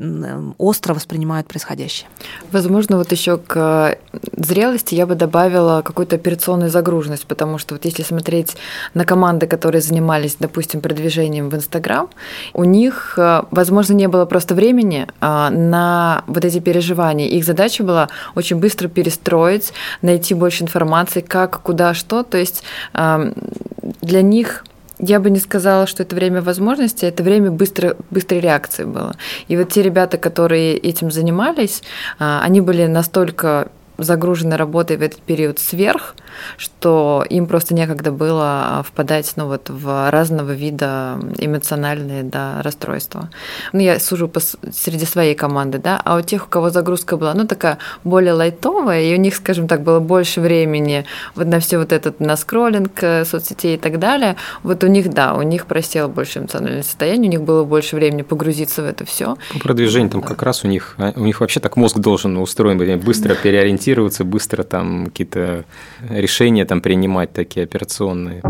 остро 0.59 0.95
воспринимают 0.95 1.47
происходящее. 1.47 2.09
Возможно, 2.51 2.97
вот 2.97 3.13
еще 3.13 3.39
к 3.39 3.97
зрелости 4.37 4.95
я 4.95 5.07
бы 5.07 5.15
добавила 5.15 5.83
какую-то 5.83 6.17
операционную 6.17 6.71
загруженность, 6.71 7.27
потому 7.27 7.59
что 7.59 7.75
вот 7.75 7.85
если 7.85 8.03
смотреть 8.03 8.57
на 8.95 9.05
команды, 9.05 9.47
которые 9.47 9.83
занимались, 9.83 10.37
допустим, 10.39 10.81
продвижением 10.81 11.49
в 11.49 11.55
Инстаграм, 11.55 12.09
у 12.55 12.65
них, 12.65 13.15
э, 13.17 13.43
возможно, 13.51 13.95
не 13.95 14.09
было 14.09 14.25
просто 14.25 14.55
времени 14.55 15.07
а, 15.21 15.51
на 15.51 16.25
вот 16.27 16.45
эти 16.45 16.59
переживания. 16.59 17.29
Их 17.29 17.45
задача 17.45 17.85
была 17.85 18.09
очень 18.35 18.57
быстро 18.57 18.89
перестроить, 18.89 19.73
найти 20.03 20.35
больше 20.35 20.65
информации, 20.65 21.21
как, 21.21 21.61
куда, 21.63 21.95
что. 21.95 22.23
То 22.23 22.39
есть 22.39 22.65
для 24.01 24.23
них 24.23 24.65
я 25.03 25.19
бы 25.21 25.31
не 25.31 25.41
сказала, 25.41 25.87
что 25.87 26.05
это 26.05 26.15
время 26.15 26.41
возможностей, 26.41 27.07
это 27.07 27.23
время 27.23 27.51
быстро, 27.51 27.97
быстрой 28.11 28.41
реакции 28.41 28.85
было. 28.85 29.15
И 29.49 29.57
вот 29.57 29.69
те 29.69 29.83
ребята, 29.83 30.17
которые 30.17 30.77
этим 30.77 31.11
занимались, 31.11 31.83
а, 32.19 32.41
они 32.43 32.61
были 32.61 32.87
настолько 32.87 33.69
загружены 33.99 34.57
работой 34.57 34.97
в 34.97 35.03
этот 35.03 35.21
период 35.21 35.59
сверх, 35.59 36.15
что 36.57 37.25
им 37.29 37.47
просто 37.47 37.75
некогда 37.75 38.13
было 38.13 38.43
а, 38.45 38.83
впадать 38.83 39.33
ну, 39.37 39.47
вот, 39.47 39.69
в 39.69 40.11
разного 40.11 40.53
вида 40.53 41.19
эмоциональные 41.39 42.23
да, 42.23 42.63
расстройства. 42.63 43.31
Ну, 43.73 43.81
я 43.81 43.99
сужу 43.99 44.29
по, 44.29 44.41
среди 44.41 45.05
своей 45.05 45.35
команды, 45.35 45.79
да, 45.79 46.01
а 46.05 46.17
у 46.17 46.23
тех, 46.23 46.47
у 46.47 46.49
кого 46.49 46.71
загрузка 46.71 47.17
была, 47.17 47.35
ну, 47.35 47.47
такая 47.47 47.79
более 48.05 48.33
лайтовая, 48.33 49.03
и 49.03 49.15
у 49.15 49.19
них, 49.19 49.35
скажем 49.35 49.69
так, 49.69 49.83
было 49.83 50.01
больше 50.01 50.41
времени 50.41 51.05
вот 51.35 51.47
на 51.47 51.61
все 51.61 51.79
вот 51.79 51.93
этот, 51.93 52.21
на 52.21 52.37
скроллинг 52.37 53.03
э, 53.03 53.25
соцсетей 53.25 53.77
и 53.77 53.79
так 53.79 53.99
далее, 53.99 54.37
вот 54.63 54.85
у 54.85 54.87
них, 54.87 55.11
да, 55.11 55.35
у 55.35 55.43
них 55.43 55.67
просело 55.67 56.09
больше 56.09 56.41
эмоциональное 56.41 56.83
состояние, 56.83 57.29
у 57.29 57.33
них 57.33 57.43
было 57.43 57.65
больше 57.65 57.97
времени 57.97 58.23
погрузиться 58.23 58.83
в 58.83 58.87
это 58.87 59.05
все. 59.05 59.37
По 59.53 59.59
продвижению 59.61 60.11
там 60.11 60.21
да. 60.21 60.29
как 60.29 60.43
раз 60.43 60.65
у 60.65 60.69
них, 60.69 60.95
а, 60.99 61.13
у 61.17 61.25
них 61.25 61.41
вообще 61.41 61.61
так 61.61 61.77
мозг 61.77 61.99
должен 61.99 62.37
устроен 62.37 63.01
быстро 63.01 63.35
переориентироваться, 63.35 64.25
быстро 64.25 64.63
там 64.63 65.07
какие-то 65.07 65.65
решения 66.23 66.65
там 66.65 66.81
принимать 66.81 67.33
такие 67.33 67.65
операционные. 67.65 68.43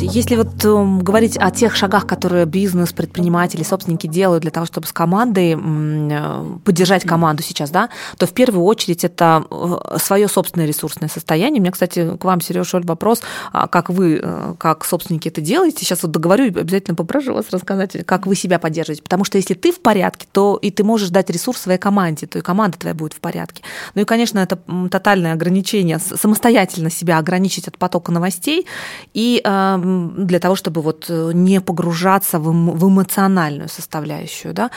Если 0.00 0.36
вот 0.36 0.64
э, 0.64 0.98
говорить 1.02 1.36
о 1.38 1.50
тех 1.50 1.76
шагах, 1.76 2.06
которые 2.06 2.46
бизнес, 2.46 2.92
предприниматели, 2.92 3.62
собственники 3.62 4.06
делают 4.06 4.42
для 4.42 4.50
того, 4.50 4.66
чтобы 4.66 4.86
с 4.86 4.92
командой 4.92 5.56
э, 5.56 6.58
поддержать 6.64 7.04
команду 7.04 7.42
сейчас, 7.42 7.70
да, 7.70 7.88
то 8.16 8.26
в 8.26 8.32
первую 8.32 8.64
очередь 8.64 9.04
это 9.04 9.44
э, 9.50 9.98
свое 9.98 10.28
собственное 10.28 10.66
ресурсное 10.66 11.08
состояние. 11.08 11.60
У 11.60 11.62
меня, 11.62 11.72
кстати, 11.72 12.16
к 12.16 12.24
вам, 12.24 12.40
Сереж, 12.40 12.74
Оль, 12.74 12.84
вопрос, 12.84 13.22
а 13.52 13.68
как 13.68 13.90
вы, 13.90 14.20
э, 14.22 14.54
как 14.58 14.84
собственники 14.84 15.28
это 15.28 15.40
делаете? 15.40 15.78
Сейчас 15.80 16.02
вот 16.02 16.12
договорю, 16.12 16.46
обязательно 16.46 16.94
попрошу 16.94 17.34
вас 17.34 17.46
рассказать, 17.50 18.04
как 18.06 18.26
вы 18.26 18.34
себя 18.34 18.58
поддерживаете. 18.58 19.02
Потому 19.02 19.24
что 19.24 19.38
если 19.38 19.54
ты 19.54 19.72
в 19.72 19.80
порядке, 19.80 20.26
то 20.32 20.58
и 20.60 20.70
ты 20.70 20.84
можешь 20.84 21.10
дать 21.10 21.30
ресурс 21.30 21.60
своей 21.60 21.78
команде, 21.78 22.26
то 22.26 22.38
и 22.38 22.42
команда 22.42 22.78
твоя 22.78 22.94
будет 22.94 23.12
в 23.12 23.20
порядке. 23.20 23.62
Ну 23.94 24.02
и, 24.02 24.04
конечно, 24.04 24.38
это 24.38 24.58
тотальное 24.90 25.32
ограничение, 25.32 25.98
самостоятельно 25.98 26.71
себя 26.90 27.18
ограничить 27.18 27.68
от 27.68 27.78
потока 27.78 28.12
новостей 28.12 28.66
и 29.14 29.40
для 29.42 30.38
того, 30.38 30.56
чтобы 30.56 30.82
вот 30.82 31.06
э, 31.08 31.30
не 31.34 31.60
погружаться 31.60 32.38
в 32.38 32.88
эмоциональную 32.88 33.68
составляющую. 33.68 34.54
Да? 34.54 34.70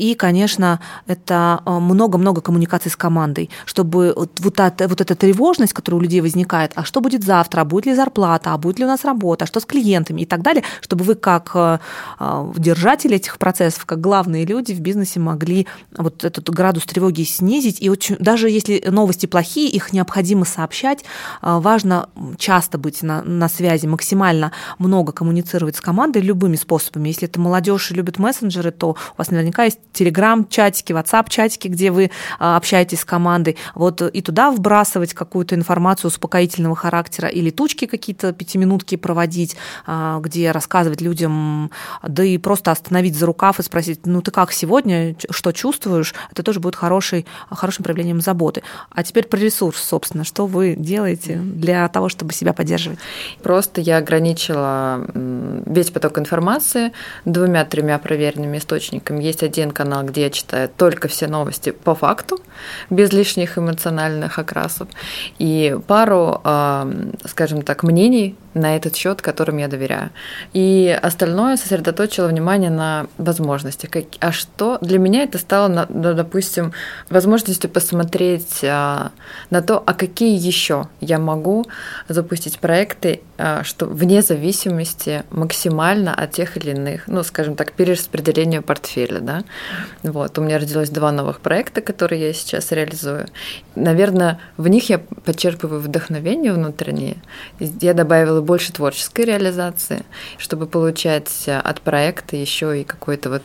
И, 0.00 0.14
конечно, 0.14 0.80
это 1.06 1.60
э, 1.66 1.78
много-много 1.78 2.40
коммуникаций 2.40 2.90
с 2.90 2.96
командой, 2.96 3.50
чтобы 3.66 4.14
вот, 4.16 4.58
эта, 4.58 4.88
вот 4.88 5.00
эта 5.02 5.14
тревожность, 5.14 5.74
которая 5.74 5.98
у 5.98 6.02
людей 6.02 6.22
возникает, 6.22 6.72
а 6.74 6.84
что 6.84 7.02
будет 7.02 7.22
завтра, 7.22 7.60
а 7.60 7.64
будет 7.66 7.84
ли 7.84 7.94
зарплата, 7.94 8.54
а 8.54 8.56
будет 8.56 8.78
ли 8.78 8.86
у 8.86 8.88
нас 8.88 9.04
работа, 9.04 9.44
а 9.44 9.46
что 9.46 9.60
с 9.60 9.66
клиентами 9.66 10.22
и 10.22 10.24
так 10.24 10.40
далее, 10.40 10.64
чтобы 10.80 11.04
вы 11.04 11.16
как 11.16 11.50
э, 11.54 11.78
э, 12.18 12.52
держатели 12.56 13.16
этих 13.16 13.36
процессов, 13.36 13.84
как 13.84 14.00
главные 14.00 14.46
люди 14.46 14.72
в 14.72 14.80
бизнесе 14.80 15.20
могли 15.20 15.66
вот 15.94 16.24
этот 16.24 16.48
градус 16.48 16.84
тревоги 16.86 17.24
снизить. 17.24 17.82
И 17.82 17.90
очень, 17.90 18.16
даже 18.18 18.48
если 18.48 18.82
новости 18.88 19.26
плохие, 19.26 19.68
их 19.68 19.92
необходимо 19.92 20.46
сообщать. 20.46 21.04
Важно 21.42 22.08
часто 22.38 22.78
быть 22.78 23.02
на, 23.02 23.22
на 23.22 23.50
связи, 23.50 23.86
максимально 23.86 24.52
много 24.78 25.12
коммуницировать 25.12 25.76
с 25.76 25.80
командой 25.82 26.22
любыми 26.22 26.56
способами. 26.56 27.08
Если 27.08 27.28
это 27.28 27.38
молодежь 27.38 27.90
и 27.90 27.94
любит 27.94 28.18
мессенджеры, 28.18 28.70
то 28.70 28.90
у 28.90 28.96
вас 29.18 29.30
наверняка 29.30 29.64
есть 29.64 29.80
телеграм-чатики, 29.92 30.92
WhatsApp-чатики, 30.92 31.68
где 31.68 31.90
вы 31.90 32.10
а, 32.38 32.56
общаетесь 32.56 33.00
с 33.00 33.04
командой, 33.04 33.56
вот 33.74 34.02
и 34.02 34.22
туда 34.22 34.50
вбрасывать 34.50 35.14
какую-то 35.14 35.54
информацию 35.54 36.08
успокоительного 36.08 36.76
характера 36.76 37.28
или 37.28 37.50
тучки 37.50 37.86
какие-то 37.86 38.32
пятиминутки 38.32 38.96
проводить, 38.96 39.56
а, 39.86 40.20
где 40.20 40.50
рассказывать 40.50 41.00
людям, 41.00 41.70
да 42.02 42.24
и 42.24 42.38
просто 42.38 42.70
остановить 42.70 43.16
за 43.16 43.26
рукав 43.26 43.58
и 43.58 43.62
спросить, 43.62 44.06
ну 44.06 44.22
ты 44.22 44.30
как 44.30 44.52
сегодня, 44.52 45.16
что 45.30 45.52
чувствуешь, 45.52 46.14
это 46.30 46.42
тоже 46.42 46.60
будет 46.60 46.76
хороший, 46.76 47.26
хорошим 47.50 47.84
проявлением 47.84 48.20
заботы. 48.20 48.62
А 48.90 49.02
теперь 49.02 49.26
про 49.26 49.38
ресурс, 49.38 49.82
собственно, 49.82 50.24
что 50.24 50.46
вы 50.46 50.74
делаете 50.76 51.36
для 51.36 51.88
того, 51.88 52.08
чтобы 52.08 52.32
себя 52.32 52.52
поддерживать? 52.52 52.98
Просто 53.42 53.80
я 53.80 53.98
ограничила 53.98 55.06
весь 55.14 55.90
поток 55.90 56.18
информации 56.18 56.92
двумя-тремя 57.24 57.98
проверенными 57.98 58.58
источниками. 58.58 59.22
Есть 59.22 59.42
один 59.42 59.70
канал, 59.80 60.04
где 60.04 60.20
я 60.22 60.30
читаю 60.30 60.68
только 60.68 61.08
все 61.08 61.26
новости 61.26 61.70
по 61.70 61.94
факту, 61.94 62.38
без 62.90 63.12
лишних 63.12 63.56
эмоциональных 63.56 64.38
окрасов, 64.38 64.88
и 65.38 65.78
пару, 65.86 66.42
скажем 67.24 67.62
так, 67.62 67.82
мнений 67.82 68.36
на 68.54 68.76
этот 68.76 68.96
счет, 68.96 69.22
которым 69.22 69.58
я 69.58 69.68
доверяю. 69.68 70.10
И 70.52 70.98
остальное 71.02 71.56
сосредоточило 71.56 72.26
внимание 72.26 72.70
на 72.70 73.06
возможности. 73.18 73.88
А 74.20 74.32
что 74.32 74.78
для 74.80 74.98
меня 74.98 75.22
это 75.22 75.38
стало, 75.38 75.86
допустим, 75.88 76.72
возможностью 77.08 77.70
посмотреть 77.70 78.60
а, 78.64 79.12
на 79.50 79.62
то, 79.62 79.82
а 79.86 79.94
какие 79.94 80.36
еще 80.36 80.88
я 81.00 81.18
могу 81.18 81.66
запустить 82.08 82.58
проекты, 82.58 83.20
а, 83.38 83.62
что 83.62 83.86
вне 83.86 84.22
зависимости 84.22 85.22
максимально 85.30 86.14
от 86.14 86.32
тех 86.32 86.56
или 86.56 86.70
иных, 86.70 87.06
ну, 87.06 87.22
скажем 87.22 87.54
так, 87.54 87.72
перераспределения 87.72 88.62
портфеля, 88.62 89.20
да. 89.20 89.44
Вот, 90.02 90.38
у 90.38 90.42
меня 90.42 90.58
родилось 90.58 90.90
два 90.90 91.12
новых 91.12 91.40
проекта, 91.40 91.80
которые 91.80 92.28
я 92.28 92.32
сейчас 92.32 92.72
реализую. 92.72 93.28
Наверное, 93.74 94.40
в 94.56 94.68
них 94.68 94.90
я 94.90 94.98
подчерпываю 94.98 95.80
вдохновение 95.80 96.52
внутреннее. 96.52 97.16
Я 97.58 97.94
добавила 97.94 98.39
было 98.40 98.46
больше 98.46 98.72
творческой 98.72 99.26
реализации, 99.26 100.02
чтобы 100.38 100.66
получать 100.66 101.44
э, 101.46 101.58
от 101.58 101.80
проекта 101.80 102.36
еще 102.36 102.80
и 102.80 102.84
какое-то 102.84 103.30
вот 103.30 103.42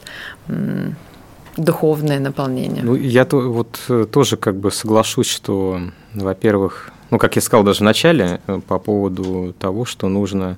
духовное 1.58 2.19
наполнение. 2.19 2.84
Ну, 2.84 2.95
я 2.95 3.25
то, 3.25 3.39
вот 3.39 3.79
э, 3.89 4.05
тоже 4.12 4.38
как 4.38 4.55
бы 4.55 4.71
соглашусь, 4.71 5.27
что, 5.27 5.79
во-первых, 6.13 6.91
ну, 7.12 7.17
как 7.17 7.36
я 7.36 7.41
сказал 7.41 7.63
даже 7.63 7.79
в 7.79 7.84
начале, 7.84 8.41
э, 8.47 8.60
по 8.67 8.79
поводу 8.79 9.53
того, 9.60 9.86
что 9.86 10.10
нужно, 10.10 10.58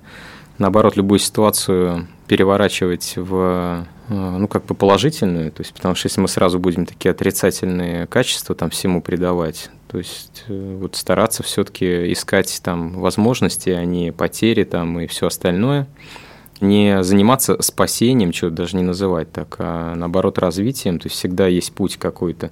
наоборот, 0.58 0.98
любую 0.98 1.20
ситуацию 1.20 2.08
переворачивать 2.28 3.14
в 3.16 3.86
ну, 4.10 4.48
как 4.48 4.66
бы 4.66 4.74
положительную, 4.74 5.52
то 5.52 5.62
есть, 5.62 5.74
потому 5.74 5.94
что 5.96 6.08
если 6.08 6.22
мы 6.22 6.30
сразу 6.30 6.60
будем 6.60 6.86
такие 6.86 7.12
отрицательные 7.12 8.08
качества 8.08 8.56
там 8.56 8.70
всему 8.70 9.02
придавать, 9.02 9.70
то 9.88 9.98
есть 9.98 10.44
э, 10.48 10.78
вот 10.80 10.96
стараться 10.96 11.44
все-таки 11.44 12.12
искать 12.12 12.60
там 12.64 13.00
возможности, 13.00 13.70
а 13.70 13.86
не 13.86 14.12
потери 14.12 14.64
там 14.64 15.00
и 15.00 15.08
все 15.08 15.28
остальное. 15.28 15.88
не 16.60 17.04
заниматься 17.04 17.62
спасением, 17.62 18.32
чего 18.32 18.50
даже 18.50 18.76
не 18.76 18.84
называть 18.84 19.32
так, 19.32 19.56
а 19.60 19.96
наоборот 19.96 20.40
развитием. 20.40 21.00
То 21.00 21.08
есть 21.08 21.16
всегда 21.16 21.48
есть 21.48 21.72
путь 21.74 21.98
какой-то. 21.98 22.52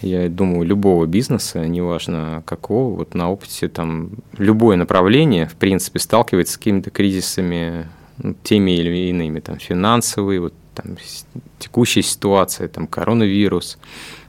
Я 0.00 0.28
думаю, 0.28 0.64
любого 0.64 1.06
бизнеса, 1.06 1.66
неважно 1.66 2.42
какого, 2.46 2.94
вот 2.94 3.14
на 3.14 3.30
опыте 3.30 3.68
там 3.68 4.10
любое 4.36 4.76
направление, 4.76 5.46
в 5.46 5.56
принципе, 5.56 5.98
сталкивается 5.98 6.54
с 6.54 6.56
какими-то 6.58 6.90
кризисами, 6.90 7.88
ну, 8.18 8.34
теми 8.44 8.72
или 8.72 9.08
иными, 9.08 9.40
там, 9.40 9.58
финансовые, 9.58 10.40
вот, 10.40 10.54
там, 10.74 10.96
текущая 11.58 12.02
ситуация, 12.02 12.68
там, 12.68 12.86
коронавирус. 12.86 13.78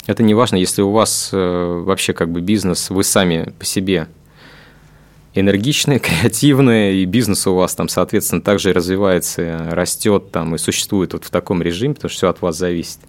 Это 0.06 0.24
не 0.24 0.34
важно, 0.34 0.56
если 0.56 0.82
у 0.82 0.92
вас 0.92 1.30
э, 1.32 1.84
вообще 1.86 2.14
как 2.14 2.32
бы 2.32 2.42
бизнес, 2.42 2.90
вы 2.90 3.04
сами 3.04 3.54
по 3.60 3.66
себе 3.66 4.08
энергичные, 5.36 6.00
креативные, 6.00 6.96
и 6.96 7.06
бизнес 7.06 7.46
у 7.48 7.56
вас 7.56 7.76
там, 7.76 7.90
соответственно, 7.90 8.42
также 8.42 8.74
развивается, 8.74 9.70
растет 9.72 10.32
там 10.32 10.56
и 10.56 10.58
существует 10.58 11.14
вот 11.14 11.26
в 11.26 11.30
таком 11.30 11.62
режиме, 11.62 11.94
потому 11.94 12.10
что 12.10 12.18
все 12.18 12.30
от 12.30 12.42
вас 12.42 12.58
зависит 12.58 13.00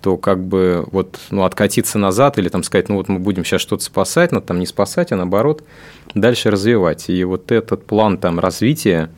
то 0.00 0.16
как 0.16 0.44
бы 0.44 0.86
вот 0.92 1.18
ну, 1.30 1.44
откатиться 1.44 1.98
назад 1.98 2.38
или 2.38 2.48
там 2.48 2.62
сказать, 2.62 2.88
ну 2.88 2.96
вот 2.96 3.08
мы 3.08 3.18
будем 3.18 3.44
сейчас 3.44 3.60
что-то 3.60 3.82
спасать, 3.82 4.32
но 4.32 4.40
там 4.40 4.60
не 4.60 4.66
спасать, 4.66 5.12
а 5.12 5.16
наоборот 5.16 5.64
дальше 6.14 6.50
развивать. 6.50 7.08
И 7.08 7.24
вот 7.24 7.50
этот 7.50 7.84
план 7.84 8.18
там 8.18 8.38
развития 8.38 9.10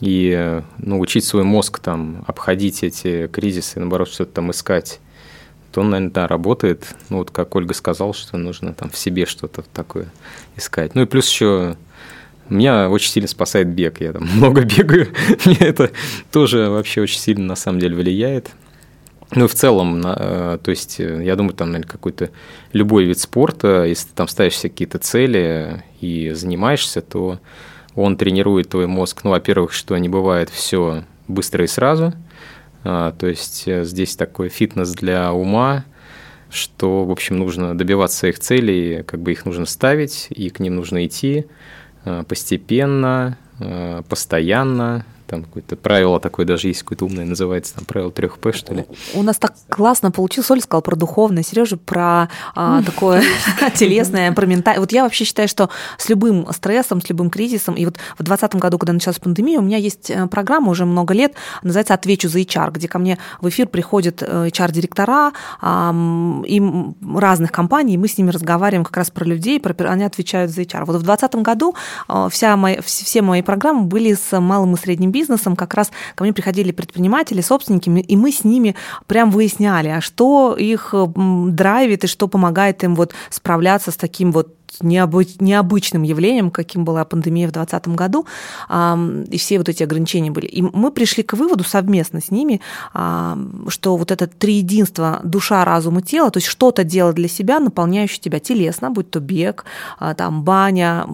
и 0.00 0.62
ну, 0.78 0.98
учить 0.98 1.24
свой 1.24 1.44
мозг 1.44 1.78
там 1.78 2.24
обходить 2.26 2.82
эти 2.82 3.26
кризисы, 3.26 3.78
наоборот 3.78 4.08
что-то 4.08 4.32
там 4.32 4.50
искать, 4.50 5.00
то 5.74 5.80
он, 5.80 5.90
наверное, 5.90 6.12
да, 6.12 6.28
работает. 6.28 6.94
Ну 7.10 7.18
вот 7.18 7.32
как 7.32 7.56
Ольга 7.56 7.74
сказала, 7.74 8.14
что 8.14 8.36
нужно 8.36 8.74
там 8.74 8.90
в 8.90 8.96
себе 8.96 9.26
что-то 9.26 9.64
такое 9.74 10.06
искать. 10.54 10.94
Ну 10.94 11.02
и 11.02 11.06
плюс 11.06 11.28
еще 11.28 11.76
меня 12.48 12.88
очень 12.88 13.10
сильно 13.10 13.28
спасает 13.28 13.66
бег. 13.68 14.00
Я 14.00 14.12
там 14.12 14.22
много 14.36 14.62
бегаю. 14.62 15.08
Мне 15.44 15.56
это 15.58 15.90
тоже 16.30 16.70
вообще 16.70 17.00
очень 17.00 17.18
сильно 17.18 17.44
на 17.44 17.56
самом 17.56 17.80
деле 17.80 17.96
влияет. 17.96 18.52
Ну, 19.32 19.48
в 19.48 19.54
целом, 19.54 20.00
э, 20.04 20.58
то 20.62 20.70
есть, 20.70 21.00
э, 21.00 21.24
я 21.24 21.34
думаю, 21.34 21.54
там, 21.54 21.72
наверное, 21.72 21.90
какой-то 21.90 22.30
любой 22.72 23.04
вид 23.04 23.18
спорта, 23.18 23.84
если 23.84 24.06
ты 24.06 24.14
там 24.14 24.28
ставишь 24.28 24.56
себе 24.56 24.70
какие-то 24.70 24.98
цели 24.98 25.82
и 26.00 26.30
занимаешься, 26.30 27.00
то 27.00 27.40
он 27.96 28.16
тренирует 28.16 28.68
твой 28.68 28.86
мозг. 28.86 29.24
Ну, 29.24 29.30
во-первых, 29.30 29.72
что 29.72 29.96
не 29.98 30.08
бывает 30.08 30.50
все 30.50 31.02
быстро 31.26 31.64
и 31.64 31.66
сразу. 31.66 32.12
А, 32.84 33.12
то 33.12 33.26
есть, 33.26 33.66
э, 33.66 33.84
здесь 33.84 34.14
такой 34.14 34.48
фитнес 34.48 34.92
для 34.92 35.32
ума, 35.32 35.84
что, 36.50 37.04
в 37.04 37.10
общем, 37.10 37.38
нужно 37.38 37.76
добиваться 37.76 38.18
своих 38.18 38.38
целей, 38.38 39.02
как 39.02 39.20
бы 39.20 39.32
их 39.32 39.44
нужно 39.44 39.66
ставить, 39.66 40.28
и 40.30 40.50
к 40.50 40.60
ним 40.60 40.76
нужно 40.76 41.04
идти 41.04 41.46
постепенно, 42.28 43.38
постоянно, 44.10 45.06
там 45.26 45.42
какое-то 45.42 45.76
правило 45.76 46.20
такое 46.20 46.46
даже 46.46 46.68
есть, 46.68 46.82
какое-то 46.82 47.06
умное, 47.06 47.24
называется 47.24 47.74
там 47.74 47.84
правило 47.84 48.10
трех 48.10 48.38
П, 48.38 48.52
что 48.52 48.74
ли. 48.74 48.84
У 49.14 49.22
нас 49.22 49.36
так 49.36 49.54
классно 49.68 50.10
получилось. 50.10 50.50
Оля 50.50 50.60
сказала 50.60 50.82
про 50.82 50.96
духовное, 50.96 51.42
Сережа 51.42 51.76
про 51.76 52.28
а, 52.54 52.82
такое 52.82 53.22
телесное, 53.74 54.32
про 54.32 54.46
ментальное. 54.46 54.80
Вот 54.80 54.92
я 54.92 55.04
вообще 55.04 55.24
считаю, 55.24 55.48
что 55.48 55.70
с 55.98 56.08
любым 56.08 56.46
стрессом, 56.52 57.00
с 57.00 57.08
любым 57.08 57.30
кризисом, 57.30 57.74
и 57.74 57.84
вот 57.84 57.96
в 58.18 58.22
2020 58.22 58.54
году, 58.56 58.78
когда 58.78 58.92
началась 58.92 59.18
пандемия, 59.18 59.58
у 59.58 59.62
меня 59.62 59.78
есть 59.78 60.10
э, 60.10 60.26
программа 60.26 60.70
уже 60.70 60.84
много 60.84 61.14
лет, 61.14 61.34
называется 61.62 61.94
«Отвечу 61.94 62.28
за 62.28 62.40
HR», 62.40 62.72
где 62.72 62.88
ко 62.88 62.98
мне 62.98 63.18
в 63.40 63.48
эфир 63.48 63.66
приходят 63.66 64.22
HR-директора 64.22 65.32
и 66.46 66.62
разных 67.16 67.52
компаний, 67.52 67.94
и 67.94 67.98
мы 67.98 68.08
с 68.08 68.18
ними 68.18 68.30
разговариваем 68.30 68.84
как 68.84 68.96
раз 68.96 69.10
про 69.10 69.24
людей, 69.24 69.60
про, 69.60 69.72
они 69.90 70.04
отвечают 70.04 70.50
за 70.50 70.62
HR. 70.62 70.84
Вот 70.84 70.96
в 70.96 71.02
2020 71.02 71.34
году 71.36 71.74
э, 72.08 72.28
вся 72.30 72.56
моя, 72.56 72.82
все 72.82 73.22
мои 73.22 73.42
программы 73.42 73.84
были 73.84 74.14
с 74.14 74.38
малым 74.38 74.74
и 74.74 74.78
средним 74.78 75.13
бизнесом 75.14 75.56
как 75.56 75.74
раз 75.74 75.90
ко 76.14 76.24
мне 76.24 76.32
приходили 76.32 76.72
предприниматели, 76.72 77.40
собственники, 77.40 77.88
и 77.88 78.16
мы 78.16 78.32
с 78.32 78.44
ними 78.44 78.74
прям 79.06 79.30
выясняли, 79.30 79.88
а 79.88 80.00
что 80.00 80.56
их 80.58 80.94
драйвит 81.16 82.04
и 82.04 82.06
что 82.08 82.28
помогает 82.28 82.84
им 82.84 82.94
вот 82.94 83.14
справляться 83.30 83.90
с 83.90 83.96
таким 83.96 84.32
вот 84.32 84.48
необы- 84.80 85.26
необычным 85.40 86.02
явлением, 86.02 86.50
каким 86.50 86.84
была 86.84 87.04
пандемия 87.04 87.48
в 87.48 87.52
2020 87.52 87.94
году, 87.94 88.26
и 89.30 89.38
все 89.38 89.58
вот 89.58 89.68
эти 89.68 89.82
ограничения 89.82 90.30
были. 90.30 90.46
И 90.46 90.62
мы 90.62 90.90
пришли 90.90 91.22
к 91.22 91.34
выводу 91.34 91.64
совместно 91.64 92.20
с 92.20 92.30
ними, 92.30 92.60
что 92.92 93.96
вот 93.96 94.10
это 94.10 94.26
три 94.26 94.54
единства 94.54 95.20
душа, 95.24 95.64
разум 95.64 95.98
и 95.98 96.02
тело, 96.02 96.30
то 96.30 96.38
есть 96.38 96.48
что-то 96.48 96.84
делать 96.84 97.16
для 97.16 97.28
себя, 97.28 97.60
наполняющее 97.60 98.20
тебя 98.20 98.38
телесно, 98.38 98.90
будь 98.90 99.10
то 99.10 99.20
бег, 99.20 99.64
а, 99.98 100.14
там, 100.14 100.42
баня, 100.42 101.06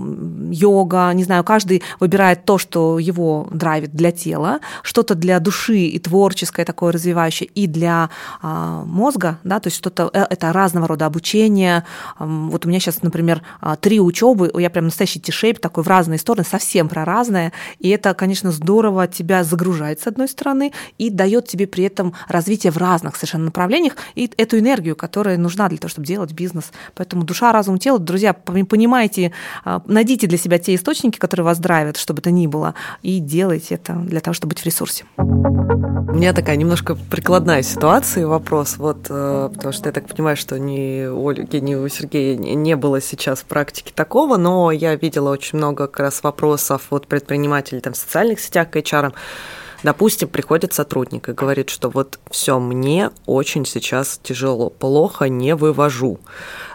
йога, 0.50 1.10
не 1.14 1.24
знаю, 1.24 1.44
каждый 1.44 1.82
выбирает 1.98 2.44
то, 2.44 2.58
что 2.58 2.98
его 2.98 3.48
драйвит 3.50 3.92
для 3.92 4.12
тела, 4.12 4.60
что-то 4.82 5.14
для 5.14 5.40
души 5.40 5.78
и 5.78 5.98
творческое 5.98 6.64
такое 6.64 6.92
развивающее, 6.92 7.48
и 7.54 7.66
для 7.66 8.10
а, 8.42 8.84
мозга, 8.84 9.38
да, 9.44 9.60
то 9.60 9.68
есть 9.68 9.76
что-то, 9.76 10.10
э, 10.12 10.26
это 10.30 10.52
разного 10.52 10.88
рода 10.88 11.06
обучение. 11.06 11.84
Вот 12.18 12.66
у 12.66 12.68
меня 12.68 12.80
сейчас, 12.80 13.02
например, 13.02 13.42
три 13.80 14.00
учебы, 14.00 14.50
я 14.58 14.70
прям 14.70 14.86
настоящий 14.86 15.20
тишейп 15.20 15.58
такой 15.58 15.84
в 15.84 15.88
разные 15.88 16.18
стороны, 16.18 16.44
совсем 16.44 16.88
про 16.88 17.04
разное, 17.04 17.52
и 17.78 17.88
это, 17.88 18.14
конечно, 18.14 18.50
здорово 18.50 19.06
тебя 19.06 19.44
загружает 19.44 20.00
с 20.00 20.06
одной 20.06 20.28
стороны 20.28 20.72
и 20.98 21.10
дает 21.10 21.48
тебе 21.48 21.66
при 21.66 21.84
этом 21.84 22.14
развитие 22.28 22.72
в 22.72 22.76
разных 22.76 23.16
совершенно 23.16 23.44
направлениях 23.44 23.96
и 24.14 24.30
эту 24.36 24.58
энергию, 24.58 24.96
которая 24.96 25.36
нужна 25.38 25.68
для 25.68 25.78
того, 25.78 25.90
чтобы 25.90 26.06
делать 26.06 26.32
бизнес. 26.32 26.72
Поэтому 26.94 27.24
душа, 27.24 27.52
разум, 27.52 27.78
тело, 27.78 27.98
друзья, 27.98 28.32
понимаете, 28.32 29.32
а, 29.64 29.82
найдите 29.86 30.26
для 30.26 30.38
себя 30.38 30.58
те 30.58 30.74
источники, 30.74 31.18
которые 31.18 31.44
вас 31.44 31.58
драйвят, 31.58 31.96
чтобы 31.96 32.20
это 32.20 32.30
ни 32.30 32.46
было, 32.46 32.74
и 33.02 33.18
делайте 33.18 33.74
это 33.74 33.94
для 33.94 34.20
того, 34.20 34.34
чтобы 34.34 34.50
быть 34.50 34.60
в 34.60 34.66
ресурсе. 34.66 35.04
У 36.10 36.12
меня 36.12 36.32
такая 36.32 36.56
немножко 36.56 36.96
прикладная 37.08 37.62
ситуация 37.62 38.26
вопрос, 38.26 38.78
вот, 38.78 39.06
э, 39.08 39.50
потому 39.54 39.72
что 39.72 39.88
я 39.88 39.92
так 39.92 40.06
понимаю, 40.08 40.36
что 40.36 40.58
ни 40.58 41.06
у 41.06 41.28
Ольги, 41.28 41.60
ни 41.60 41.76
у 41.76 41.88
Сергея 41.88 42.36
не 42.36 42.74
было 42.74 43.00
сейчас 43.00 43.39
в 43.40 43.44
практике 43.44 43.92
такого, 43.94 44.36
но 44.36 44.70
я 44.70 44.94
видела 44.94 45.30
очень 45.30 45.58
много 45.58 45.86
как 45.86 46.00
раз 46.00 46.22
вопросов 46.22 46.86
от 46.90 47.06
предпринимателей 47.06 47.80
там, 47.80 47.92
в 47.92 47.96
социальных 47.96 48.40
сетях 48.40 48.70
к 48.70 48.76
HR, 48.76 49.12
Допустим, 49.82 50.28
приходит 50.28 50.72
сотрудник 50.72 51.28
и 51.28 51.32
говорит, 51.32 51.70
что 51.70 51.88
вот 51.88 52.18
все, 52.30 52.58
мне 52.58 53.10
очень 53.26 53.64
сейчас 53.64 54.20
тяжело, 54.22 54.68
плохо, 54.68 55.28
не 55.28 55.54
вывожу. 55.54 56.20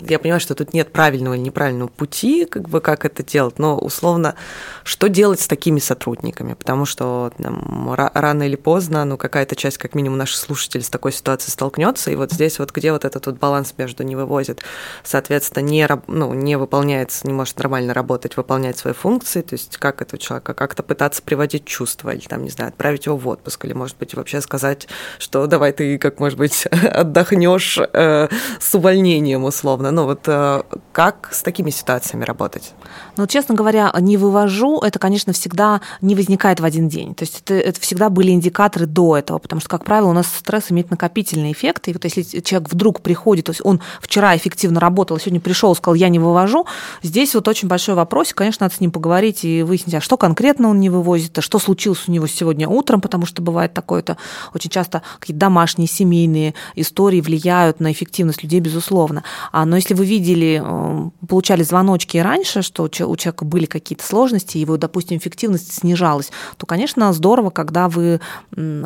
Я 0.01 0.17
понимаю, 0.17 0.39
что 0.39 0.55
тут 0.55 0.73
нет 0.73 0.91
правильного 0.91 1.35
или 1.35 1.41
неправильного 1.41 1.87
пути, 1.87 2.45
как 2.45 2.67
бы 2.67 2.81
как 2.81 3.05
это 3.05 3.23
делать, 3.23 3.59
но 3.59 3.77
условно, 3.77 4.35
что 4.83 5.07
делать 5.07 5.39
с 5.39 5.47
такими 5.47 5.79
сотрудниками? 5.79 6.53
Потому 6.53 6.85
что 6.85 7.31
там, 7.37 7.93
рано 7.93 8.43
или 8.43 8.55
поздно, 8.55 9.05
ну, 9.05 9.17
какая-то 9.17 9.55
часть, 9.55 9.77
как 9.77 9.93
минимум, 9.93 10.17
наших 10.17 10.37
слушателей 10.37 10.83
с 10.83 10.89
такой 10.89 11.11
ситуацией 11.11 11.51
столкнется, 11.51 12.11
и 12.11 12.15
вот 12.15 12.31
здесь 12.31 12.57
вот 12.59 12.71
где 12.71 12.91
вот 12.91 13.05
этот 13.05 13.27
вот 13.27 13.37
баланс 13.37 13.73
между 13.77 14.03
не 14.03 14.15
вывозит, 14.15 14.61
соответственно, 15.03 15.63
не, 15.63 15.87
ну, 16.07 16.33
не 16.33 16.57
выполняется, 16.57 17.27
не 17.27 17.33
может 17.33 17.57
нормально 17.57 17.93
работать, 17.93 18.35
выполнять 18.35 18.77
свои 18.77 18.93
функции, 18.93 19.41
то 19.41 19.53
есть 19.53 19.77
как 19.77 20.01
этого 20.01 20.19
человека 20.19 20.53
как-то 20.53 20.81
пытаться 20.81 21.21
приводить 21.21 21.65
чувства 21.65 22.11
или 22.11 22.25
там, 22.27 22.43
не 22.43 22.49
знаю, 22.49 22.69
отправить 22.69 22.94
отправить 22.95 23.05
его 23.05 23.17
в 23.17 23.27
отпуск, 23.27 23.65
или, 23.65 23.73
может 23.73 23.97
быть, 23.97 24.13
вообще 24.13 24.41
сказать, 24.41 24.87
что 25.19 25.47
давай 25.47 25.71
ты, 25.71 25.97
как, 25.97 26.19
может 26.19 26.37
быть, 26.37 26.65
отдохнешь 26.93 27.79
э, 27.93 28.27
с 28.59 28.75
увольнением 28.75 29.43
условно. 29.43 29.91
Ну 29.91 30.05
вот 30.05 30.21
э, 30.27 30.63
как 30.91 31.29
с 31.31 31.41
такими 31.41 31.71
ситуациями 31.71 32.25
работать? 32.25 32.73
Ну, 33.17 33.27
честно 33.27 33.55
говоря, 33.55 33.93
не 33.99 34.17
вывожу, 34.17 34.79
это, 34.79 34.99
конечно, 34.99 35.33
всегда 35.33 35.81
не 36.01 36.15
возникает 36.15 36.59
в 36.59 36.65
один 36.65 36.89
день. 36.89 37.15
То 37.15 37.23
есть 37.23 37.41
это, 37.41 37.53
это 37.53 37.79
всегда 37.79 38.09
были 38.09 38.31
индикаторы 38.31 38.85
до 38.85 39.17
этого, 39.17 39.39
потому 39.39 39.61
что, 39.61 39.69
как 39.69 39.83
правило, 39.83 40.09
у 40.09 40.13
нас 40.13 40.27
стресс 40.27 40.71
имеет 40.71 40.91
накопительный 40.91 41.51
эффект, 41.51 41.87
и 41.87 41.93
вот 41.93 42.03
если 42.03 42.41
человек 42.41 42.69
вдруг 42.69 43.01
приходит, 43.01 43.45
то 43.45 43.51
есть 43.51 43.61
он 43.63 43.81
вчера 44.01 44.35
эффективно 44.35 44.79
работал, 44.79 45.17
а 45.17 45.19
сегодня 45.19 45.39
пришел, 45.39 45.75
сказал, 45.75 45.95
я 45.95 46.09
не 46.09 46.19
вывожу, 46.19 46.65
здесь 47.03 47.35
вот 47.35 47.47
очень 47.47 47.67
большой 47.67 47.95
вопрос, 47.95 48.33
конечно, 48.33 48.65
надо 48.65 48.75
с 48.75 48.79
ним 48.79 48.91
поговорить 48.91 49.43
и 49.43 49.63
выяснить, 49.63 49.95
а 49.95 50.01
что 50.01 50.17
конкретно 50.17 50.69
он 50.69 50.79
не 50.79 50.89
вывозит, 50.89 51.37
а 51.37 51.41
что 51.41 51.59
случилось 51.59 52.03
у 52.07 52.11
него 52.11 52.27
сегодня 52.27 52.67
утром, 52.67 52.84
утром, 52.85 53.01
потому 53.01 53.25
что 53.25 53.41
бывает 53.41 53.73
такое-то 53.73 54.17
очень 54.53 54.69
часто 54.69 55.01
какие-то 55.19 55.39
домашние, 55.39 55.87
семейные 55.87 56.53
истории 56.75 57.19
влияют 57.19 57.79
на 57.79 57.91
эффективность 57.91 58.43
людей, 58.43 58.59
безусловно. 58.59 59.23
А, 59.51 59.65
но 59.65 59.75
если 59.75 59.95
вы 59.95 60.05
видели, 60.05 60.61
э, 60.63 61.09
получали 61.27 61.63
звоночки 61.63 62.17
раньше, 62.19 62.61
что 62.61 62.83
у 62.83 62.89
человека 62.89 63.43
были 63.43 63.65
какие-то 63.65 64.05
сложности, 64.05 64.59
его, 64.59 64.77
допустим, 64.77 65.17
эффективность 65.17 65.73
снижалась, 65.73 66.31
то, 66.57 66.65
конечно, 66.67 67.11
здорово, 67.13 67.49
когда 67.49 67.89
вы 67.89 68.19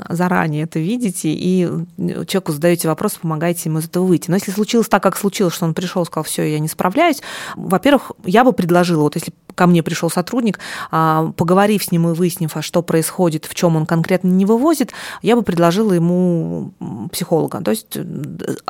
заранее 0.09 0.63
это 0.63 0.79
видите 0.79 1.29
и 1.29 1.67
человеку 1.97 2.51
задаете 2.51 2.87
вопрос, 2.87 3.13
помогаете 3.21 3.63
ему 3.65 3.79
из 3.79 3.85
этого 3.85 4.05
выйти. 4.05 4.29
Но 4.29 4.37
если 4.37 4.51
случилось 4.51 4.87
так, 4.87 5.03
как 5.03 5.17
случилось, 5.17 5.53
что 5.53 5.65
он 5.65 5.73
пришел, 5.73 6.05
сказал, 6.05 6.23
все, 6.23 6.43
я 6.43 6.59
не 6.59 6.67
справляюсь, 6.67 7.21
во-первых, 7.55 8.11
я 8.25 8.43
бы 8.43 8.53
предложила, 8.53 9.01
вот 9.01 9.15
если 9.15 9.33
ко 9.59 9.67
мне 9.67 9.83
пришел 9.83 10.09
сотрудник, 10.09 10.57
а, 10.89 11.33
поговорив 11.35 11.83
с 11.83 11.91
ним 11.91 12.07
и 12.07 12.13
выяснив, 12.13 12.55
а 12.55 12.61
что 12.61 12.81
происходит, 12.81 13.45
в 13.45 13.53
чем 13.53 13.75
он 13.75 13.85
конкретно 13.89 14.27
не 14.27 14.45
вывозит, 14.45 14.91
я 15.23 15.35
бы 15.35 15.41
предложила 15.41 15.93
ему 15.93 16.71
психолога, 17.11 17.59
то 17.61 17.71
есть 17.71 17.95
э, 17.95 18.03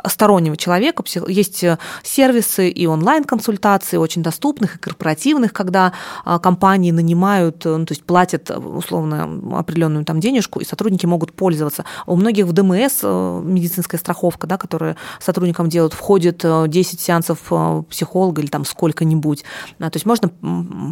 стороннего 0.06 0.56
человека. 0.56 1.04
Есть 1.28 1.62
э, 1.62 1.78
сервисы 2.02 2.70
и 2.70 2.86
онлайн-консультации, 2.86 3.98
очень 3.98 4.22
доступных, 4.22 4.76
и 4.76 4.78
корпоративных, 4.78 5.52
когда 5.52 5.92
а, 6.24 6.38
компании 6.38 6.90
нанимают, 6.90 7.64
ну, 7.66 7.84
то 7.84 7.92
есть 7.92 8.04
платят 8.04 8.50
условно 8.50 9.58
определенную 9.58 10.06
там 10.06 10.20
денежку, 10.20 10.60
и 10.60 10.64
сотрудники 10.64 11.04
могут 11.04 11.32
пользоваться. 11.32 11.84
У 12.06 12.16
многих 12.16 12.46
в 12.46 12.52
ДМС 12.52 13.02
медицинская 13.02 13.98
страховка, 13.98 14.46
да, 14.46 14.56
которая 14.56 14.96
сотрудникам 15.20 15.68
делают, 15.68 15.92
входит 15.92 16.42
10 16.42 17.00
сеансов 17.00 17.52
психолога 17.90 18.40
или 18.40 18.48
там 18.48 18.64
сколько-нибудь. 18.64 19.44
То 19.78 19.90
есть 19.92 20.06
можно 20.06 20.30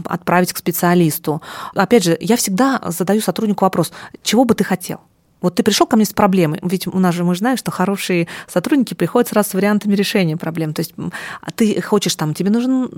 отправить 0.04 0.52
к 0.52 0.58
специалисту. 0.58 1.40
Опять 1.74 2.04
же, 2.04 2.18
я 2.20 2.36
всегда 2.36 2.80
задаю 2.86 3.20
сотруднику 3.20 3.64
вопрос, 3.64 3.92
чего 4.22 4.44
бы 4.44 4.54
ты 4.54 4.64
хотел? 4.64 5.00
Вот 5.40 5.54
ты 5.54 5.62
пришел 5.62 5.86
ко 5.86 5.96
мне 5.96 6.04
с 6.04 6.12
проблемой, 6.12 6.58
ведь 6.62 6.86
у 6.88 6.98
нас 6.98 7.14
же 7.14 7.22
мы 7.22 7.36
знаем, 7.36 7.56
что 7.56 7.70
хорошие 7.70 8.26
сотрудники 8.48 8.94
приходят 8.94 9.28
сразу 9.28 9.50
с 9.50 9.54
вариантами 9.54 9.94
решения 9.94 10.36
проблем. 10.36 10.74
То 10.74 10.80
есть 10.80 10.94
а 10.96 11.50
ты 11.52 11.80
хочешь 11.80 12.16
там, 12.16 12.34
тебе 12.34 12.50
нужен 12.50 12.90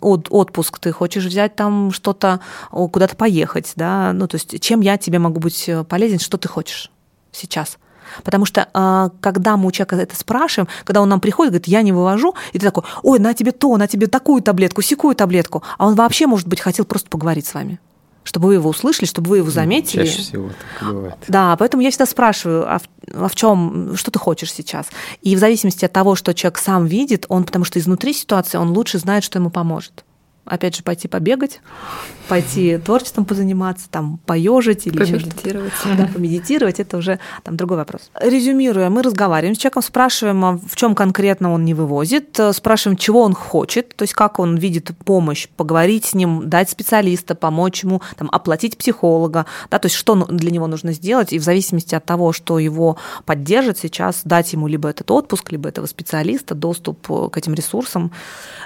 отпуск, 0.00 0.78
ты 0.78 0.92
хочешь 0.92 1.24
взять 1.24 1.56
там 1.56 1.92
что-то, 1.92 2.40
куда-то 2.70 3.16
поехать, 3.16 3.72
да, 3.76 4.12
ну 4.12 4.28
то 4.28 4.34
есть 4.36 4.60
чем 4.60 4.80
я 4.80 4.98
тебе 4.98 5.18
могу 5.18 5.40
быть 5.40 5.68
э, 5.68 5.84
полезен, 5.84 6.18
что 6.18 6.36
ты 6.36 6.48
хочешь 6.48 6.90
сейчас? 7.32 7.78
Потому 8.22 8.44
что 8.44 8.68
а, 8.72 9.10
когда 9.20 9.56
мы 9.56 9.66
у 9.66 9.72
человека 9.72 9.96
это 9.96 10.14
спрашиваем, 10.14 10.68
когда 10.84 11.00
он 11.00 11.08
нам 11.08 11.20
приходит, 11.20 11.52
говорит, 11.52 11.66
я 11.66 11.82
не 11.82 11.92
вывожу, 11.92 12.34
и 12.52 12.58
ты 12.58 12.66
такой, 12.66 12.84
ой, 13.02 13.18
на 13.18 13.34
тебе 13.34 13.52
то, 13.52 13.76
на 13.76 13.88
тебе 13.88 14.06
такую 14.06 14.42
таблетку, 14.42 14.82
секую 14.82 15.14
таблетку, 15.16 15.62
а 15.78 15.86
он 15.86 15.94
вообще, 15.94 16.26
может 16.26 16.46
быть, 16.46 16.60
хотел 16.60 16.84
просто 16.84 17.08
поговорить 17.08 17.46
с 17.46 17.54
вами 17.54 17.80
чтобы 18.26 18.48
вы 18.48 18.54
его 18.54 18.68
услышали, 18.68 19.06
чтобы 19.06 19.30
вы 19.30 19.38
его 19.38 19.50
заметили. 19.50 20.04
Чаще 20.04 20.22
всего 20.22 20.50
так 20.80 20.92
бывает. 20.92 21.14
Да, 21.28 21.56
поэтому 21.56 21.82
я 21.82 21.90
всегда 21.90 22.06
спрашиваю, 22.06 22.66
а 22.68 22.78
в, 22.80 22.82
а 23.14 23.28
в 23.28 23.34
чем, 23.36 23.96
что 23.96 24.10
ты 24.10 24.18
хочешь 24.18 24.52
сейчас? 24.52 24.86
И 25.22 25.36
в 25.36 25.38
зависимости 25.38 25.84
от 25.84 25.92
того, 25.92 26.16
что 26.16 26.34
человек 26.34 26.58
сам 26.58 26.86
видит, 26.86 27.26
он, 27.28 27.44
потому 27.44 27.64
что 27.64 27.78
изнутри 27.78 28.12
ситуации, 28.12 28.58
он 28.58 28.70
лучше 28.70 28.98
знает, 28.98 29.22
что 29.22 29.38
ему 29.38 29.50
поможет 29.50 30.04
опять 30.46 30.76
же, 30.76 30.82
пойти 30.82 31.08
побегать, 31.08 31.60
пойти 32.28 32.78
творчеством 32.78 33.24
позаниматься, 33.24 33.88
там, 33.90 34.18
поежить 34.26 34.86
или 34.86 34.96
помедитировать. 34.98 35.72
Да, 35.84 36.08
помедитировать, 36.12 36.80
это 36.80 36.96
уже 36.96 37.18
там 37.42 37.56
другой 37.56 37.78
вопрос. 37.78 38.10
Резюмируя, 38.20 38.90
мы 38.90 39.02
разговариваем 39.02 39.54
с 39.54 39.58
человеком, 39.58 39.82
спрашиваем, 39.82 40.44
а 40.44 40.58
в 40.58 40.76
чем 40.76 40.94
конкретно 40.94 41.52
он 41.52 41.64
не 41.64 41.74
вывозит, 41.74 42.38
спрашиваем, 42.52 42.96
чего 42.96 43.22
он 43.22 43.34
хочет, 43.34 43.94
то 43.94 44.02
есть 44.02 44.14
как 44.14 44.38
он 44.38 44.56
видит 44.56 44.90
помощь, 45.04 45.48
поговорить 45.56 46.06
с 46.06 46.14
ним, 46.14 46.48
дать 46.48 46.70
специалиста, 46.70 47.34
помочь 47.34 47.82
ему, 47.82 48.02
там, 48.16 48.28
оплатить 48.32 48.76
психолога, 48.76 49.46
да, 49.70 49.78
то 49.78 49.86
есть 49.86 49.96
что 49.96 50.14
для 50.26 50.50
него 50.50 50.66
нужно 50.66 50.92
сделать, 50.92 51.32
и 51.32 51.38
в 51.38 51.42
зависимости 51.42 51.94
от 51.94 52.04
того, 52.04 52.32
что 52.32 52.58
его 52.58 52.96
поддержит 53.24 53.78
сейчас, 53.78 54.22
дать 54.24 54.52
ему 54.52 54.68
либо 54.68 54.88
этот 54.88 55.10
отпуск, 55.10 55.50
либо 55.52 55.68
этого 55.68 55.86
специалиста, 55.86 56.54
доступ 56.54 57.06
к 57.30 57.36
этим 57.36 57.54
ресурсам. 57.54 58.12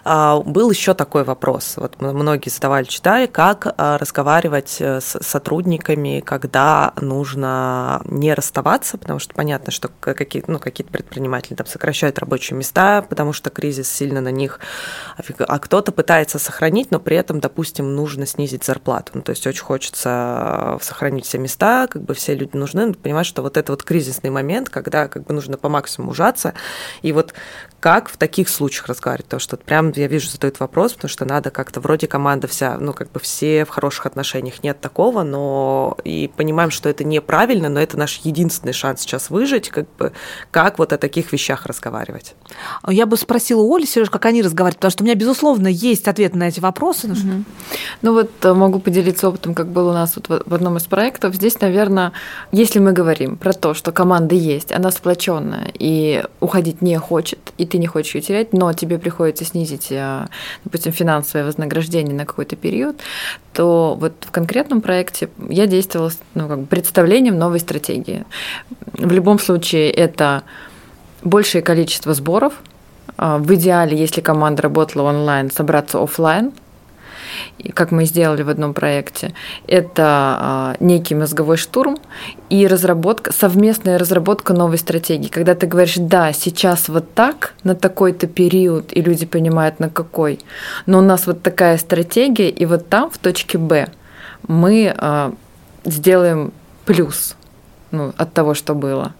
А, 0.05 0.41
был 0.41 0.71
еще 0.71 0.95
такой 0.95 1.25
вопрос 1.25 1.70
вот 1.77 2.01
многие 2.01 2.49
задавали, 2.49 2.85
читали, 2.85 3.27
как 3.27 3.75
а, 3.77 3.99
разговаривать 3.99 4.77
э, 4.81 5.01
с 5.01 5.19
сотрудниками, 5.23 6.21
когда 6.25 6.93
нужно 7.01 8.03
не 8.05 8.35
расставаться, 8.35 8.99
потому 8.99 9.19
что 9.19 9.35
понятно, 9.35 9.73
что 9.73 9.91
какие, 10.01 10.43
ну, 10.47 10.59
какие-то 10.59 10.93
предприниматели 10.93 11.55
там 11.55 11.67
сокращают 11.67 12.19
рабочие 12.19 12.57
места, 12.57 13.03
потому 13.09 13.33
что 13.33 13.51
кризис 13.51 13.91
сильно 13.91 14.21
на 14.21 14.31
них, 14.31 14.61
а 15.39 15.59
кто-то 15.59 15.93
пытается 15.93 16.39
сохранить, 16.39 16.91
но 16.91 17.01
при 17.01 17.17
этом, 17.17 17.41
допустим, 17.41 17.95
нужно 17.95 18.27
снизить 18.27 18.65
зарплату. 18.65 19.13
Ну, 19.15 19.23
то 19.23 19.31
есть 19.31 19.47
очень 19.47 19.63
хочется 19.63 20.79
сохранить 20.81 21.27
все 21.27 21.39
места, 21.39 21.87
как 21.89 22.03
бы 22.03 22.15
все 22.15 22.35
люди 22.35 22.57
нужны, 22.57 22.93
понимать, 22.95 23.27
что 23.27 23.43
вот 23.43 23.57
это 23.57 23.73
вот 23.73 23.83
кризисный 23.83 24.31
момент, 24.31 24.69
когда 24.69 25.09
как 25.09 25.25
бы 25.25 25.35
нужно 25.35 25.57
по 25.57 25.69
максимуму 25.69 26.13
ужаться, 26.13 26.55
и 27.03 27.13
вот 27.13 27.35
как 27.81 28.11
в 28.11 28.19
таких 28.19 28.49
случаях 28.51 28.87
разговаривать? 28.87 29.27
Потому 29.27 29.41
что 29.41 29.57
прям 29.57 29.91
я 29.97 30.07
вижу 30.07 30.29
задают 30.29 30.61
вопрос, 30.61 30.93
потому 30.93 31.09
что 31.09 31.25
надо 31.25 31.51
как-то 31.51 31.81
вроде 31.81 32.07
команда 32.07 32.47
вся, 32.47 32.77
ну 32.79 32.93
как 32.93 33.11
бы 33.11 33.21
все 33.21 33.65
в 33.65 33.71
хороших 33.71 34.07
отношениях, 34.07 34.63
нет 34.63 34.81
такого, 34.81 35.23
но 35.23 35.97
и 36.05 36.31
понимаем, 36.37 36.71
что 36.71 36.91
это 36.91 37.05
неправильно, 37.05 37.71
но 37.71 37.81
это 37.81 37.97
наш 37.97 38.19
единственный 38.19 38.75
шанс 38.75 39.01
сейчас 39.01 39.31
выжить, 39.31 39.71
как 39.71 39.87
бы 39.97 40.13
как 40.51 40.79
вот 40.79 40.93
о 40.93 40.99
таких 40.99 41.33
вещах 41.33 41.65
разговаривать? 41.67 42.35
Я 42.87 43.07
бы 43.07 43.17
спросила 43.17 43.63
у 43.63 43.75
Оли, 43.75 43.87
Сереж, 43.87 44.11
как 44.11 44.27
они 44.27 44.43
разговаривают, 44.43 44.77
потому 44.77 44.91
что 44.91 45.03
у 45.03 45.07
меня, 45.07 45.15
безусловно, 45.15 45.69
есть 45.69 46.07
ответ 46.07 46.35
на 46.35 46.49
эти 46.49 46.61
вопросы. 46.61 47.09
Угу. 47.09 47.45
Ну 48.03 48.13
вот 48.13 48.31
э, 48.43 48.53
могу 48.53 48.79
поделиться 48.79 49.29
опытом, 49.29 49.55
как 49.55 49.69
было 49.69 49.91
у 49.91 49.95
нас 49.95 50.17
вот 50.17 50.29
в 50.29 50.55
одном 50.55 50.77
из 50.77 50.85
проектов. 50.85 51.35
Здесь, 51.35 51.59
наверное, 51.61 52.13
если 52.53 52.79
мы 52.79 52.93
говорим 52.93 53.39
про 53.39 53.55
то, 53.55 53.73
что 53.73 53.91
команда 53.91 54.35
есть, 54.35 54.71
она 54.71 54.91
сплоченная 54.91 55.71
и 55.73 56.25
уходить 56.41 56.83
не 56.83 56.99
хочет, 56.99 57.39
и 57.57 57.70
ты 57.71 57.79
не 57.79 57.87
хочешь 57.87 58.15
ее 58.15 58.21
терять, 58.21 58.53
но 58.53 58.73
тебе 58.73 58.99
приходится 58.99 59.45
снизить, 59.45 59.89
э, 59.91 60.27
допустим, 60.65 60.93
финансовое 60.93 61.47
вознаграждение 61.47 62.15
на 62.15 62.27
какой-то 62.27 62.57
период, 62.57 62.97
то 63.53 63.97
вот 63.99 64.13
в 64.21 64.31
конкретном 64.31 64.81
проекте 64.81 65.29
я 65.49 65.67
действовала 65.67 66.11
ну, 66.35 66.49
как 66.49 66.59
бы 66.61 66.67
представлением 66.67 67.39
новой 67.39 67.61
стратегии. 67.61 68.25
В 68.93 69.13
любом 69.13 69.39
случае 69.39 69.91
это 69.91 70.43
большее 71.23 71.63
количество 71.63 72.15
сборов. 72.15 72.55
Э, 73.17 73.39
в 73.39 73.55
идеале, 73.55 73.97
если 73.97 74.21
команда 74.21 74.63
работала 74.63 75.09
онлайн, 75.09 75.51
собраться 75.51 76.03
офлайн– 76.03 76.53
как 77.75 77.91
мы 77.91 78.05
сделали 78.05 78.43
в 78.43 78.49
одном 78.49 78.75
проекте, 78.75 79.35
это 79.67 80.05
а, 80.05 80.77
некий 80.81 81.15
мозговой 81.15 81.57
штурм 81.57 81.99
и 82.49 82.67
разработка, 82.67 83.33
совместная 83.33 83.99
разработка 83.99 84.53
новой 84.53 84.79
стратегии. 84.79 85.29
Когда 85.29 85.55
ты 85.55 85.67
говоришь, 85.67 85.97
да, 85.97 86.33
сейчас 86.33 86.89
вот 86.89 87.15
так, 87.15 87.55
на 87.65 87.75
такой-то 87.75 88.27
период, 88.27 88.97
и 88.97 89.03
люди 89.03 89.27
понимают, 89.27 89.81
на 89.81 89.89
какой, 89.91 90.41
но 90.87 90.99
у 90.99 91.03
нас 91.03 91.27
вот 91.27 91.43
такая 91.43 91.79
стратегия, 91.79 92.51
и 92.51 92.67
вот 92.67 92.89
там, 92.89 93.11
в 93.11 93.19
точке 93.19 93.59
Б, 93.59 93.89
мы 94.47 94.95
а, 94.97 95.33
сделаем 95.85 96.53
плюс 96.85 97.37
ну, 97.91 98.13
от 98.17 98.33
того, 98.33 98.55
что 98.55 98.75
было 98.75 99.15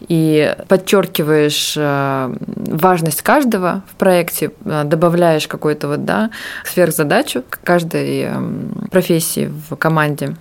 и 0.00 0.54
подчеркиваешь 0.68 1.74
э, 1.76 2.34
важность 2.46 3.22
каждого 3.22 3.82
в 3.90 3.94
проекте, 3.96 4.50
э, 4.64 4.82
добавляешь 4.84 5.48
какую-то 5.48 5.88
вот, 5.88 6.04
да, 6.04 6.30
сверхзадачу 6.64 7.44
каждой 7.64 8.22
эм, 8.22 8.88
профессии 8.90 9.50
в 9.68 9.76
команде. 9.76 10.36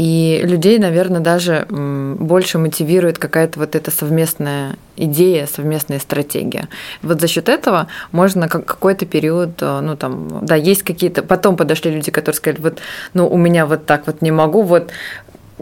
И 0.00 0.40
людей, 0.44 0.78
наверное, 0.78 1.20
даже 1.20 1.66
больше 1.68 2.56
мотивирует 2.56 3.18
какая-то 3.18 3.58
вот 3.58 3.74
эта 3.76 3.90
совместная 3.90 4.76
идея, 4.96 5.46
совместная 5.46 5.98
стратегия. 5.98 6.68
Вот 7.02 7.20
за 7.20 7.28
счет 7.28 7.50
этого 7.50 7.86
можно 8.10 8.48
какой-то 8.48 9.04
период, 9.04 9.50
э, 9.60 9.80
ну 9.80 9.96
там, 9.96 10.40
да, 10.40 10.54
есть 10.54 10.84
какие-то, 10.84 11.22
потом 11.22 11.56
подошли 11.56 11.90
люди, 11.90 12.10
которые 12.10 12.36
сказали, 12.36 12.62
вот, 12.62 12.78
ну 13.12 13.28
у 13.28 13.36
меня 13.36 13.66
вот 13.66 13.84
так 13.84 14.06
вот 14.06 14.22
не 14.22 14.30
могу, 14.30 14.62
вот 14.62 14.90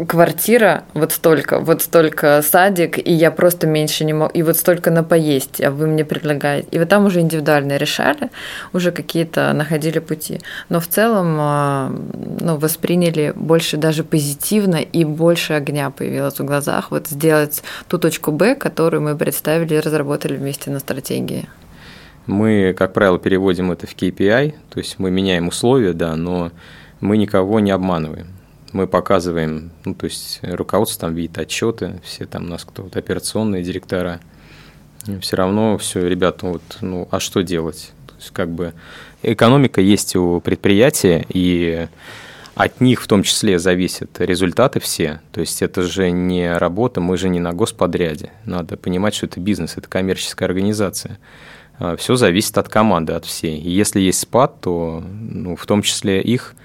квартира, 0.07 0.85
вот 0.95 1.13
столько, 1.13 1.61
вот 1.61 1.83
столько 1.83 2.43
садик, 2.43 2.99
и 2.99 3.13
я 3.13 3.31
просто 3.31 3.67
меньше 3.67 4.05
не 4.05 4.13
могу, 4.13 4.31
и 4.33 4.43
вот 4.43 4.57
столько 4.57 4.91
на 4.91 5.03
поесть, 5.03 5.61
а 5.61 5.71
вы 5.71 5.87
мне 5.87 6.05
предлагаете. 6.05 6.69
И 6.71 6.79
вот 6.79 6.89
там 6.89 7.07
уже 7.07 7.21
индивидуально 7.21 7.77
решали, 7.77 8.31
уже 8.73 8.93
какие-то 8.93 9.53
находили 9.53 9.99
пути. 9.99 10.41
Но 10.69 10.81
в 10.81 10.87
целом 10.87 11.37
а, 11.41 11.93
ну, 12.41 12.57
восприняли 12.57 13.33
больше 13.35 13.77
даже 13.77 14.05
позитивно, 14.05 14.77
и 14.77 15.05
больше 15.05 15.55
огня 15.55 15.91
появилось 15.91 16.39
в 16.39 16.45
глазах. 16.45 16.91
Вот 16.91 17.09
сделать 17.09 17.63
ту 17.89 17.99
точку 17.99 18.33
Б, 18.33 18.55
которую 18.55 19.03
мы 19.03 19.17
представили 19.17 19.75
и 19.75 19.81
разработали 19.81 20.37
вместе 20.37 20.71
на 20.71 20.79
стратегии. 20.79 21.49
Мы, 22.27 22.75
как 22.77 22.93
правило, 22.93 23.19
переводим 23.19 23.73
это 23.73 23.87
в 23.87 23.97
KPI, 23.97 24.55
то 24.69 24.79
есть 24.79 24.99
мы 24.99 25.11
меняем 25.11 25.49
условия, 25.49 25.95
да, 25.95 26.15
но 26.15 26.51
мы 27.01 27.17
никого 27.17 27.59
не 27.61 27.71
обманываем 27.71 28.38
мы 28.73 28.87
показываем, 28.87 29.71
ну, 29.85 29.95
то 29.95 30.07
есть 30.07 30.41
руководство 30.43 31.09
там 31.09 31.15
видит 31.15 31.39
отчеты, 31.39 32.01
все 32.05 32.27
там 32.27 32.45
у 32.45 32.49
нас 32.49 32.65
кто 32.65 32.83
вот 32.83 32.97
операционные 32.97 33.63
директора, 33.63 34.21
все 35.21 35.37
равно 35.37 35.79
все, 35.79 36.07
ребята, 36.07 36.47
вот, 36.47 36.63
ну, 36.81 37.09
а 37.11 37.21
что 37.21 37.43
делать? 37.43 37.93
То 38.07 38.15
есть 38.17 38.31
как 38.31 38.51
бы 38.51 38.75
экономика 39.23 39.81
есть 39.81 40.17
у 40.17 40.41
предприятия, 40.41 41.25
и 41.29 41.89
от 42.59 42.81
них 42.81 43.01
в 43.01 43.07
том 43.07 43.23
числе 43.23 43.59
зависят 43.61 44.21
результаты 44.21 44.81
все. 44.81 45.21
То 45.31 45.41
есть 45.41 45.63
это 45.63 45.83
же 45.83 46.11
не 46.11 46.53
работа, 46.53 47.01
мы 47.01 47.17
же 47.17 47.29
не 47.29 47.39
на 47.39 47.53
господряде. 47.53 48.33
Надо 48.45 48.77
понимать, 48.77 49.15
что 49.15 49.27
это 49.27 49.39
бизнес, 49.39 49.77
это 49.77 49.89
коммерческая 49.89 50.49
организация. 50.49 51.19
А, 51.79 51.97
все 51.97 52.17
зависит 52.17 52.59
от 52.59 52.69
команды, 52.69 53.13
от 53.13 53.25
всей. 53.25 53.59
И 53.61 53.71
если 53.71 54.01
есть 54.01 54.19
спад, 54.19 54.61
то 54.61 55.05
ну, 55.09 55.55
в 55.55 55.65
том 55.67 55.83
числе 55.83 56.21
их 56.21 56.57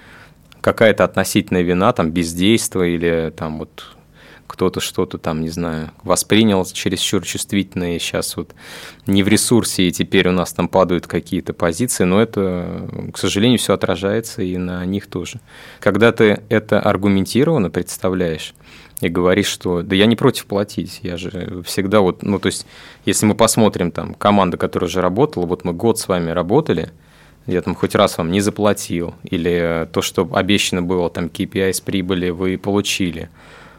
какая-то 0.64 1.04
относительная 1.04 1.60
вина, 1.60 1.92
там, 1.92 2.10
бездействие 2.10 2.94
или 2.94 3.30
там 3.36 3.58
вот 3.58 3.84
кто-то 4.46 4.80
что-то 4.80 5.18
там, 5.18 5.42
не 5.42 5.50
знаю, 5.50 5.90
воспринял 6.02 6.64
чересчур 6.64 7.22
чувствительно, 7.22 7.94
и 7.94 7.98
сейчас 7.98 8.34
вот 8.38 8.54
не 9.06 9.22
в 9.22 9.28
ресурсе, 9.28 9.82
и 9.82 9.92
теперь 9.92 10.28
у 10.28 10.32
нас 10.32 10.54
там 10.54 10.68
падают 10.68 11.06
какие-то 11.06 11.52
позиции, 11.52 12.04
но 12.04 12.22
это, 12.22 12.88
к 13.12 13.18
сожалению, 13.18 13.58
все 13.58 13.74
отражается 13.74 14.40
и 14.40 14.56
на 14.56 14.82
них 14.86 15.06
тоже. 15.06 15.38
Когда 15.80 16.12
ты 16.12 16.40
это 16.48 16.80
аргументированно 16.80 17.68
представляешь, 17.68 18.54
и 19.02 19.08
говоришь, 19.08 19.48
что 19.48 19.82
да 19.82 19.94
я 19.94 20.06
не 20.06 20.16
против 20.16 20.46
платить, 20.46 21.00
я 21.02 21.18
же 21.18 21.62
всегда 21.66 22.00
вот, 22.00 22.22
ну 22.22 22.38
то 22.38 22.46
есть, 22.46 22.64
если 23.04 23.26
мы 23.26 23.34
посмотрим 23.34 23.90
там 23.90 24.14
команда, 24.14 24.56
которая 24.56 24.88
уже 24.88 25.02
работала, 25.02 25.44
вот 25.44 25.64
мы 25.64 25.74
год 25.74 25.98
с 25.98 26.08
вами 26.08 26.30
работали, 26.30 26.90
я 27.46 27.60
там 27.62 27.74
хоть 27.74 27.94
раз 27.94 28.18
вам 28.18 28.30
не 28.30 28.40
заплатил, 28.40 29.14
или 29.24 29.88
то, 29.92 30.02
что 30.02 30.28
обещано 30.32 30.82
было, 30.82 31.10
там 31.10 31.26
KPI 31.26 31.72
с 31.72 31.80
прибыли 31.80 32.30
вы 32.30 32.58
получили. 32.58 33.28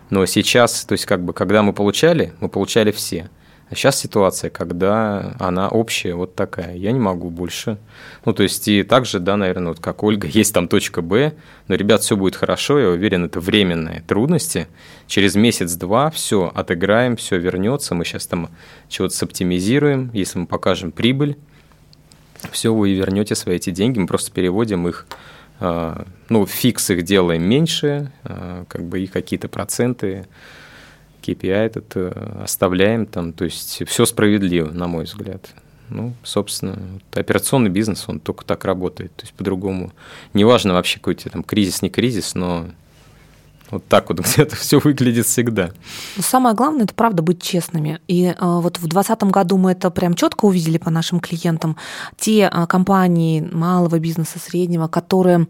Но 0.09 0.25
сейчас, 0.25 0.85
то 0.85 0.93
есть 0.93 1.05
как 1.05 1.23
бы, 1.23 1.33
когда 1.33 1.63
мы 1.63 1.73
получали, 1.73 2.33
мы 2.39 2.49
получали 2.49 2.91
все. 2.91 3.29
А 3.67 3.73
сейчас 3.73 3.99
ситуация, 3.99 4.51
когда 4.51 5.35
она 5.39 5.69
общая, 5.69 6.13
вот 6.13 6.35
такая. 6.35 6.75
Я 6.75 6.91
не 6.91 6.99
могу 6.99 7.31
больше. 7.31 7.79
Ну, 8.23 8.31
то 8.31 8.43
есть 8.43 8.67
и 8.67 8.83
также, 8.83 9.19
да, 9.19 9.37
наверное, 9.37 9.69
вот 9.69 9.79
как 9.79 10.03
Ольга, 10.03 10.27
есть 10.27 10.53
там 10.53 10.67
точка 10.67 11.01
Б, 11.01 11.33
но, 11.67 11.73
ребят, 11.73 12.03
все 12.03 12.15
будет 12.15 12.35
хорошо, 12.35 12.77
я 12.77 12.89
уверен, 12.89 13.25
это 13.25 13.39
временные 13.39 14.03
трудности. 14.07 14.67
Через 15.07 15.33
месяц-два 15.33 16.11
все 16.11 16.51
отыграем, 16.53 17.15
все 17.15 17.39
вернется, 17.39 17.95
мы 17.95 18.05
сейчас 18.05 18.27
там 18.27 18.49
чего-то 18.87 19.15
соптимизируем, 19.15 20.11
если 20.13 20.37
мы 20.37 20.45
покажем 20.45 20.91
прибыль, 20.91 21.35
все, 22.51 22.73
вы 22.73 22.93
вернете 22.93 23.35
свои 23.35 23.57
эти 23.57 23.69
деньги, 23.71 23.99
мы 23.99 24.07
просто 24.07 24.31
переводим 24.31 24.87
их, 24.87 25.07
а, 25.59 26.05
ну, 26.29 26.45
фикс 26.45 26.89
их 26.89 27.03
делаем 27.03 27.43
меньше, 27.43 28.11
а, 28.23 28.65
как 28.67 28.83
бы 28.83 29.01
и 29.01 29.07
какие-то 29.07 29.47
проценты, 29.47 30.27
KPI 31.25 31.51
этот 31.51 31.91
э, 31.95 32.41
оставляем 32.43 33.05
там, 33.05 33.33
то 33.33 33.45
есть 33.45 33.81
все 33.87 34.05
справедливо, 34.05 34.71
на 34.71 34.87
мой 34.87 35.05
взгляд. 35.05 35.49
Ну, 35.89 36.13
собственно, 36.23 36.77
операционный 37.13 37.69
бизнес, 37.69 38.05
он 38.07 38.19
только 38.19 38.43
так 38.45 38.65
работает, 38.65 39.15
то 39.15 39.23
есть 39.23 39.33
по-другому. 39.33 39.91
Неважно 40.33 40.73
вообще 40.73 40.99
какой-то 40.99 41.29
там 41.29 41.43
кризис, 41.43 41.81
не 41.81 41.89
кризис, 41.89 42.35
но 42.35 42.67
вот 43.71 43.87
так 43.87 44.09
вот 44.09 44.19
где-то 44.25 44.55
все 44.55 44.79
выглядит 44.79 45.25
всегда. 45.25 45.71
Самое 46.19 46.55
главное 46.55 46.85
это 46.85 46.93
правда 46.93 47.21
быть 47.21 47.41
честными. 47.41 47.99
И 48.07 48.25
э, 48.25 48.35
вот 48.39 48.77
в 48.77 48.87
2020 48.87 49.23
году 49.23 49.57
мы 49.57 49.71
это 49.71 49.89
прям 49.89 50.13
четко 50.13 50.45
увидели 50.45 50.77
по 50.77 50.89
нашим 50.89 51.19
клиентам. 51.19 51.75
Те 52.17 52.49
э, 52.51 52.67
компании 52.67 53.41
малого 53.41 53.99
бизнеса, 53.99 54.39
среднего, 54.39 54.87
которые 54.87 55.47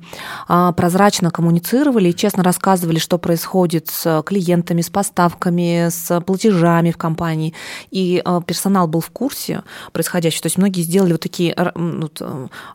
э, 0.48 0.74
прозрачно 0.76 1.30
коммуницировали 1.32 2.10
и 2.10 2.16
честно 2.16 2.44
рассказывали, 2.44 3.00
что 3.00 3.18
происходит 3.18 3.90
с 3.90 4.24
клиентами, 4.26 4.82
с 4.82 4.90
поставками, 4.90 5.90
с 5.90 6.22
платежами 6.22 6.92
в 6.92 6.98
компании. 6.98 7.54
И 7.92 8.24
персонал 8.48 8.88
был 8.88 9.02
в 9.02 9.10
курсе 9.10 9.64
происходящего. 9.92 10.44
То 10.44 10.48
есть 10.48 10.58
многие 10.58 10.82
сделали 10.82 11.14
вот 11.14 11.22
такие 11.22 11.56
вот, 11.76 12.22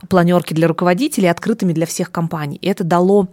планерки 0.09 0.55
для 0.55 0.69
руководителей 0.69 1.29
открытыми 1.29 1.73
для 1.73 1.87
всех 1.87 2.11
компаний. 2.11 2.57
И 2.57 2.69
это 2.69 2.85
дало 2.85 3.29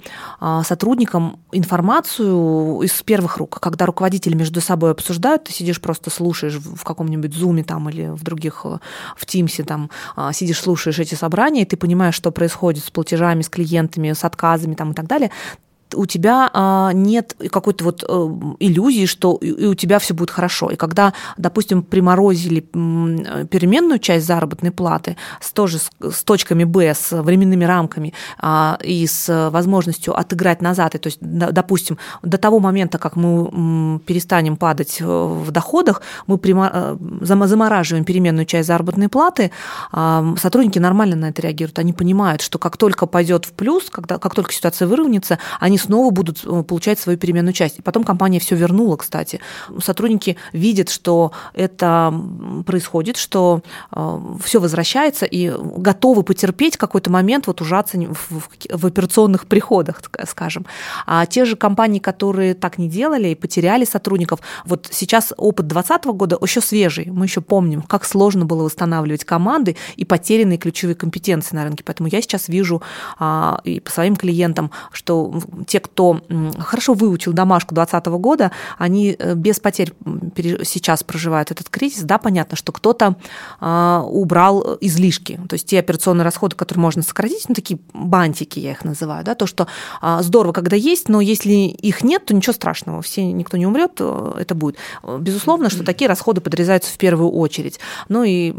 сотрудникам 0.64 1.40
информацию 1.52 1.97
информацию 1.98 2.82
из 2.82 2.92
первых 3.02 3.38
рук, 3.38 3.60
когда 3.60 3.86
руководители 3.86 4.36
между 4.36 4.62
собой 4.62 4.92
обсуждают, 4.92 5.46
ты 5.46 5.54
сидишь 5.54 5.82
просто 5.82 6.10
слушаешь 6.10 6.56
в 6.56 6.84
каком-нибудь 6.84 7.34
зуме 7.34 7.64
там 7.64 7.90
или 7.90 8.08
в 8.10 8.24
других, 8.24 8.62
э, 8.66 8.78
в 9.16 9.26
Тимсе 9.26 9.64
там, 9.64 9.90
а, 10.16 10.32
сидишь, 10.32 10.60
слушаешь 10.60 11.00
эти 11.00 11.16
собрания, 11.16 11.64
и 11.64 11.66
ты 11.66 11.76
понимаешь, 11.76 12.16
что 12.16 12.32
происходит 12.32 12.84
с 12.84 12.92
платежами, 12.92 13.42
с 13.42 13.50
клиентами, 13.50 14.14
с 14.14 14.24
отказами 14.24 14.76
там 14.76 14.92
и 14.92 14.94
так 14.94 15.08
далее, 15.08 15.32
у 15.96 16.06
тебя 16.06 16.50
а, 16.54 16.92
нет 16.94 17.36
какой-то 17.52 17.84
вот 17.84 18.04
э, 18.08 18.08
иллюзии, 18.60 19.06
что 19.06 19.36
и 19.36 19.66
у 19.66 19.76
тебя 19.76 20.00
все 20.00 20.14
будет 20.14 20.32
хорошо. 20.32 20.70
И 20.70 20.76
когда, 20.76 21.14
допустим, 21.38 21.84
приморозили 21.84 22.60
переменную 22.62 24.00
часть 24.00 24.26
заработной 24.26 24.72
платы 24.72 25.18
с 25.42 25.52
тоже 25.52 25.80
с 25.80 26.24
точками 26.24 26.64
Б, 26.64 26.94
с 26.94 27.12
временными 27.22 27.66
рамками 27.66 28.14
а, 28.40 28.78
и 28.84 29.06
с 29.08 29.50
возможностью 29.50 30.18
отыграть 30.18 30.62
назад, 30.62 30.96
и 30.96 30.98
то 30.98 31.08
есть, 31.08 31.20
допустим, 31.22 31.98
до 32.24 32.38
того 32.38 32.60
момента, 32.60 32.98
как 32.98 33.16
мы 33.16 34.00
перестанем 34.06 34.58
падать 34.58 35.02
в 35.02 35.52
доходах, 35.52 36.02
мы 36.26 36.40
э, 36.44 36.98
замораживаем 37.22 38.06
переменную 38.06 38.46
часть 38.46 38.68
заработной 38.68 39.10
платы, 39.10 39.52
а, 39.92 40.36
сотрудники 40.38 40.80
нормально 40.80 41.16
на 41.16 41.30
это 41.30 41.42
реагируют. 41.42 41.80
Они 41.80 41.94
понимают, 41.94 42.42
что 42.42 42.60
как 42.60 42.78
только 42.78 43.06
пойдет 43.06 43.46
в 43.46 43.54
плюс, 43.54 43.90
когда, 43.90 44.18
как 44.18 44.36
только 44.36 44.54
ситуация 44.54 44.88
выровняется, 44.88 45.40
они 45.60 45.77
они 45.78 45.84
снова 45.84 46.12
будут 46.12 46.44
э, 46.46 46.64
получать 46.64 47.00
свою 47.00 47.18
переменную 47.18 47.54
часть. 47.54 47.84
Потом 47.84 48.04
компания 48.04 48.40
все 48.40 48.56
вернула, 48.56 48.98
кстати. 48.98 49.40
Сотрудники 49.80 50.38
видят, 50.54 50.90
что 50.90 51.32
это 51.54 52.14
происходит, 52.66 53.18
что 53.18 53.62
э, 53.92 54.20
все 54.44 54.60
возвращается 54.60 55.26
и 55.26 55.52
готовы 55.78 56.24
потерпеть 56.24 56.78
какой-то 56.78 57.10
момент 57.12 57.48
вот 57.48 57.62
ужаться 57.62 57.98
в 57.98 58.86
операционных 58.86 59.46
приходах, 59.46 60.02
скажем. 60.28 60.66
А 61.06 61.26
те 61.26 61.46
же 61.46 61.56
компании, 61.56 62.00
которые 62.00 62.54
так 62.54 62.78
не 62.78 62.90
делали 62.90 63.30
и 63.30 63.36
потеряли 63.36 63.86
сотрудников, 63.86 64.40
вот 64.66 64.88
сейчас 64.92 65.34
опыт 65.38 65.68
2020 65.68 66.06
года 66.18 66.38
еще 66.42 66.62
свежий. 66.62 67.10
Мы 67.12 67.26
еще 67.26 67.42
помним, 67.42 67.82
как 67.82 68.06
сложно 68.06 68.46
было 68.46 68.64
восстанавливать 68.64 69.26
команды 69.26 69.76
и 69.96 70.06
потерянные 70.06 70.58
ключевые 70.58 70.96
компетенции 70.96 71.56
на 71.56 71.64
рынке. 71.64 71.84
Поэтому 71.84 72.10
я 72.10 72.22
сейчас 72.22 72.48
вижу 72.48 72.82
а, 73.20 73.60
и 73.64 73.80
по 73.80 73.92
своим 73.92 74.16
клиентам, 74.16 74.72
что 74.92 75.28
те, 75.68 75.80
кто 75.80 76.22
хорошо 76.60 76.94
выучил 76.94 77.34
домашку 77.34 77.76
2020 77.76 78.08
года, 78.22 78.52
они 78.78 79.16
э, 79.18 79.36
без 79.36 79.60
потерь 79.60 79.94
сейчас 80.64 81.04
проживают 81.04 81.52
этот 81.52 81.70
кризис. 81.70 82.04
Да, 82.04 82.18
понятно, 82.18 82.56
что 82.58 82.72
кто-то 82.72 83.16
а, 83.60 84.04
убрал 84.04 84.78
излишки, 84.82 85.40
то 85.50 85.54
есть 85.54 85.68
те 85.68 85.80
операционные 85.80 86.24
расходы, 86.24 86.56
которые 86.56 86.82
можно 86.82 87.02
сократить, 87.04 87.48
ну, 87.50 87.56
такие 87.56 87.80
бантики 87.94 88.60
я 88.60 88.72
их 88.72 88.84
называю, 88.84 89.24
да, 89.24 89.36
то, 89.36 89.46
что 89.46 89.68
а, 90.02 90.22
здорово, 90.24 90.54
когда 90.54 90.76
есть, 90.76 91.10
но 91.10 91.22
если 91.22 91.52
их 91.52 92.04
нет, 92.04 92.26
то 92.26 92.34
ничего 92.34 92.54
страшного, 92.54 93.02
все, 93.02 93.24
никто 93.32 93.58
не 93.58 93.66
умрет, 93.66 93.94
э, 94.00 94.34
это 94.40 94.56
будет. 94.56 94.78
Безусловно, 95.20 95.70
что 95.70 95.84
такие 95.84 96.08
расходы 96.08 96.42
подрезаются 96.42 96.92
в 96.92 96.98
первую 96.98 97.32
очередь. 97.32 97.80
Ну 98.10 98.24
и 98.24 98.54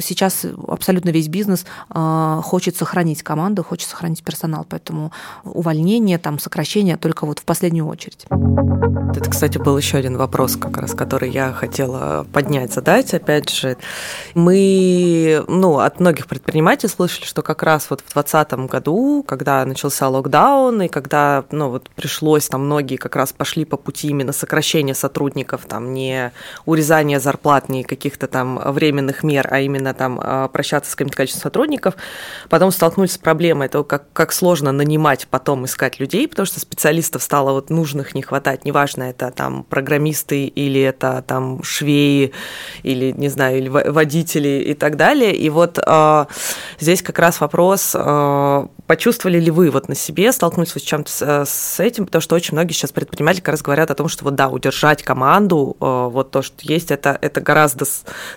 сейчас 0.00 0.46
абсолютно 0.68 1.10
весь 1.10 1.28
бизнес 1.28 1.64
а, 1.90 2.40
хочет 2.42 2.76
сохранить 2.76 3.22
команду, 3.22 3.64
хочет 3.64 3.88
сохранить 3.88 4.22
персонал, 4.22 4.66
поэтому 4.68 5.12
увольнение, 5.44 6.18
там, 6.18 6.38
сокращения 6.44 6.96
только 6.96 7.26
вот 7.26 7.40
в 7.40 7.44
последнюю 7.44 7.86
очередь. 7.86 8.26
Это, 9.16 9.30
кстати, 9.30 9.58
был 9.58 9.78
еще 9.78 9.96
один 9.96 10.16
вопрос, 10.16 10.56
как 10.56 10.76
раз, 10.76 10.92
который 10.92 11.30
я 11.30 11.52
хотела 11.52 12.26
поднять, 12.32 12.72
задать. 12.72 13.14
Опять 13.14 13.48
же, 13.48 13.76
мы 14.34 15.44
ну, 15.46 15.78
от 15.78 16.00
многих 16.00 16.26
предпринимателей 16.26 16.90
слышали, 16.90 17.24
что 17.24 17.42
как 17.42 17.62
раз 17.62 17.90
вот 17.90 18.00
в 18.00 18.12
2020 18.12 18.52
году, 18.70 19.24
когда 19.26 19.64
начался 19.64 20.08
локдаун, 20.08 20.82
и 20.82 20.88
когда 20.88 21.44
ну, 21.52 21.70
вот 21.70 21.88
пришлось, 21.90 22.48
там 22.48 22.66
многие 22.66 22.96
как 22.96 23.14
раз 23.14 23.32
пошли 23.32 23.64
по 23.64 23.76
пути 23.76 24.08
именно 24.08 24.32
сокращения 24.32 24.94
сотрудников, 24.94 25.62
там 25.68 25.94
не 25.94 26.32
урезания 26.66 27.20
зарплат, 27.20 27.68
не 27.68 27.84
каких-то 27.84 28.26
там 28.26 28.60
временных 28.72 29.22
мер, 29.22 29.46
а 29.50 29.60
именно 29.60 29.94
там 29.94 30.20
а, 30.20 30.48
прощаться 30.48 30.90
с 30.90 30.94
каким-то 30.96 31.16
количеством 31.16 31.42
сотрудников, 31.42 31.94
потом 32.48 32.72
столкнулись 32.72 33.12
с 33.12 33.18
проблемой 33.18 33.68
того, 33.68 33.84
как, 33.84 34.04
как 34.12 34.32
сложно 34.32 34.72
нанимать, 34.72 35.28
потом 35.30 35.66
искать 35.66 36.00
людей, 36.00 36.26
потому 36.34 36.46
что 36.46 36.60
специалистов 36.60 37.22
стало 37.22 37.52
вот 37.52 37.70
нужных 37.70 38.14
не 38.14 38.22
хватать, 38.22 38.64
неважно, 38.64 39.04
это 39.04 39.30
там 39.30 39.64
программисты 39.64 40.46
или 40.46 40.80
это 40.80 41.24
там 41.26 41.62
швеи 41.62 42.32
или, 42.82 43.12
не 43.12 43.28
знаю, 43.28 43.58
или 43.58 43.68
водители 43.68 44.64
и 44.66 44.74
так 44.74 44.96
далее. 44.96 45.34
И 45.34 45.48
вот 45.48 45.78
э, 45.78 46.24
здесь 46.80 47.02
как 47.02 47.18
раз 47.18 47.40
вопрос, 47.40 47.92
э, 47.94 48.66
почувствовали 48.86 49.38
ли 49.40 49.50
вы 49.50 49.70
вот 49.70 49.88
на 49.88 49.94
себе, 49.94 50.32
столкнулись 50.32 50.72
с 50.72 50.82
чем-то 50.82 51.10
с, 51.10 51.48
с 51.48 51.80
этим, 51.80 52.06
потому 52.06 52.20
что 52.20 52.34
очень 52.34 52.54
многие 52.54 52.72
сейчас 52.72 52.92
предприниматели 52.92 53.40
как 53.40 53.52
раз 53.52 53.62
говорят 53.62 53.90
о 53.90 53.94
том, 53.94 54.08
что 54.08 54.24
вот 54.24 54.34
да, 54.34 54.48
удержать 54.48 55.02
команду, 55.02 55.76
э, 55.80 56.08
вот 56.10 56.30
то, 56.30 56.42
что 56.42 56.56
есть, 56.60 56.90
это, 56.90 57.16
это 57.20 57.40
гораздо 57.40 57.84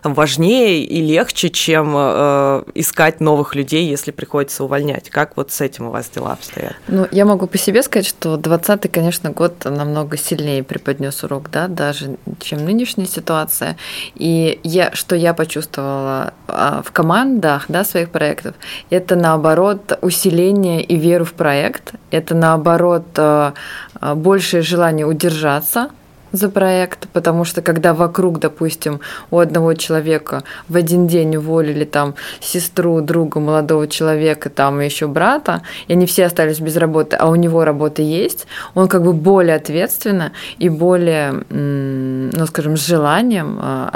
там, 0.02 0.14
важнее 0.14 0.84
и 0.84 1.02
легче, 1.02 1.50
чем 1.50 1.94
э, 1.96 2.64
искать 2.76 3.20
новых 3.20 3.56
людей, 3.56 3.90
если 3.90 4.12
приходится 4.12 4.64
увольнять. 4.64 5.10
Как 5.10 5.36
вот 5.36 5.52
с 5.52 5.62
этим 5.62 5.88
у 5.88 5.92
вас 5.92 6.10
дела 6.10 6.34
обстоят? 6.34 6.76
Ну, 6.88 7.08
я 7.12 7.26
могу 7.26 7.48
по 7.48 7.58
себе 7.58 7.82
сказать, 7.88 8.08
что 8.08 8.38
2020, 8.38 8.92
конечно, 8.92 9.32
год 9.32 9.66
намного 9.66 10.18
сильнее 10.18 10.64
преподнес 10.64 11.24
урок, 11.24 11.50
да, 11.52 11.68
даже 11.68 12.18
чем 12.40 12.64
нынешняя 12.64 13.08
ситуация. 13.08 13.78
И 14.16 14.60
я, 14.64 14.92
что 14.94 15.16
я 15.16 15.34
почувствовала 15.34 16.34
а, 16.48 16.82
в 16.86 16.92
командах, 16.92 17.66
да, 17.70 17.84
своих 17.84 18.10
проектов, 18.10 18.56
это 18.90 19.16
наоборот 19.16 19.98
усиление 20.02 20.84
и 20.84 20.96
веру 20.96 21.26
в 21.26 21.34
проект, 21.34 21.94
это 22.12 22.36
наоборот 22.36 23.08
а, 23.18 23.54
а, 24.00 24.16
большее 24.16 24.62
желание 24.62 25.06
удержаться, 25.06 25.90
за 26.32 26.50
проект, 26.50 27.08
потому 27.10 27.46
что 27.46 27.62
когда 27.62 27.94
вокруг, 27.94 28.40
допустим, 28.40 29.00
у 29.32 29.40
одного 29.40 29.74
человека 29.74 30.44
в 30.68 30.76
один 30.76 31.08
день 31.08 31.36
уволили 31.38 31.86
там 31.86 32.16
сестру, 32.40 33.02
друга 33.02 33.40
молодого 33.40 33.88
человека, 33.88 34.50
там 34.50 34.80
еще 34.80 35.08
брата, 35.08 35.62
и 35.88 35.94
они 35.94 36.06
все 36.06 36.26
остались 36.26 36.60
без 36.60 36.76
работы, 36.78 37.16
а 37.16 37.30
у 37.30 37.36
него 37.36 37.64
работа 37.64 38.02
есть, 38.02 38.48
он 38.76 38.88
как 38.88 39.04
бы 39.04 39.14
более 39.14 39.56
ответственно 39.56 40.32
и 40.58 40.70
более, 40.70 41.44
ну, 41.50 42.46
скажем, 42.48 42.78
с 42.78 42.86
желанием 42.86 43.60
а, 43.62 43.90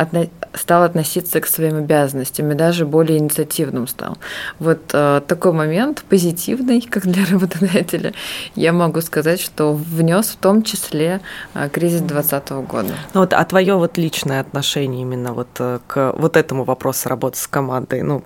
стал 0.53 0.83
относиться 0.83 1.39
к 1.39 1.47
своим 1.47 1.77
обязанностям 1.77 2.51
и 2.51 2.55
даже 2.55 2.85
более 2.85 3.17
инициативным 3.17 3.87
стал. 3.87 4.17
Вот 4.59 4.79
а, 4.93 5.21
такой 5.21 5.53
момент 5.53 6.03
позитивный, 6.09 6.81
как 6.89 7.03
для 7.07 7.25
работодателя, 7.25 8.13
я 8.55 8.73
могу 8.73 9.01
сказать, 9.01 9.39
что 9.39 9.73
внес 9.73 10.27
в 10.27 10.37
том 10.37 10.63
числе 10.63 11.21
а, 11.53 11.69
кризис 11.69 12.01
2020 12.01 12.49
года. 12.67 12.93
Ну 13.13 13.21
вот, 13.21 13.33
а 13.33 13.43
твое 13.45 13.75
вот 13.75 13.97
личное 13.97 14.41
отношение 14.41 15.01
именно 15.01 15.33
вот 15.33 15.49
э, 15.59 15.79
к 15.87 16.13
вот 16.17 16.37
этому 16.37 16.63
вопросу 16.63 17.09
работы 17.09 17.37
с 17.37 17.47
командой, 17.47 18.01
ну, 18.01 18.23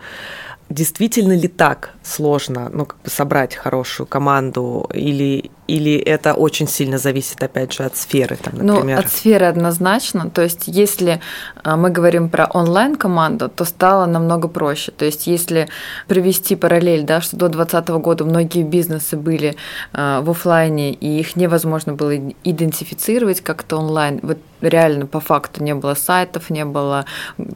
действительно 0.70 1.34
ли 1.34 1.48
так 1.48 1.92
сложно 2.04 2.70
ну, 2.72 2.86
как 2.86 2.98
бы 3.04 3.10
собрать 3.10 3.56
хорошую 3.56 4.08
команду, 4.08 4.90
или, 4.94 5.52
или 5.68 5.96
это 5.98 6.34
очень 6.34 6.68
сильно 6.68 6.98
зависит, 6.98 7.42
опять 7.42 7.74
же, 7.74 7.84
от 7.84 7.98
сферы, 7.98 8.36
там, 8.36 8.54
ну, 8.58 8.76
например? 8.76 8.98
Ну, 8.98 9.04
от 9.04 9.12
сферы 9.12 9.46
однозначно. 9.46 10.30
То 10.30 10.42
есть, 10.42 10.64
если 10.68 11.22
а, 11.64 11.76
мы 11.76 11.90
говорим 11.90 12.30
про 12.30 12.46
онлайн-команду, 12.46 13.50
то 13.50 13.66
стало 13.66 14.06
намного 14.06 14.48
проще. 14.48 14.92
То 14.92 15.06
есть, 15.06 15.28
если 15.28 15.68
привести 16.08 16.56
параллель, 16.56 17.04
да, 17.04 17.22
что 17.22 17.38
до 17.38 17.50
2020 17.50 17.90
года 18.02 18.26
многие 18.26 18.64
бизнесы 18.64 19.18
были 19.18 19.56
а, 19.94 20.22
в 20.22 20.30
офлайне, 20.30 20.94
и 20.94 21.20
их 21.20 21.36
невозможно 21.36 21.94
было 21.94 22.16
идентифицировать 22.44 23.42
как-то 23.42 23.78
онлайн. 23.78 24.20
Вот 24.22 24.38
реально 24.62 25.06
по 25.06 25.20
факту 25.20 25.64
не 25.64 25.76
было 25.76 25.94
сайтов, 25.94 26.50
не 26.50 26.66
было 26.66 27.06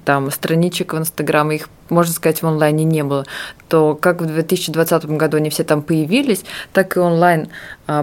там 0.05 0.31
страничек 0.31 0.93
в 0.93 0.97
Инстаграм, 0.97 1.51
их, 1.51 1.69
можно 1.89 2.13
сказать, 2.13 2.41
в 2.41 2.47
онлайне 2.47 2.83
не 2.83 3.03
было, 3.03 3.25
то 3.67 3.95
как 3.95 4.21
в 4.21 4.25
2020 4.25 5.05
году 5.05 5.37
они 5.37 5.49
все 5.49 5.63
там 5.63 5.81
появились, 5.81 6.43
так 6.73 6.95
и 6.97 6.99
онлайн 6.99 7.49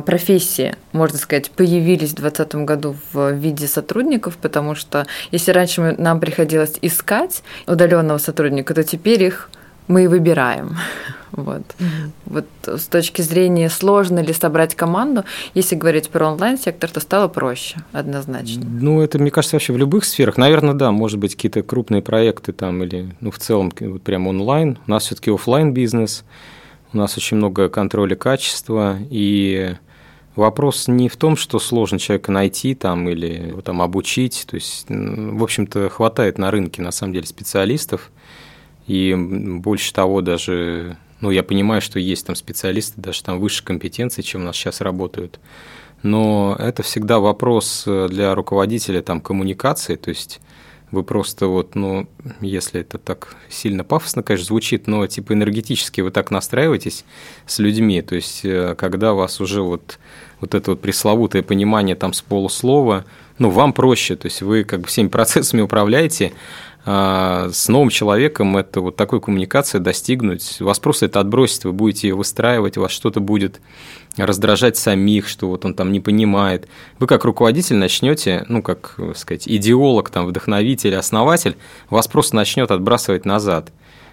профессии, 0.05 0.75
можно 0.93 1.19
сказать, 1.19 1.51
появились 1.51 2.11
в 2.11 2.17
2020 2.17 2.55
году 2.67 2.97
в 3.13 3.33
виде 3.33 3.67
сотрудников, 3.67 4.37
потому 4.37 4.75
что 4.75 5.07
если 5.31 5.53
раньше 5.53 5.95
нам 5.99 6.21
приходилось 6.21 6.79
искать 6.83 7.43
удаленного 7.67 8.19
сотрудника, 8.19 8.75
то 8.75 8.83
теперь 8.83 9.23
их 9.23 9.51
мы 9.89 10.05
и 10.05 10.07
выбираем. 10.07 10.77
Вот. 11.33 11.63
Mm-hmm. 11.79 12.11
вот 12.27 12.47
с 12.65 12.87
точки 12.87 13.21
зрения 13.21 13.69
сложно 13.69 14.21
ли 14.21 14.33
собрать 14.33 14.75
команду, 14.75 15.25
если 15.53 15.75
говорить 15.75 16.09
про 16.09 16.29
онлайн-сектор, 16.29 16.89
то 16.89 17.01
стало 17.01 17.29
проще, 17.29 17.81
однозначно. 17.93 18.65
Ну, 18.65 19.03
это, 19.03 19.19
мне 19.19 19.31
кажется, 19.31 19.57
вообще 19.57 19.75
в 19.75 19.77
любых 19.77 20.07
сферах. 20.07 20.39
Наверное, 20.39 20.73
да, 20.73 20.93
может 20.93 21.19
быть, 21.19 21.35
какие-то 21.35 21.63
крупные 21.63 22.01
проекты 22.01 22.53
там 22.53 22.83
или, 22.83 23.15
ну, 23.21 23.31
в 23.31 23.39
целом, 23.39 23.71
вот 23.81 24.03
прям 24.03 24.29
онлайн. 24.29 24.79
У 24.87 24.91
нас 24.91 25.05
все-таки 25.05 25.31
офлайн 25.31 25.75
бизнес 25.75 26.25
у 26.93 26.97
нас 26.97 27.17
очень 27.17 27.37
много 27.37 27.69
контроля 27.69 28.17
качества, 28.17 28.99
и 29.11 29.77
Вопрос 30.37 30.87
не 30.87 31.09
в 31.09 31.17
том, 31.17 31.35
что 31.35 31.59
сложно 31.59 31.99
человека 31.99 32.31
найти 32.31 32.75
там 32.75 33.09
или 33.09 33.59
там 33.65 33.81
обучить. 33.81 34.45
То 34.47 34.57
есть, 34.57 34.85
в 34.87 35.43
общем-то, 35.43 35.89
хватает 35.89 36.37
на 36.37 36.51
рынке 36.51 36.83
на 36.83 36.91
самом 36.91 37.15
деле 37.15 37.27
специалистов. 37.27 38.11
И 38.87 39.15
больше 39.17 39.95
того, 39.95 40.21
даже 40.21 40.99
ну, 41.23 41.31
я 41.31 41.43
понимаю, 41.43 41.81
что 41.81 41.99
есть 41.99 42.27
там 42.27 42.37
специалисты 42.37 43.01
даже 43.01 43.23
там 43.23 43.41
выше 43.41 43.65
компетенции, 43.65 44.21
чем 44.21 44.43
у 44.43 44.45
нас 44.45 44.57
сейчас 44.57 44.83
работают. 44.83 45.41
Но 46.03 46.55
это 46.59 46.83
всегда 46.83 47.19
вопрос 47.19 47.85
э, 47.87 48.09
для 48.11 48.35
руководителя 48.35 49.01
там 49.01 49.23
коммуникации, 49.23 49.97
то 49.97 50.11
есть 50.11 50.41
вы 50.91 51.03
просто 51.03 51.49
вот, 51.49 51.75
ну, 51.75 52.07
если 52.41 52.81
это 52.81 52.99
так 52.99 53.35
сильно 53.49 53.85
пафосно, 53.85 54.23
конечно, 54.23 54.47
звучит, 54.47 54.87
но 54.87 55.07
типа 55.07 55.33
энергетически 55.33 56.01
вы 56.01 56.11
так 56.11 56.31
настраиваетесь 56.31 57.05
с 57.47 57.59
людьми, 57.59 58.03
то 58.03 58.15
есть 58.15 58.45
э, 58.45 58.75
когда 58.79 59.13
вас 59.13 59.41
уже 59.41 59.63
вот, 59.63 59.99
вот 60.41 60.55
это 60.55 60.73
вот 60.73 60.81
пресловутое 60.81 61.43
понимание 61.43 61.97
там 61.97 62.13
с 62.13 62.23
полуслова, 62.23 63.05
ну, 63.39 63.51
вам 63.51 63.73
проще, 63.73 64.17
то 64.17 64.27
есть 64.27 64.43
вы 64.43 64.65
как 64.65 64.81
бы 64.83 64.87
всеми 64.87 65.09
процессами 65.17 65.61
управляете, 65.61 66.33
с 66.87 67.69
новым 67.69 67.91
человеком 67.91 68.57
это 68.57 68.81
вот 68.81 68.95
такой 68.95 69.21
коммуникации 69.21 69.79
достигнуть, 69.79 70.61
вас 70.61 70.79
просто 70.79 71.07
это 71.07 71.19
отбросит, 71.19 71.65
вы 71.65 71.73
будете 71.73 72.07
ее 72.09 72.15
выстраивать, 72.15 72.77
вас 72.77 72.93
что-то 72.93 73.19
будет 73.19 73.61
раздражать 74.17 74.77
самих, 74.77 75.27
что 75.27 75.49
вот 75.49 75.65
он 75.65 75.75
там 75.75 75.91
не 75.91 75.99
понимает. 75.99 76.69
Вы 77.01 77.09
как 77.09 77.25
руководитель 77.25 77.77
начнете, 77.77 78.45
ну, 78.49 78.63
как 78.63 78.99
сказать, 79.17 79.49
идеолог, 79.49 80.11
там, 80.11 80.27
вдохновитель, 80.27 80.95
основатель, 80.95 81.57
вас 81.91 82.07
просто 82.07 82.37
начнет 82.37 82.71
отбрасывать 82.71 83.25
назад. 83.25 83.73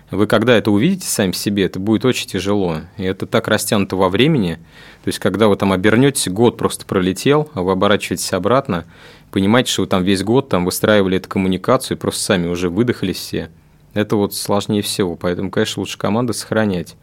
Вы 0.10 0.28
когда 0.28 0.56
это 0.56 0.70
увидите 0.70 1.08
сами 1.08 1.32
себе, 1.32 1.66
это 1.66 1.80
будет 1.80 2.06
очень 2.06 2.28
тяжело. 2.28 2.82
И 2.98 3.04
это 3.04 3.26
так 3.26 3.48
растянуто 3.48 3.96
во 3.96 4.10
времени. 4.10 4.56
То 5.04 5.10
есть, 5.10 5.20
когда 5.20 5.48
вы 5.48 5.56
там 5.56 5.72
обернетесь, 5.72 6.28
год 6.28 6.58
просто 6.58 6.86
пролетел, 6.86 7.50
а 7.54 7.62
вы 7.62 7.72
оборачиваетесь 7.72 8.34
обратно, 8.34 8.86
понимаете, 9.34 9.72
что 9.72 9.82
вы 9.82 9.88
там 9.88 10.04
весь 10.04 10.24
год 10.24 10.48
там 10.48 10.64
выстраивали 10.64 11.18
эту 11.18 11.28
коммуникацию, 11.28 11.98
просто 11.98 12.22
сами 12.22 12.48
уже 12.48 12.70
выдохлись 12.70 13.18
все. 13.18 13.50
Это 13.94 14.16
вот 14.16 14.34
сложнее 14.36 14.84
всего, 14.84 15.16
поэтому, 15.16 15.50
конечно, 15.50 15.82
лучше 15.82 15.98
команды 15.98 16.34
сохранять. 16.34 16.96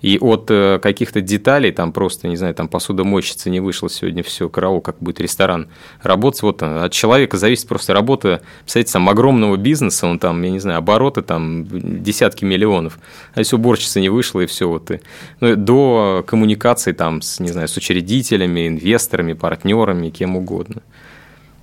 И 0.00 0.18
от 0.18 0.50
э, 0.50 0.78
каких-то 0.82 1.22
деталей, 1.22 1.72
там 1.72 1.92
просто, 1.92 2.28
не 2.28 2.36
знаю, 2.36 2.54
там 2.54 2.68
посудомойщица 2.68 3.48
не 3.48 3.60
вышла 3.60 3.88
сегодня, 3.88 4.22
все, 4.22 4.50
караул, 4.50 4.82
как 4.82 4.96
будет 4.98 5.20
ресторан 5.20 5.68
работать, 6.02 6.42
вот 6.42 6.62
от 6.62 6.92
человека 6.92 7.38
зависит 7.38 7.68
просто 7.68 7.94
работа, 7.94 8.42
представляете, 8.60 8.92
там 8.92 9.08
огромного 9.08 9.56
бизнеса, 9.56 10.06
он 10.06 10.18
там, 10.18 10.42
я 10.42 10.50
не 10.50 10.58
знаю, 10.58 10.78
обороты 10.78 11.22
там 11.22 11.66
десятки 12.02 12.44
миллионов, 12.44 12.98
а 13.34 13.40
если 13.40 13.56
уборщица 13.56 14.00
не 14.00 14.10
вышла 14.10 14.40
и 14.40 14.46
все, 14.46 14.68
вот 14.68 14.90
и, 14.90 15.00
ну, 15.40 15.56
до 15.56 16.22
коммуникации 16.26 16.92
там 16.92 17.22
с, 17.22 17.40
не 17.40 17.48
знаю, 17.48 17.68
с 17.68 17.76
учредителями, 17.76 18.68
инвесторами, 18.68 19.32
партнерами, 19.32 20.10
кем 20.10 20.36
угодно. 20.36 20.82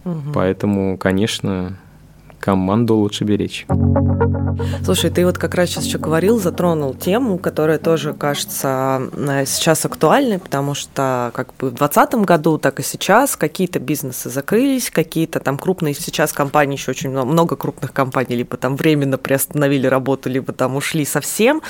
Угу. 0.05 0.31
Поэтому, 0.33 0.97
конечно, 0.97 1.77
команду 2.41 2.95
лучше 2.95 3.23
беречь. 3.23 3.65
Слушай, 4.83 5.11
ты 5.11 5.25
вот 5.25 5.37
как 5.37 5.55
раз 5.55 5.69
сейчас 5.69 5.85
еще 5.85 5.97
говорил, 5.97 6.39
затронул 6.39 6.93
тему, 6.93 7.37
которая 7.37 7.77
тоже 7.77 8.13
кажется 8.13 9.01
э, 9.13 9.45
сейчас 9.45 9.85
актуальной, 9.85 10.39
потому 10.39 10.73
что 10.73 11.31
как 11.33 11.53
бы 11.55 11.69
в 11.69 11.75
2020 11.75 12.15
году, 12.25 12.57
так 12.57 12.79
и 12.79 12.83
сейчас 12.83 13.35
какие-то 13.35 13.79
бизнесы 13.79 14.29
закрылись, 14.29 14.89
какие-то 14.89 15.39
там 15.39 15.57
крупные 15.57 15.93
сейчас 15.93 16.33
компании, 16.33 16.75
еще 16.75 16.91
очень 16.91 17.11
много, 17.11 17.31
много 17.31 17.55
крупных 17.55 17.93
компаний, 17.93 18.35
либо 18.35 18.57
там 18.57 18.75
временно 18.75 19.17
приостановили 19.17 19.87
работу, 19.87 20.29
либо 20.29 20.51
там 20.51 20.75
ушли 20.75 21.05
совсем. 21.05 21.61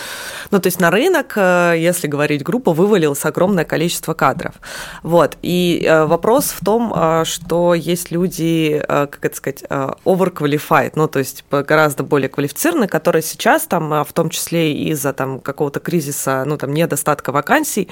Ну, 0.49 0.59
то 0.59 0.67
есть 0.67 0.79
на 0.79 0.89
рынок, 0.89 1.33
э, 1.35 1.75
если 1.77 2.07
говорить 2.07 2.43
группа, 2.43 2.73
вывалилось 2.73 3.25
огромное 3.25 3.65
количество 3.65 4.13
кадров. 4.13 4.55
Вот. 5.03 5.37
И 5.41 5.85
э, 5.85 6.05
вопрос 6.05 6.45
в 6.45 6.63
том, 6.63 7.25
что 7.25 7.73
есть 7.73 8.11
люди, 8.11 8.83
как 8.87 9.19
это 9.21 9.35
сказать, 9.35 9.63
overqualified 10.05 10.60
qualified, 10.61 10.93
ну, 10.95 11.07
то 11.07 11.19
есть 11.19 11.43
гораздо 11.49 12.03
более 12.03 12.29
квалифицированные, 12.29 12.87
которые 12.87 13.21
сейчас 13.21 13.63
там, 13.63 13.93
а, 13.93 14.03
в 14.03 14.13
том 14.13 14.29
числе 14.29 14.73
из-за 14.73 15.13
там 15.13 15.39
какого-то 15.39 15.79
кризиса, 15.79 16.43
ну, 16.45 16.57
там, 16.57 16.73
недостатка 16.73 17.31
вакансий, 17.31 17.89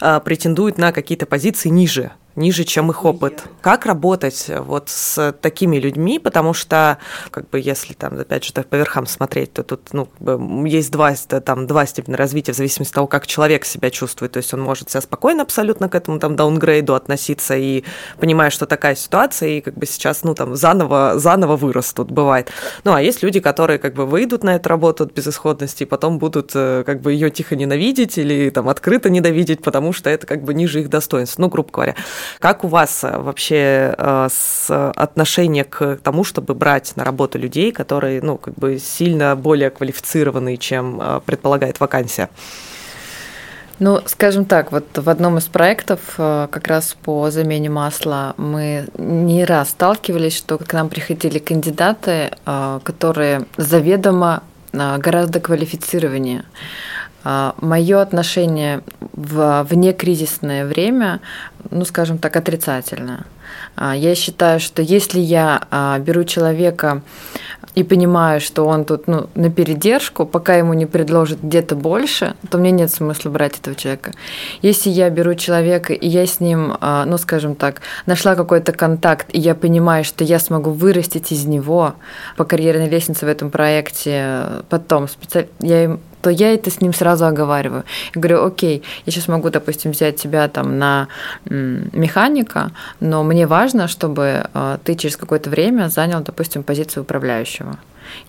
а, 0.00 0.20
претендуют 0.20 0.78
на 0.78 0.92
какие-то 0.92 1.26
позиции 1.26 1.68
ниже 1.68 2.12
ниже, 2.36 2.64
чем 2.64 2.90
их 2.90 3.04
опыт. 3.04 3.44
Как 3.60 3.86
работать 3.86 4.50
вот 4.58 4.88
с 4.88 5.32
такими 5.40 5.76
людьми, 5.76 6.18
потому 6.18 6.54
что, 6.54 6.98
как 7.30 7.48
бы, 7.50 7.60
если 7.60 7.94
там, 7.94 8.18
опять 8.18 8.44
же, 8.44 8.52
по 8.52 8.76
верхам 8.76 9.06
смотреть, 9.06 9.52
то 9.52 9.62
тут, 9.62 9.92
ну, 9.92 10.08
есть 10.64 10.90
два, 10.90 11.14
там, 11.14 11.66
два 11.66 11.86
степени 11.86 12.14
развития 12.14 12.52
в 12.52 12.56
зависимости 12.56 12.92
от 12.92 12.94
того, 12.94 13.06
как 13.06 13.26
человек 13.26 13.64
себя 13.64 13.90
чувствует. 13.90 14.32
То 14.32 14.38
есть 14.38 14.52
он 14.54 14.60
может 14.60 14.90
себя 14.90 15.00
спокойно 15.00 15.42
абсолютно 15.42 15.88
к 15.88 15.94
этому 15.94 16.18
там 16.18 16.36
даунгрейду 16.36 16.94
относиться 16.94 17.56
и 17.56 17.84
понимая, 18.18 18.50
что 18.50 18.66
такая 18.66 18.94
ситуация, 18.94 19.50
и 19.50 19.60
как 19.60 19.74
бы 19.74 19.86
сейчас, 19.86 20.22
ну, 20.22 20.34
там, 20.34 20.56
заново, 20.56 21.18
заново 21.18 21.56
вырос 21.56 21.92
тут 21.92 22.10
бывает. 22.10 22.50
Ну, 22.84 22.94
а 22.94 23.02
есть 23.02 23.22
люди, 23.22 23.40
которые 23.40 23.78
как 23.78 23.94
бы 23.94 24.06
выйдут 24.06 24.44
на 24.44 24.56
эту 24.56 24.68
работу 24.68 25.04
от 25.04 25.12
безысходности 25.12 25.82
и 25.82 25.86
потом 25.86 26.18
будут 26.18 26.52
э, 26.54 26.82
как 26.84 27.00
бы 27.00 27.12
ее 27.12 27.30
тихо 27.30 27.56
ненавидеть 27.56 28.18
или 28.18 28.50
там 28.50 28.68
открыто 28.68 29.10
ненавидеть, 29.10 29.62
потому 29.62 29.92
что 29.92 30.10
это 30.10 30.26
как 30.26 30.42
бы 30.42 30.54
ниже 30.54 30.80
их 30.80 30.88
достоинств, 30.88 31.38
ну, 31.38 31.48
грубо 31.48 31.70
говоря. 31.72 31.94
Как 32.38 32.64
у 32.64 32.68
вас 32.68 33.04
э, 33.04 33.18
вообще 33.18 33.94
э, 33.96 34.28
с 34.30 34.90
отношение 34.90 35.64
к 35.64 35.98
тому, 36.02 36.24
чтобы 36.24 36.54
брать 36.54 36.92
на 36.96 37.04
работу 37.04 37.38
людей, 37.38 37.72
которые, 37.72 38.20
ну, 38.22 38.36
как 38.38 38.54
бы 38.54 38.78
сильно 38.78 39.36
более 39.36 39.70
квалифицированные, 39.70 40.56
чем 40.56 41.00
э, 41.00 41.20
предполагает 41.24 41.80
вакансия? 41.80 42.28
Ну, 43.78 44.00
скажем 44.06 44.44
так, 44.44 44.70
вот 44.70 44.86
в 44.96 45.08
одном 45.08 45.38
из 45.38 45.46
проектов 45.46 46.00
как 46.16 46.68
раз 46.68 46.96
по 47.02 47.30
замене 47.30 47.68
масла 47.68 48.34
мы 48.36 48.86
не 48.96 49.44
раз 49.44 49.70
сталкивались, 49.70 50.36
что 50.36 50.56
к 50.58 50.72
нам 50.72 50.88
приходили 50.88 51.38
кандидаты, 51.40 52.30
которые 52.84 53.46
заведомо 53.56 54.44
гораздо 54.72 55.40
квалифицированнее. 55.40 56.44
А, 57.24 57.54
Мое 57.60 58.00
отношение 58.00 58.82
в 59.12 59.66
внекризисное 59.68 60.66
время, 60.66 61.20
ну, 61.70 61.84
скажем 61.84 62.18
так, 62.18 62.36
отрицательное. 62.36 63.24
А, 63.76 63.94
я 63.94 64.14
считаю, 64.14 64.60
что 64.60 64.82
если 64.82 65.20
я 65.20 65.62
а, 65.70 65.98
беру 65.98 66.24
человека 66.24 67.02
и 67.74 67.84
понимаю, 67.84 68.40
что 68.40 68.66
он 68.66 68.84
тут 68.84 69.06
ну, 69.06 69.28
на 69.34 69.50
передержку, 69.50 70.26
пока 70.26 70.56
ему 70.56 70.74
не 70.74 70.84
предложат 70.84 71.38
где-то 71.42 71.74
больше, 71.74 72.34
то 72.50 72.58
мне 72.58 72.70
нет 72.70 72.90
смысла 72.90 73.30
брать 73.30 73.58
этого 73.58 73.74
человека. 73.76 74.12
Если 74.60 74.90
я 74.90 75.08
беру 75.08 75.34
человека, 75.34 75.94
и 75.94 76.06
я 76.06 76.26
с 76.26 76.38
ним, 76.40 76.74
ну, 76.80 77.16
скажем 77.16 77.54
так, 77.54 77.80
нашла 78.04 78.34
какой-то 78.34 78.72
контакт, 78.72 79.26
и 79.32 79.40
я 79.40 79.54
понимаю, 79.54 80.04
что 80.04 80.22
я 80.22 80.38
смогу 80.38 80.70
вырастить 80.70 81.32
из 81.32 81.46
него 81.46 81.94
по 82.36 82.44
карьерной 82.44 82.90
лестнице 82.90 83.24
в 83.24 83.28
этом 83.28 83.50
проекте, 83.50 84.64
потом 84.68 85.08
специ... 85.08 85.48
я 85.60 85.84
им 85.84 86.00
то 86.22 86.30
я 86.30 86.54
это 86.54 86.70
с 86.70 86.80
ним 86.80 86.94
сразу 86.94 87.26
оговариваю. 87.26 87.84
Я 88.14 88.20
говорю, 88.20 88.44
окей, 88.44 88.82
я 89.06 89.12
сейчас 89.12 89.28
могу, 89.28 89.50
допустим, 89.50 89.90
взять 89.90 90.16
тебя 90.16 90.48
там 90.48 90.78
на 90.78 91.08
механика, 91.44 92.70
но 93.00 93.24
мне 93.24 93.46
важно, 93.46 93.88
чтобы 93.88 94.44
а, 94.54 94.78
ты 94.84 94.94
через 94.94 95.16
какое-то 95.16 95.50
время 95.50 95.88
занял, 95.88 96.20
допустим, 96.20 96.62
позицию 96.62 97.02
управляющего. 97.02 97.78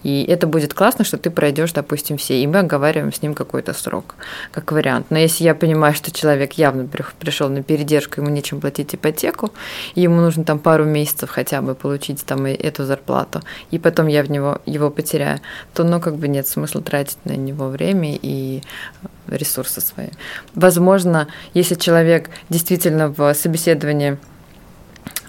И 0.04 0.24
это 0.24 0.48
будет 0.48 0.74
классно, 0.74 1.06
что 1.06 1.18
ты 1.18 1.30
пройдешь, 1.30 1.72
допустим, 1.72 2.18
все, 2.18 2.42
и 2.42 2.48
мы 2.48 2.60
оговариваем 2.60 3.14
с 3.14 3.22
ним 3.22 3.34
какой-то 3.34 3.74
срок, 3.74 4.16
как 4.52 4.72
вариант. 4.72 5.08
Но 5.10 5.18
если 5.18 5.44
я 5.44 5.56
понимаю, 5.56 5.94
что 5.94 6.12
человек 6.12 6.54
явно 6.54 6.88
пришел 7.20 7.50
на 7.50 7.64
передержку, 7.64 8.22
ему 8.22 8.30
нечем 8.30 8.60
платить 8.60 8.96
ипотеку, 8.96 9.52
и 9.96 10.02
ему 10.02 10.22
нужно 10.22 10.44
там 10.44 10.60
пару 10.60 10.86
месяцев 10.86 11.30
хотя 11.30 11.62
бы 11.62 11.76
получить 11.76 12.24
там 12.26 12.46
эту 12.46 12.86
зарплату, 12.86 13.42
и 13.72 13.80
потом 13.80 14.08
я 14.08 14.24
в 14.24 14.32
него 14.32 14.60
его 14.66 14.90
потеряю, 14.90 15.40
то 15.74 15.84
ну 15.84 16.00
как 16.00 16.16
бы 16.16 16.28
нет 16.28 16.48
смысла 16.48 16.82
тратить 16.82 17.24
на 17.26 17.34
него 17.34 17.68
время 17.70 18.18
и 18.22 18.62
ресурсы 19.28 19.82
свои. 19.82 20.10
Возможно, 20.56 21.28
если 21.54 21.76
человек 21.76 22.30
действительно 22.50 23.10
в 23.10 23.34
собеседовании 23.34 24.18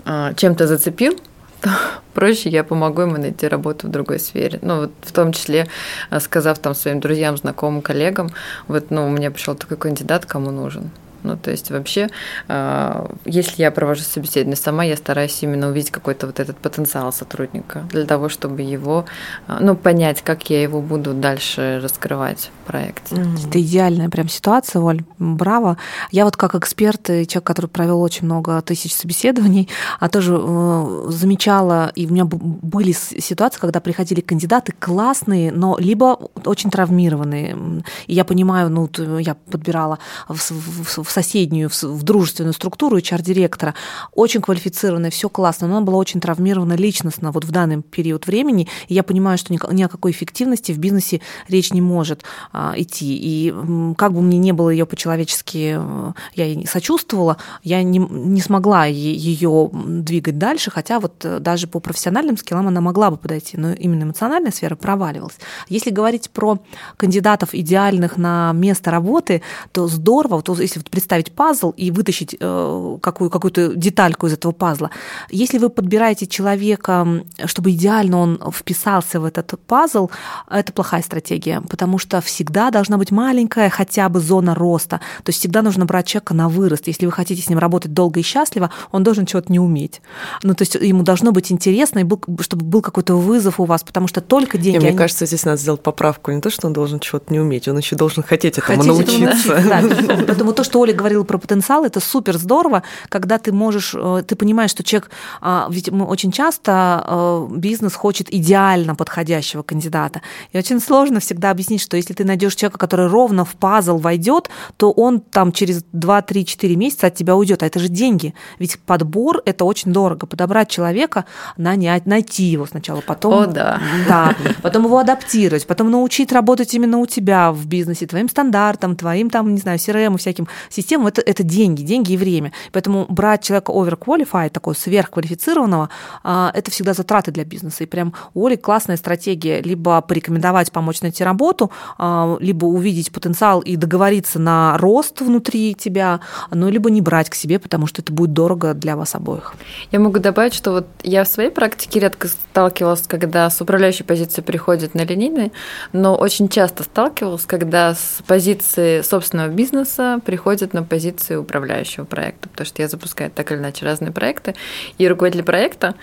а, 0.04 0.34
чем-то 0.34 0.66
зацепил, 0.66 1.18
проще 2.14 2.48
я 2.48 2.64
помогу 2.64 3.02
ему 3.02 3.16
найти 3.16 3.48
работу 3.48 3.86
в 3.86 3.90
другой 3.90 4.18
сфере. 4.18 4.58
Ну, 4.62 4.80
вот 4.80 4.92
в 5.02 5.12
том 5.12 5.32
числе, 5.32 5.66
а, 6.10 6.20
сказав 6.20 6.58
там 6.58 6.74
своим 6.74 7.00
друзьям, 7.00 7.36
знакомым, 7.36 7.82
коллегам, 7.82 8.30
вот, 8.68 8.90
ну, 8.90 9.06
у 9.06 9.10
меня 9.10 9.30
пришел 9.30 9.54
такой 9.54 9.76
кандидат, 9.76 10.26
кому 10.26 10.50
нужен. 10.50 10.90
Ну, 11.24 11.38
то 11.38 11.50
есть 11.50 11.70
вообще, 11.70 12.08
а, 12.48 13.10
если 13.24 13.62
я 13.62 13.70
провожу 13.70 14.02
собеседование 14.02 14.56
сама, 14.56 14.84
я 14.84 14.96
стараюсь 14.96 15.42
именно 15.42 15.68
увидеть 15.68 15.90
какой-то 15.90 16.26
вот 16.26 16.38
этот 16.38 16.58
потенциал 16.58 17.12
сотрудника 17.12 17.88
для 17.90 18.04
того, 18.04 18.28
чтобы 18.28 18.60
его, 18.60 19.06
а, 19.46 19.58
ну, 19.60 19.74
понять, 19.74 20.20
как 20.22 20.50
я 20.50 20.62
его 20.62 20.82
буду 20.82 21.14
дальше 21.14 21.80
раскрывать 21.82 22.50
в 22.62 22.66
проекте. 22.66 23.16
Это 23.48 23.60
идеальная 23.60 24.10
прям 24.10 24.28
ситуация, 24.28 24.82
Оль, 24.82 25.02
браво. 25.18 25.78
Я 26.10 26.26
вот 26.26 26.36
как 26.36 26.54
эксперт 26.54 27.06
человек, 27.06 27.44
который 27.44 27.66
провел 27.66 28.02
очень 28.02 28.26
много 28.26 28.60
тысяч 28.60 28.94
собеседований, 28.94 29.70
а 30.00 30.10
тоже 30.10 30.38
э, 30.38 31.04
замечала, 31.08 31.90
и 31.94 32.06
у 32.06 32.10
меня 32.10 32.26
были 32.26 32.92
ситуации, 32.92 33.60
когда 33.60 33.80
приходили 33.80 34.20
кандидаты 34.20 34.74
классные, 34.78 35.52
но 35.52 35.78
либо 35.78 36.18
очень 36.44 36.70
травмированные. 36.70 37.82
И 38.06 38.14
я 38.14 38.24
понимаю, 38.24 38.68
ну, 38.68 38.90
я 39.18 39.36
подбирала 39.50 39.98
в, 40.28 40.38
в, 40.38 41.04
в 41.04 41.13
соседнюю, 41.14 41.70
в, 41.70 42.02
дружественную 42.02 42.52
структуру 42.52 42.98
HR-директора, 42.98 43.74
очень 44.12 44.40
квалифицированная, 44.40 45.10
все 45.10 45.28
классно, 45.28 45.68
но 45.68 45.76
она 45.78 45.86
была 45.86 45.96
очень 45.96 46.20
травмирована 46.20 46.74
личностно 46.74 47.30
вот 47.30 47.44
в 47.44 47.50
данный 47.50 47.82
период 47.82 48.26
времени, 48.26 48.68
и 48.88 48.94
я 48.94 49.02
понимаю, 49.02 49.38
что 49.38 49.52
ни, 49.52 49.82
о 49.82 49.88
какой 49.88 50.10
эффективности 50.10 50.72
в 50.72 50.78
бизнесе 50.78 51.20
речь 51.48 51.72
не 51.72 51.80
может 51.80 52.24
а, 52.52 52.74
идти. 52.76 53.16
И 53.16 53.54
как 53.96 54.12
бы 54.12 54.20
мне 54.20 54.38
не 54.38 54.52
было 54.52 54.70
ее 54.70 54.86
по-человечески, 54.86 55.76
э, 55.78 56.12
я 56.34 56.44
ей 56.44 56.66
сочувствовала, 56.66 57.36
я 57.62 57.82
не, 57.82 57.98
не 57.98 58.40
смогла 58.40 58.86
ее 58.86 59.70
двигать 59.72 60.38
дальше, 60.38 60.70
хотя 60.70 61.00
вот 61.00 61.24
э, 61.24 61.38
даже 61.38 61.66
по 61.66 61.80
профессиональным 61.80 62.36
скиллам 62.36 62.68
она 62.68 62.80
могла 62.80 63.10
бы 63.10 63.16
подойти, 63.16 63.56
но 63.56 63.72
именно 63.72 64.02
эмоциональная 64.04 64.50
сфера 64.50 64.74
проваливалась. 64.74 65.38
Если 65.68 65.90
говорить 65.90 66.30
про 66.30 66.58
кандидатов 66.96 67.50
идеальных 67.54 68.16
на 68.16 68.52
место 68.52 68.90
работы, 68.90 69.42
то 69.72 69.86
здорово, 69.86 70.42
вот 70.46 70.58
если 70.58 70.80
вот 70.80 70.90
представить 71.04 71.32
пазл 71.32 71.70
и 71.76 71.90
вытащить 71.90 72.34
э, 72.40 72.98
какую, 73.02 73.28
какую-то 73.28 73.74
детальку 73.74 74.26
из 74.26 74.32
этого 74.32 74.52
пазла. 74.52 74.90
Если 75.30 75.58
вы 75.58 75.68
подбираете 75.68 76.26
человека, 76.26 77.06
чтобы 77.44 77.72
идеально 77.72 78.16
он 78.18 78.40
вписался 78.50 79.20
в 79.20 79.24
этот 79.24 79.60
пазл, 79.66 80.08
это 80.50 80.72
плохая 80.72 81.02
стратегия, 81.02 81.62
потому 81.68 81.98
что 81.98 82.22
всегда 82.22 82.70
должна 82.70 82.96
быть 82.96 83.10
маленькая 83.10 83.68
хотя 83.68 84.08
бы 84.08 84.20
зона 84.20 84.54
роста. 84.54 85.00
То 85.24 85.30
есть 85.30 85.40
всегда 85.40 85.60
нужно 85.60 85.84
брать 85.84 86.06
человека 86.06 86.32
на 86.32 86.48
вырост. 86.48 86.86
Если 86.86 87.04
вы 87.04 87.12
хотите 87.12 87.42
с 87.42 87.50
ним 87.50 87.58
работать 87.58 87.92
долго 87.92 88.20
и 88.20 88.22
счастливо, 88.22 88.70
он 88.90 89.02
должен 89.02 89.26
чего-то 89.26 89.52
не 89.52 89.60
уметь. 89.60 90.00
Ну, 90.42 90.54
то 90.54 90.62
есть 90.62 90.74
ему 90.74 91.02
должно 91.02 91.32
быть 91.32 91.52
интересно, 91.52 91.98
и 91.98 92.04
был, 92.04 92.18
чтобы 92.40 92.64
был 92.64 92.80
какой-то 92.80 93.16
вызов 93.16 93.60
у 93.60 93.66
вас, 93.66 93.82
потому 93.84 94.08
что 94.08 94.22
только 94.22 94.56
деньги... 94.56 94.78
мне 94.78 94.88
они... 94.88 94.96
кажется, 94.96 95.26
здесь 95.26 95.44
надо 95.44 95.58
сделать 95.58 95.82
поправку. 95.82 96.30
Не 96.30 96.40
то, 96.40 96.48
что 96.48 96.66
он 96.66 96.72
должен 96.72 96.98
чего-то 96.98 97.30
не 97.30 97.40
уметь, 97.40 97.68
он 97.68 97.76
еще 97.76 97.94
должен 97.94 98.22
хотеть 98.22 98.56
этому 98.56 98.78
хотеть 98.78 98.86
научиться. 98.86 99.52
Этому 99.52 99.88
научиться 99.88 100.04
да. 100.06 100.24
Поэтому 100.26 100.52
то, 100.54 100.64
что 100.64 100.80
Оля 100.80 100.93
говорила 100.94 101.24
про 101.24 101.38
потенциал, 101.38 101.84
это 101.84 102.00
супер 102.00 102.36
здорово, 102.38 102.82
когда 103.08 103.38
ты 103.38 103.52
можешь, 103.52 103.94
э, 103.94 104.22
ты 104.26 104.36
понимаешь, 104.36 104.70
что 104.70 104.82
человек, 104.82 105.10
а, 105.40 105.66
ведь 105.70 105.90
мы 105.90 106.06
очень 106.06 106.32
часто 106.32 107.04
э, 107.06 107.48
бизнес 107.56 107.94
хочет 107.94 108.32
идеально 108.32 108.94
подходящего 108.94 109.62
кандидата. 109.62 110.22
И 110.52 110.58
очень 110.58 110.80
сложно 110.80 111.20
всегда 111.20 111.50
объяснить, 111.50 111.80
что 111.80 111.96
если 111.96 112.14
ты 112.14 112.24
найдешь 112.24 112.54
человека, 112.54 112.78
который 112.78 113.08
ровно 113.08 113.44
в 113.44 113.54
пазл 113.54 113.98
войдет, 113.98 114.50
то 114.76 114.90
он 114.90 115.20
там 115.20 115.52
через 115.52 115.84
2-3-4 115.92 116.76
месяца 116.76 117.06
от 117.08 117.14
тебя 117.14 117.36
уйдет. 117.36 117.62
А 117.62 117.66
это 117.66 117.78
же 117.78 117.88
деньги. 117.88 118.34
Ведь 118.58 118.78
подбор 118.80 119.42
это 119.44 119.64
очень 119.64 119.92
дорого. 119.92 120.26
Подобрать 120.26 120.68
человека, 120.68 121.24
нанять, 121.56 122.06
найти 122.06 122.44
его 122.44 122.66
сначала, 122.66 123.00
потом, 123.00 123.34
О, 123.34 123.46
да. 123.46 123.80
Да, 124.08 124.34
потом 124.62 124.84
его 124.84 124.98
адаптировать, 124.98 125.66
потом 125.66 125.90
научить 125.90 126.32
работать 126.32 126.74
именно 126.74 126.98
у 126.98 127.06
тебя 127.06 127.52
в 127.52 127.66
бизнесе, 127.66 128.06
твоим 128.06 128.28
стандартам, 128.28 128.96
твоим 128.96 129.30
там, 129.30 129.54
не 129.54 129.60
знаю, 129.60 129.78
CRM 129.78 130.14
и 130.14 130.18
всяким 130.18 130.48
системам, 130.74 131.06
это, 131.06 131.20
это 131.20 131.42
деньги, 131.42 131.82
деньги 131.82 132.12
и 132.12 132.16
время. 132.16 132.52
Поэтому 132.72 133.06
брать 133.08 133.42
человека 133.42 133.72
overqualified, 133.72 134.50
такого 134.50 134.74
сверхквалифицированного, 134.74 135.88
а, 136.22 136.50
это 136.54 136.70
всегда 136.70 136.94
затраты 136.94 137.30
для 137.30 137.44
бизнеса. 137.44 137.84
И 137.84 137.86
прям 137.86 138.14
у 138.34 138.46
Оли 138.46 138.56
классная 138.56 138.96
стратегия 138.96 139.60
либо 139.60 140.00
порекомендовать, 140.00 140.72
помочь 140.72 141.00
найти 141.02 141.24
работу, 141.24 141.70
а, 141.98 142.36
либо 142.40 142.66
увидеть 142.66 143.12
потенциал 143.12 143.60
и 143.60 143.76
договориться 143.76 144.38
на 144.38 144.76
рост 144.78 145.20
внутри 145.20 145.74
тебя, 145.74 146.20
ну, 146.50 146.68
либо 146.68 146.90
не 146.90 147.00
брать 147.00 147.30
к 147.30 147.34
себе, 147.34 147.58
потому 147.58 147.86
что 147.86 148.02
это 148.02 148.12
будет 148.12 148.32
дорого 148.32 148.74
для 148.74 148.96
вас 148.96 149.14
обоих. 149.14 149.54
Я 149.92 150.00
могу 150.00 150.18
добавить, 150.18 150.54
что 150.54 150.72
вот 150.72 150.86
я 151.02 151.24
в 151.24 151.28
своей 151.28 151.50
практике 151.50 152.00
редко 152.00 152.28
сталкивалась, 152.28 153.02
когда 153.06 153.48
с 153.48 153.60
управляющей 153.60 154.04
позиции 154.04 154.42
приходят 154.42 154.94
на 154.94 155.04
линейный, 155.04 155.52
но 155.92 156.14
очень 156.16 156.48
часто 156.48 156.82
сталкивалась, 156.82 157.44
когда 157.46 157.94
с 157.94 158.22
позиции 158.26 159.02
собственного 159.02 159.48
бизнеса 159.48 160.20
приходят 160.64 160.74
на 160.74 160.82
позиции 160.82 161.36
управляющего 161.36 162.04
проекта, 162.04 162.48
потому 162.48 162.66
что 162.66 162.82
я 162.82 162.88
запускаю 162.88 163.30
так 163.30 163.52
или 163.52 163.58
иначе 163.58 163.84
разные 163.84 164.12
проекты, 164.12 164.54
и 164.98 165.08
руководитель 165.08 165.44
проекта, 165.44 165.94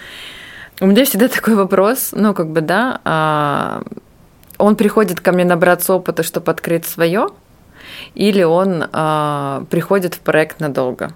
у 0.80 0.88
меня 0.88 1.05
всегда 1.05 1.28
такой 1.28 1.55
вопрос, 1.55 2.09
ну, 2.14 2.34
как 2.34 2.47
бы, 2.47 2.62
да, 2.62 3.01
а, 3.03 3.84
он 4.57 4.76
приходит 4.76 5.20
ко 5.20 5.32
мне 5.32 5.45
набраться 5.45 5.93
опыта, 5.93 6.24
чтобы 6.24 6.51
открыть 6.51 6.86
свое, 6.86 7.28
или 8.16 8.43
он 8.43 8.84
а, 8.91 9.64
приходит 9.70 10.16
в 10.16 10.20
проект 10.20 10.59
надолго. 10.59 11.14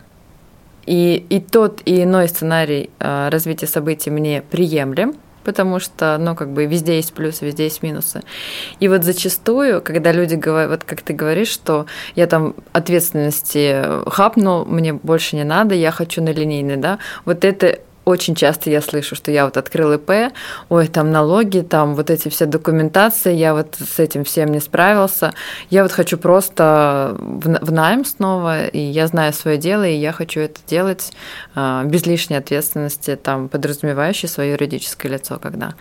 И, 0.87 1.25
и 1.29 1.39
тот, 1.39 1.81
и 1.85 2.03
иной 2.03 2.27
сценарий 2.27 2.89
а, 2.99 3.29
развития 3.29 3.67
событий 3.67 4.11
мне 4.11 4.41
приемлем, 4.41 5.13
потому 5.45 5.79
что, 5.79 6.17
ну, 6.19 6.35
как 6.35 6.51
бы 6.51 6.65
везде 6.65 6.97
есть 6.97 7.13
плюсы, 7.13 7.45
везде 7.45 7.63
есть 7.65 7.83
минусы. 7.83 8.21
И 8.79 8.87
вот 8.87 9.03
зачастую, 9.03 9.81
когда 9.81 10.11
люди 10.11 10.35
говорят, 10.35 10.69
вот 10.71 10.83
как 10.83 11.01
ты 11.01 11.13
говоришь, 11.13 11.49
что 11.49 11.85
я 12.15 12.27
там 12.27 12.55
ответственности 12.73 13.85
хапну, 14.09 14.65
мне 14.65 14.93
больше 14.93 15.35
не 15.35 15.43
надо, 15.43 15.75
я 15.75 15.91
хочу 15.91 16.21
на 16.21 16.29
линейный, 16.29 16.77
да, 16.77 16.99
вот 17.23 17.45
это 17.45 17.79
очень 18.05 18.35
часто 18.35 18.69
я 18.69 18.81
слышу, 18.81 19.15
что 19.15 19.31
я 19.31 19.45
вот 19.45 19.57
открыл 19.57 19.93
ИП, 19.93 20.31
ой, 20.69 20.87
там 20.87 21.11
налоги, 21.11 21.59
там 21.61 21.95
вот 21.95 22.09
эти 22.11 22.29
все 22.29 22.45
документации, 22.45 23.33
я 23.33 23.53
вот 23.53 23.75
с 23.75 23.99
этим 23.99 24.23
всем 24.23 24.51
не 24.51 24.59
справился. 24.59 25.33
Я 25.71 25.83
вот 25.83 25.91
хочу 25.91 26.17
просто 26.17 27.15
в, 27.19 27.71
найм 27.71 28.05
снова, 28.05 28.67
и 28.67 28.79
я 28.79 29.07
знаю 29.07 29.33
свое 29.33 29.57
дело, 29.57 29.83
и 29.83 29.95
я 29.95 30.11
хочу 30.11 30.39
это 30.39 30.59
делать 30.67 31.11
а, 31.55 31.83
без 31.83 32.05
лишней 32.05 32.37
ответственности, 32.37 33.15
там, 33.15 33.49
подразумевающей 33.49 34.29
свое 34.29 34.51
юридическое 34.51 35.11
лицо, 35.11 35.39
когда. 35.41 35.73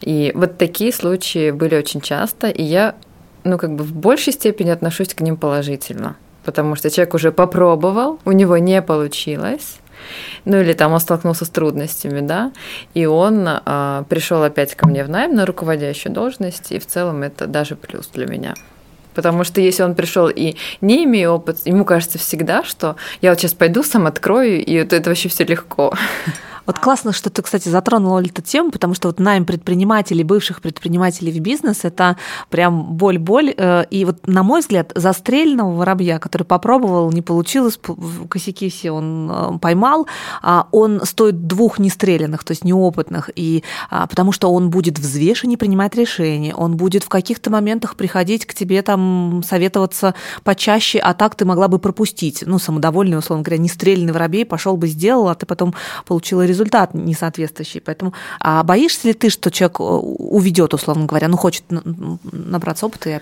И 0.00 0.32
вот 0.34 0.58
такие 0.58 0.92
случаи 0.92 1.52
были 1.52 1.76
очень 1.76 2.00
часто, 2.00 2.48
и 2.48 2.62
я, 2.62 2.96
ну, 3.44 3.58
как 3.58 3.74
бы 3.74 3.84
в 3.84 3.94
большей 3.94 4.32
степени 4.32 4.70
отношусь 4.70 5.14
к 5.14 5.20
ним 5.20 5.36
положительно, 5.36 6.16
потому 6.44 6.74
что 6.74 6.90
человек 6.90 7.14
уже 7.14 7.30
попробовал, 7.30 8.18
у 8.24 8.32
него 8.32 8.58
не 8.58 8.82
получилось, 8.82 9.79
ну 10.44 10.60
или 10.60 10.72
там 10.72 10.92
он 10.92 11.00
столкнулся 11.00 11.44
с 11.44 11.48
трудностями, 11.48 12.20
да, 12.20 12.52
и 12.94 13.06
он 13.06 13.44
а, 13.46 14.04
пришел 14.08 14.42
опять 14.42 14.74
ко 14.74 14.86
мне 14.86 15.04
в 15.04 15.08
найм 15.08 15.34
на 15.34 15.46
руководящую 15.46 16.12
должность, 16.12 16.72
и 16.72 16.78
в 16.78 16.86
целом 16.86 17.22
это 17.22 17.46
даже 17.46 17.76
плюс 17.76 18.08
для 18.08 18.26
меня. 18.26 18.54
Потому 19.14 19.44
что 19.44 19.60
если 19.60 19.82
он 19.82 19.94
пришел 19.94 20.28
и 20.28 20.56
не 20.80 21.04
имея 21.04 21.30
опыт, 21.30 21.58
ему 21.64 21.84
кажется 21.84 22.18
всегда, 22.18 22.62
что 22.62 22.96
я 23.20 23.30
вот 23.30 23.40
сейчас 23.40 23.54
пойду 23.54 23.82
сам 23.82 24.06
открою, 24.06 24.64
и 24.64 24.80
вот 24.80 24.92
это 24.92 25.10
вообще 25.10 25.28
все 25.28 25.44
легко. 25.44 25.92
Вот 26.70 26.78
классно, 26.78 27.12
что 27.12 27.30
ты, 27.30 27.42
кстати, 27.42 27.68
затронула 27.68 28.20
эту 28.20 28.42
тему, 28.42 28.70
потому 28.70 28.94
что 28.94 29.08
вот 29.08 29.18
найм 29.18 29.44
предпринимателей, 29.44 30.22
бывших 30.22 30.62
предпринимателей 30.62 31.32
в 31.32 31.40
бизнес– 31.40 31.80
это 31.82 32.16
прям 32.48 32.94
боль-боль. 32.94 33.52
Э, 33.56 33.86
и 33.90 34.04
вот, 34.04 34.28
на 34.28 34.44
мой 34.44 34.60
взгляд, 34.60 34.92
застреленного 34.94 35.74
воробья, 35.74 36.20
который 36.20 36.44
попробовал, 36.44 37.10
не 37.10 37.22
получилось, 37.22 37.76
косяки 38.28 38.70
все 38.70 38.92
он 38.92 39.28
э, 39.28 39.58
поймал, 39.58 40.06
а 40.42 40.68
он 40.70 41.00
стоит 41.04 41.48
двух 41.48 41.80
нестреленных, 41.80 42.44
то 42.44 42.52
есть 42.52 42.62
неопытных, 42.62 43.30
и 43.34 43.64
а, 43.90 44.06
потому 44.06 44.30
что 44.30 44.52
он 44.52 44.70
будет 44.70 44.96
взвешеннее 45.00 45.58
принимать 45.58 45.96
решения, 45.96 46.54
он 46.54 46.76
будет 46.76 47.02
в 47.02 47.08
каких-то 47.08 47.50
моментах 47.50 47.96
приходить 47.96 48.46
к 48.46 48.54
тебе 48.54 48.80
там 48.82 49.42
советоваться 49.44 50.14
почаще, 50.44 51.00
а 51.00 51.14
так 51.14 51.34
ты 51.34 51.44
могла 51.44 51.66
бы 51.66 51.80
пропустить. 51.80 52.44
Ну, 52.46 52.60
самодовольный, 52.60 53.18
условно 53.18 53.42
говоря, 53.42 53.60
нестрельный 53.60 54.12
воробей 54.12 54.46
пошел 54.46 54.76
бы 54.76 54.86
сделал, 54.86 55.26
а 55.26 55.34
ты 55.34 55.46
потом 55.46 55.74
получила 56.06 56.46
результат 56.46 56.59
результат 56.60 56.94
несоответствующий. 56.94 57.80
Поэтому 57.80 58.12
а 58.40 58.62
боишься 58.62 59.08
ли 59.08 59.14
ты, 59.14 59.30
что 59.30 59.50
человек 59.50 59.80
э, 59.80 59.82
уведет, 59.82 60.74
условно 60.74 61.06
говоря, 61.06 61.28
ну, 61.28 61.36
хочет 61.36 61.64
набраться 61.70 62.86
опыта 62.86 63.10
и 63.10 63.20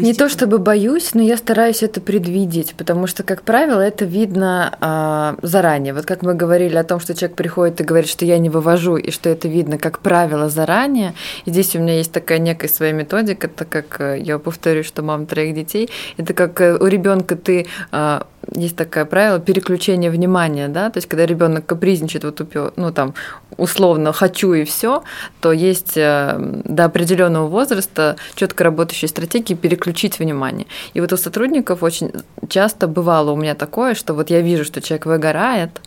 не 0.00 0.14
то 0.14 0.28
чтобы 0.28 0.58
боюсь, 0.58 1.14
но 1.14 1.22
я 1.22 1.36
стараюсь 1.36 1.82
это 1.82 2.00
предвидеть, 2.00 2.74
потому 2.76 3.06
что, 3.06 3.22
как 3.22 3.42
правило, 3.42 3.80
это 3.80 4.04
видно 4.04 4.76
а, 4.80 5.36
заранее. 5.42 5.92
Вот 5.92 6.06
как 6.06 6.22
мы 6.22 6.34
говорили 6.34 6.76
о 6.76 6.84
том, 6.84 6.98
что 6.98 7.14
человек 7.14 7.36
приходит 7.36 7.80
и 7.80 7.84
говорит, 7.84 8.08
что 8.08 8.24
я 8.24 8.38
не 8.38 8.48
вывожу, 8.48 8.96
и 8.96 9.10
что 9.10 9.28
это 9.28 9.46
видно, 9.46 9.78
как 9.78 9.98
правило, 9.98 10.48
заранее. 10.48 11.14
И 11.44 11.50
здесь 11.50 11.76
у 11.76 11.78
меня 11.78 11.96
есть 11.98 12.10
такая 12.10 12.38
некая 12.38 12.68
своя 12.68 12.92
методика, 12.92 13.46
это 13.46 13.64
как 13.64 14.00
э, 14.00 14.18
я 14.20 14.38
повторю, 14.38 14.82
что 14.82 15.02
мама 15.02 15.26
троих 15.26 15.54
детей, 15.54 15.90
это 16.16 16.32
как 16.32 16.60
э, 16.60 16.76
у 16.76 16.86
ребенка 16.86 17.36
ты 17.36 17.66
а, 17.92 18.26
есть 18.52 18.76
такое 18.76 19.04
правило 19.04 19.38
переключения 19.38 20.10
внимания, 20.10 20.68
да, 20.68 20.90
то 20.90 20.98
есть 20.98 21.08
когда 21.08 21.26
ребенок 21.26 21.66
капризничает, 21.66 22.24
вот 22.24 22.40
упё, 22.40 22.72
ну 22.76 22.92
там 22.92 23.14
условно 23.56 24.12
хочу 24.12 24.52
и 24.52 24.64
все, 24.64 25.02
то 25.40 25.52
есть 25.52 25.96
э, 25.96 26.36
до 26.64 26.84
определенного 26.84 27.48
возраста 27.48 28.16
четко 28.34 28.64
работающие 28.64 29.08
стратегии 29.08 29.54
переключить 29.54 30.18
внимание. 30.18 30.66
И 30.94 31.00
вот 31.00 31.12
у 31.12 31.16
сотрудников 31.16 31.82
очень 31.82 32.12
часто 32.48 32.88
бывало 32.88 33.30
у 33.30 33.36
меня 33.36 33.54
такое, 33.54 33.94
что 33.94 34.14
вот 34.14 34.30
я 34.30 34.40
вижу, 34.40 34.64
что 34.64 34.80
человек 34.80 35.06
выгорает, 35.06 35.80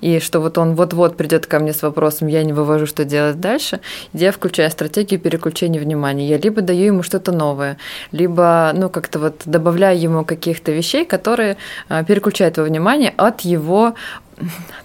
и 0.00 0.18
что 0.20 0.40
вот 0.40 0.58
он 0.58 0.74
вот-вот 0.74 1.16
придет 1.16 1.46
ко 1.46 1.58
мне 1.58 1.72
с 1.72 1.82
вопросом, 1.82 2.28
я 2.28 2.42
не 2.42 2.52
вывожу, 2.52 2.86
что 2.86 3.04
делать 3.04 3.40
дальше, 3.40 3.80
я 4.12 4.32
включаю 4.32 4.70
стратегию 4.70 5.20
переключения 5.20 5.80
внимания. 5.80 6.26
Я 6.26 6.38
либо 6.38 6.62
даю 6.62 6.86
ему 6.86 7.02
что-то 7.02 7.32
новое, 7.32 7.76
либо 8.12 8.72
ну 8.74 8.88
как-то 8.88 9.18
вот 9.18 9.42
добавляю 9.44 10.00
ему 10.00 10.24
каких-то 10.24 10.72
вещей, 10.72 11.04
которые 11.04 11.56
э, 11.88 11.99
переключает 12.04 12.56
его 12.56 12.66
внимание 12.66 13.12
от 13.16 13.42
его 13.42 13.94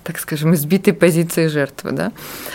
так 0.03 0.19
скажем, 0.19 0.53
избитой 0.53 0.93
позиции 0.93 1.47
жертвы. 1.47 1.91
Да? 1.91 2.11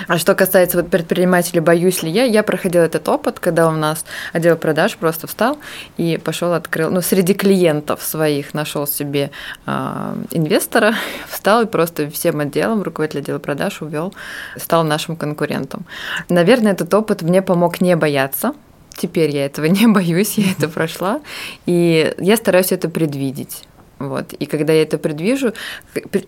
А 0.06 0.18
что 0.18 0.34
касается 0.34 0.76
вот 0.76 0.90
предпринимателей, 0.90 1.60
боюсь 1.60 2.02
ли 2.02 2.10
я, 2.10 2.24
я 2.24 2.42
проходила 2.42 2.82
этот 2.82 3.08
опыт, 3.08 3.40
когда 3.40 3.68
у 3.68 3.72
нас 3.72 4.04
отдел 4.32 4.56
продаж 4.56 4.96
просто 4.96 5.26
встал 5.26 5.58
и 5.96 6.18
пошел 6.22 6.52
открыл, 6.52 6.90
ну, 6.90 7.00
среди 7.00 7.34
клиентов 7.34 8.02
своих 8.02 8.54
нашел 8.54 8.86
себе 8.86 9.30
э, 9.66 10.14
инвестора, 10.30 10.94
встал 11.28 11.62
и 11.62 11.66
просто 11.66 12.10
всем 12.10 12.40
отделом, 12.40 12.82
руководитель 12.82 13.20
отдела 13.20 13.38
продаж 13.38 13.82
увел, 13.82 14.14
стал 14.56 14.84
нашим 14.84 15.16
конкурентом. 15.16 15.84
Наверное, 16.28 16.72
этот 16.72 16.92
опыт 16.94 17.22
мне 17.22 17.42
помог 17.42 17.80
не 17.80 17.96
бояться, 17.96 18.52
Теперь 18.96 19.30
я 19.30 19.46
этого 19.46 19.64
не 19.80 19.86
боюсь, 19.86 20.36
я 20.36 20.52
это 20.52 20.68
прошла, 20.68 21.20
и 21.64 22.14
я 22.18 22.36
стараюсь 22.36 22.72
это 22.72 22.90
предвидеть. 22.90 23.64
Вот. 24.00 24.32
И 24.32 24.46
когда 24.46 24.72
я 24.72 24.82
это 24.82 24.96
предвижу, 24.96 25.52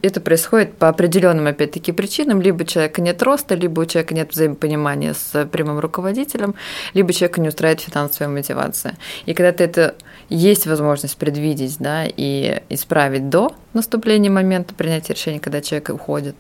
это 0.03 0.21
происходит 0.21 0.75
по 0.75 0.89
определенным, 0.89 1.47
опять-таки, 1.47 1.91
причинам. 1.93 2.43
Либо 2.43 2.63
у 2.63 2.67
человека 2.67 3.01
нет 3.01 3.23
роста, 3.23 3.55
либо 3.55 3.81
у 3.81 3.87
человека 3.87 4.15
нет 4.15 4.31
взаимопонимания 4.31 5.15
с 5.15 5.47
прямым 5.47 5.79
руководителем, 5.79 6.55
либо 6.93 7.15
человека 7.15 7.41
не 7.41 7.49
устраивает 7.49 7.81
финансовая 7.81 8.29
мотивация. 8.29 8.99
И 9.25 9.33
когда 9.33 9.53
ты 9.53 9.65
это 9.65 9.95
есть 10.29 10.67
возможность 10.67 11.17
предвидеть 11.17 11.79
да, 11.79 12.05
и 12.05 12.61
исправить 12.69 13.31
до 13.31 13.55
наступления 13.73 14.31
момента 14.31 14.75
принятия 14.75 15.15
решения, 15.15 15.41
когда 15.41 15.63
человек 15.63 15.89
уходит, 15.89 16.37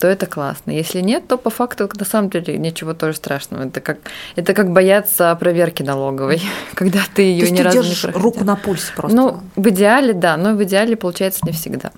то 0.00 0.08
это 0.08 0.26
классно. 0.26 0.70
Если 0.70 1.00
нет, 1.00 1.28
то 1.28 1.36
по 1.36 1.50
факту 1.50 1.88
на 1.98 2.04
самом 2.04 2.30
деле 2.30 2.56
ничего 2.56 2.94
тоже 2.94 3.16
страшного. 3.16 3.66
Это 3.66 3.80
как, 3.80 3.98
это 4.34 4.54
как 4.54 4.72
бояться 4.72 5.34
проверки 5.36 5.82
налоговой, 5.82 6.40
когда 6.74 7.00
ты 7.14 7.22
ее 7.22 7.50
ни 7.50 7.60
разу 7.60 7.82
не 7.82 7.94
проходил. 7.94 8.20
руку 8.20 8.44
на 8.44 8.56
пульсе 8.56 8.92
просто. 8.96 9.16
Ну, 9.16 9.40
в 9.56 9.68
идеале, 9.68 10.14
да, 10.14 10.36
но 10.36 10.54
в 10.54 10.62
идеале 10.62 10.96
получается 10.96 11.40
не 11.44 11.52
всегда 11.52 11.92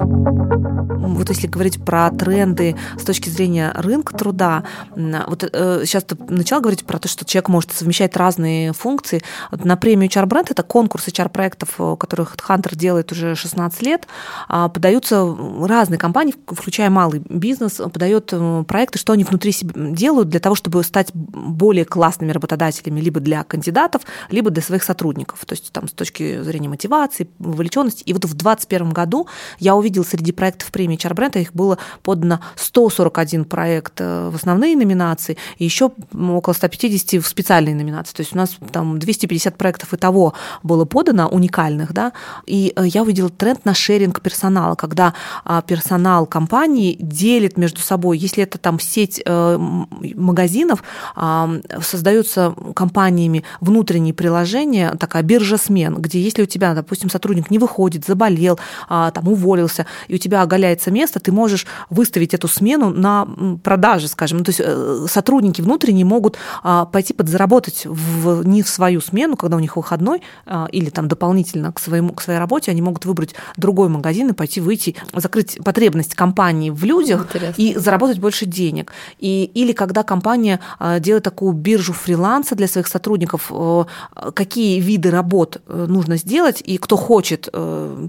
вот 1.25 1.29
если 1.31 1.47
говорить 1.47 1.83
про 1.85 2.11
тренды 2.11 2.77
с 2.99 3.05
точки 3.05 3.29
зрения 3.29 3.73
рынка 3.75 4.17
труда, 4.17 4.65
вот 4.95 5.49
э, 5.51 5.83
сейчас 5.85 6.05
ты 6.05 6.17
начала 6.29 6.61
говорить 6.61 6.85
про 6.85 6.99
то, 6.99 7.09
что 7.09 7.25
человек 7.25 7.49
может 7.49 7.73
совмещать 7.73 8.17
разные 8.17 8.73
функции. 8.73 9.23
Вот 9.51 9.65
на 9.65 9.77
премию 9.77 10.11
HR 10.11 10.27
Brand 10.27 10.47
это 10.51 10.63
конкурс 10.63 11.09
HR-проектов, 11.09 11.75
э, 11.79 11.97
которых 11.99 12.37
Hunter 12.37 12.77
делает 12.77 13.13
уже 13.13 13.35
16 13.35 13.83
лет, 13.83 14.07
а, 14.49 14.69
подаются 14.69 15.25
разные 15.63 15.99
компании, 15.99 16.35
включая 16.47 16.91
малый 16.91 17.23
бизнес, 17.45 17.75
подают 17.75 18.31
э, 18.33 18.65
проекты, 18.67 18.99
что 18.99 19.13
они 19.13 19.23
внутри 19.23 19.53
себя 19.53 19.73
делают 19.77 20.31
для 20.31 20.41
того, 20.41 20.55
чтобы 20.55 20.83
стать 20.83 21.09
более 21.13 21.85
классными 21.85 22.33
работодателями 22.33 23.01
либо 23.01 23.21
для 23.21 23.45
кандидатов, 23.45 24.03
либо 24.31 24.51
для 24.51 24.63
своих 24.63 24.83
сотрудников. 24.83 25.45
То 25.45 25.53
есть 25.53 25.71
там 25.71 25.87
с 25.89 25.93
точки 25.93 26.43
зрения 26.43 26.71
мотивации, 26.71 27.29
вовлеченности. 27.39 28.03
И 28.05 28.15
вот 28.15 28.25
в 28.25 28.35
2021 28.35 28.91
году 28.91 29.29
я 29.59 29.77
увидела 29.77 30.05
среди 30.05 30.33
проектов 30.33 30.73
премии 30.73 30.97
HR 30.97 31.15
Brand, 31.15 31.39
их 31.39 31.53
было 31.53 31.77
подано 32.03 32.41
141 32.57 33.45
проект 33.45 34.01
э, 34.01 34.31
в 34.31 34.37
основные 34.37 34.75
номинации, 34.75 35.37
и 35.59 35.65
еще 35.65 35.91
около 36.13 36.55
150 36.55 37.23
в 37.23 37.29
специальные 37.29 37.75
номинации. 37.75 38.15
То 38.17 38.23
есть 38.23 38.35
у 38.35 38.39
нас 38.39 38.57
там 38.73 38.99
250 38.99 39.59
проектов 39.59 39.93
и 39.93 39.99
того 39.99 40.33
было 40.63 40.87
подано, 40.87 41.29
уникальных, 41.29 41.93
да, 41.93 42.13
и 42.47 42.73
э, 42.75 42.87
я 42.87 43.03
увидела 43.03 43.29
тренд 43.29 43.67
на 43.67 43.75
шеринг 43.75 44.23
персонала, 44.23 44.77
когда 44.77 45.13
а, 45.45 45.61
персонал 45.61 46.27
компании 46.27 46.97
делит 47.25 47.57
между 47.57 47.81
собой, 47.81 48.19
если 48.19 48.43
это 48.43 48.59
там 48.59 48.79
сеть 48.79 49.23
э, 49.25 49.59
магазинов, 50.15 50.83
создаются 51.81 52.55
компаниями 52.75 53.45
внутренние 53.61 54.13
приложения, 54.13 54.95
такая 54.99 55.23
биржа 55.23 55.57
смен, 55.57 55.95
где 55.95 56.21
если 56.21 56.43
у 56.43 56.47
тебя, 56.47 56.75
допустим, 56.75 57.09
сотрудник 57.09 57.51
не 57.51 57.59
выходит, 57.59 58.05
заболел, 58.05 58.59
а, 58.89 59.11
там 59.11 59.29
уволился, 59.29 59.87
и 60.09 60.15
у 60.15 60.19
тебя 60.19 60.43
оголяется 60.43 60.91
место, 60.91 61.21
ты 61.21 61.33
можешь 61.33 61.67
выставить 61.91 62.35
эту 62.35 62.49
смену 62.49 62.91
на 62.91 63.27
продаже, 63.63 64.09
скажем. 64.09 64.45
То 64.45 64.51
есть 64.51 64.61
э, 64.63 65.07
сотрудники 65.09 65.63
внутренние 65.63 66.05
могут 66.05 66.37
а, 66.63 66.85
пойти 66.85 67.15
подзаработать 67.15 67.87
в, 67.87 68.47
не 68.47 68.63
в 68.63 68.69
свою 68.69 69.01
смену, 69.01 69.37
когда 69.37 69.57
у 69.57 69.61
них 69.61 69.77
выходной, 69.77 70.23
а, 70.47 70.67
или 70.73 70.91
там 70.91 71.09
дополнительно 71.09 71.73
к, 71.73 71.79
своему, 71.79 72.13
к 72.13 72.23
своей 72.23 72.39
работе, 72.39 72.71
они 72.71 72.83
могут 72.83 73.07
выбрать 73.07 73.35
другой 73.57 73.89
магазин 73.89 74.31
и 74.31 74.33
пойти 74.33 74.61
выйти, 74.61 74.97
закрыть 75.15 75.59
потребность 75.65 76.15
компании 76.15 76.71
в 76.71 76.85
людях 76.85 77.14
Интересно. 77.23 77.61
и 77.63 77.77
заработать 77.77 78.19
больше 78.19 78.47
денег. 78.47 78.93
И, 79.19 79.51
или 79.55 79.73
когда 79.73 80.03
компания 80.03 80.61
а, 80.79 80.99
делает 81.01 81.25
такую 81.25 81.53
биржу 81.53 81.93
фриланса 81.93 82.55
для 82.55 82.69
своих 82.69 82.87
сотрудников, 82.87 83.51
э, 83.51 83.85
какие 84.35 84.81
виды 84.81 85.11
работ 85.11 85.61
э, 85.67 85.87
нужно 85.89 86.17
сделать, 86.17 86.63
и 86.65 86.79
кто 86.79 86.97
хочет, 86.97 87.49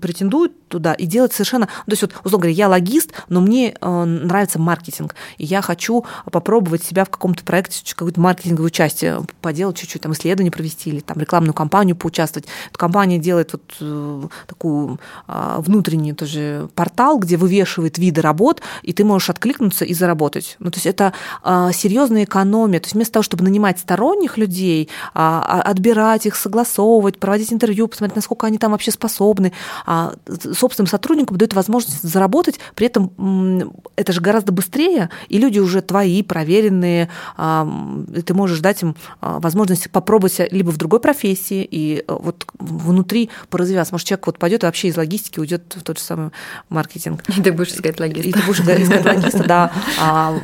претендует 0.01 0.67
туда 0.67 0.93
и 0.93 1.05
делать 1.05 1.33
совершенно... 1.33 1.67
То 1.67 1.91
есть 1.91 2.01
вот, 2.01 2.11
условно 2.23 2.43
говоря, 2.43 2.55
я 2.55 2.69
логист, 2.69 3.11
но 3.29 3.41
мне 3.41 3.75
э, 3.79 4.03
нравится 4.03 4.59
маркетинг, 4.59 5.15
и 5.37 5.45
я 5.45 5.61
хочу 5.61 6.05
попробовать 6.31 6.83
себя 6.83 7.05
в 7.05 7.09
каком-то 7.09 7.43
проекте, 7.43 7.95
какую-то 7.95 8.19
маркетинговую 8.19 8.69
часть 8.71 9.03
э, 9.03 9.21
поделать, 9.41 9.77
чуть-чуть 9.77 10.01
там 10.01 10.13
исследование 10.13 10.51
провести 10.51 10.89
или 10.89 10.99
там 10.99 11.17
рекламную 11.17 11.53
кампанию 11.53 11.95
поучаствовать. 11.95 12.47
Эта 12.69 12.77
компания 12.77 13.19
делает 13.19 13.53
вот 13.53 13.61
э, 13.79 14.23
такую 14.47 14.99
э, 15.27 15.55
внутренний 15.59 16.13
тоже 16.13 16.69
портал, 16.75 17.19
где 17.19 17.37
вывешивает 17.37 17.97
виды 17.97 18.21
работ, 18.21 18.61
и 18.83 18.93
ты 18.95 19.03
можешь 19.03 19.29
откликнуться 19.29 19.85
и 19.85 19.93
заработать. 19.93 20.55
Ну, 20.59 20.71
то 20.71 20.77
есть 20.77 20.85
это 20.85 21.13
э, 21.43 21.69
серьезная 21.73 22.23
экономия. 22.23 22.79
То 22.79 22.85
есть 22.85 22.95
вместо 22.95 23.13
того, 23.13 23.23
чтобы 23.23 23.43
нанимать 23.43 23.79
сторонних 23.79 24.37
людей, 24.37 24.89
э, 25.13 25.19
отбирать 25.19 26.25
их, 26.25 26.35
согласовывать, 26.35 27.19
проводить 27.19 27.51
интервью, 27.51 27.87
посмотреть, 27.87 28.15
насколько 28.15 28.47
они 28.47 28.57
там 28.57 28.71
вообще 28.71 28.91
способны, 28.91 29.51
э, 29.87 30.11
собственным 30.53 30.87
сотрудникам 30.87 31.37
дают 31.37 31.53
возможность 31.53 32.01
заработать 32.01 32.25
работать, 32.45 32.59
при 32.75 32.87
этом 32.87 33.73
это 33.95 34.11
же 34.11 34.21
гораздо 34.21 34.51
быстрее, 34.51 35.09
и 35.29 35.37
люди 35.37 35.59
уже 35.59 35.81
твои, 35.81 36.23
проверенные, 36.23 37.09
и 37.37 38.21
ты 38.21 38.33
можешь 38.33 38.59
дать 38.59 38.81
им 38.81 38.95
возможность 39.21 39.89
попробовать 39.89 40.39
либо 40.51 40.71
в 40.71 40.77
другой 40.77 40.99
профессии, 40.99 41.67
и 41.69 42.03
вот 42.07 42.45
внутри 42.59 43.29
поразвиваться. 43.49 43.93
Может, 43.93 44.07
человек 44.07 44.25
вот 44.27 44.39
пойдет 44.39 44.63
вообще 44.63 44.89
из 44.89 44.97
логистики 44.97 45.39
уйдет 45.39 45.75
в 45.75 45.81
тот 45.81 45.97
же 45.97 46.03
самый 46.03 46.31
маркетинг. 46.69 47.23
И 47.37 47.41
ты 47.41 47.51
будешь 47.51 47.73
искать 47.73 47.99
логиста. 47.99 48.29
И 48.29 48.31
ты 48.31 48.41
будешь 48.41 48.59
логиста, 48.87 49.43
да. 49.47 49.71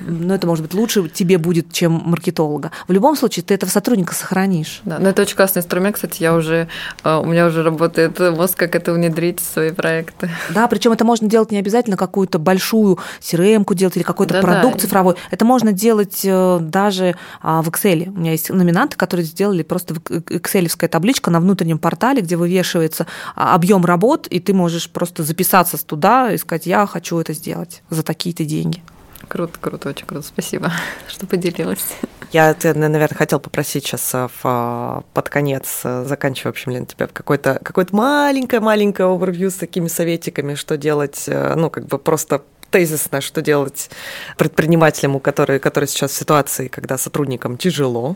Но 0.07 0.35
это, 0.35 0.47
может 0.47 0.63
быть, 0.63 0.73
лучше 0.73 1.09
тебе 1.09 1.37
будет, 1.37 1.71
чем 1.71 2.01
маркетолога. 2.05 2.71
В 2.87 2.91
любом 2.91 3.15
случае, 3.15 3.43
ты 3.43 3.53
этого 3.53 3.69
сотрудника 3.69 4.13
сохранишь. 4.13 4.81
Да, 4.85 4.99
но 4.99 5.09
это 5.09 5.21
очень 5.21 5.35
классный 5.35 5.59
инструмент, 5.59 5.95
кстати, 5.95 6.21
я 6.21 6.35
уже, 6.35 6.67
у 7.03 7.25
меня 7.25 7.47
уже 7.47 7.63
работает 7.63 8.19
мозг, 8.19 8.57
как 8.57 8.75
это 8.75 8.93
внедрить 8.93 9.39
в 9.39 9.53
свои 9.53 9.71
проекты. 9.71 10.29
Да, 10.49 10.67
причем 10.67 10.91
это 10.91 11.05
можно 11.05 11.27
делать 11.27 11.51
не 11.51 11.57
обязательно 11.57 11.97
какую-то 11.97 12.37
большую 12.37 12.99
CRM-ку 13.21 13.73
делать 13.73 13.95
или 13.95 14.03
какой-то 14.03 14.33
да, 14.33 14.41
продукт 14.41 14.75
да. 14.75 14.79
цифровой. 14.81 15.15
Это 15.29 15.45
можно 15.45 15.71
делать 15.71 16.21
э, 16.23 16.59
даже 16.61 17.15
а, 17.41 17.61
в 17.61 17.69
Excel. 17.69 18.09
У 18.09 18.19
меня 18.19 18.31
есть 18.31 18.49
номинанты, 18.49 18.97
которые 18.97 19.25
сделали 19.25 19.63
просто 19.63 19.95
экселевская 20.29 20.89
табличка 20.89 21.31
на 21.31 21.39
внутреннем 21.39 21.79
портале, 21.79 22.21
где 22.21 22.35
вывешивается 22.35 23.07
а, 23.35 23.55
объем 23.55 23.85
работ, 23.85 24.27
и 24.27 24.39
ты 24.39 24.53
можешь 24.53 24.89
просто 24.89 25.23
записаться 25.23 25.77
туда 25.85 26.31
и 26.31 26.37
сказать, 26.37 26.65
я 26.65 26.85
хочу 26.85 27.17
это 27.19 27.33
сделать 27.33 27.83
за 27.89 28.03
такие-то 28.32 28.45
деньги. 28.45 28.82
Круто, 29.27 29.59
круто, 29.59 29.89
очень 29.89 30.05
круто. 30.05 30.25
Спасибо, 30.25 30.71
что 31.07 31.25
поделилась. 31.27 31.86
Я, 32.32 32.55
наверное, 32.63 33.09
хотел 33.09 33.39
попросить 33.39 33.86
сейчас 33.86 34.13
э, 34.13 34.27
в, 34.41 35.03
под 35.13 35.29
конец, 35.29 35.82
э, 35.84 36.05
заканчивая, 36.07 36.53
в 36.53 36.55
общем, 36.55 36.71
Лен, 36.71 36.86
тебя 36.86 37.07
какой-то 37.07 37.59
какой 37.61 37.86
маленькое-маленькое 37.91 39.09
овервью 39.09 39.51
с 39.51 39.55
такими 39.55 39.89
советиками, 39.89 40.55
что 40.55 40.77
делать, 40.77 41.25
э, 41.27 41.55
ну, 41.55 41.69
как 41.69 41.88
бы 41.88 41.97
просто 41.97 42.41
тезисно, 42.71 43.19
что 43.19 43.41
делать 43.41 43.89
предпринимателям, 44.38 45.15
у 45.15 45.19
которых, 45.19 45.61
которые 45.61 45.89
сейчас 45.89 46.11
в 46.11 46.15
ситуации, 46.15 46.69
когда 46.69 46.97
сотрудникам 46.97 47.57
тяжело. 47.57 48.15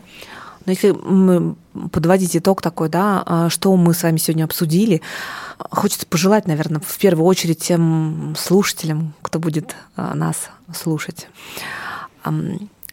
Но 0.66 0.72
если 0.72 0.90
мы 0.90 1.54
подводить 1.90 2.36
итог 2.36 2.60
такой, 2.60 2.88
да, 2.88 3.22
а, 3.24 3.48
что 3.48 3.74
мы 3.76 3.94
с 3.94 4.02
вами 4.02 4.18
сегодня 4.18 4.44
обсудили, 4.44 5.00
хочется 5.70 6.06
пожелать, 6.06 6.46
наверное, 6.46 6.80
в 6.84 6.98
первую 6.98 7.24
очередь 7.24 7.60
тем 7.60 8.34
слушателям, 8.36 9.14
кто 9.22 9.38
будет 9.38 9.74
а, 9.94 10.14
нас 10.14 10.50
слушать 10.74 11.28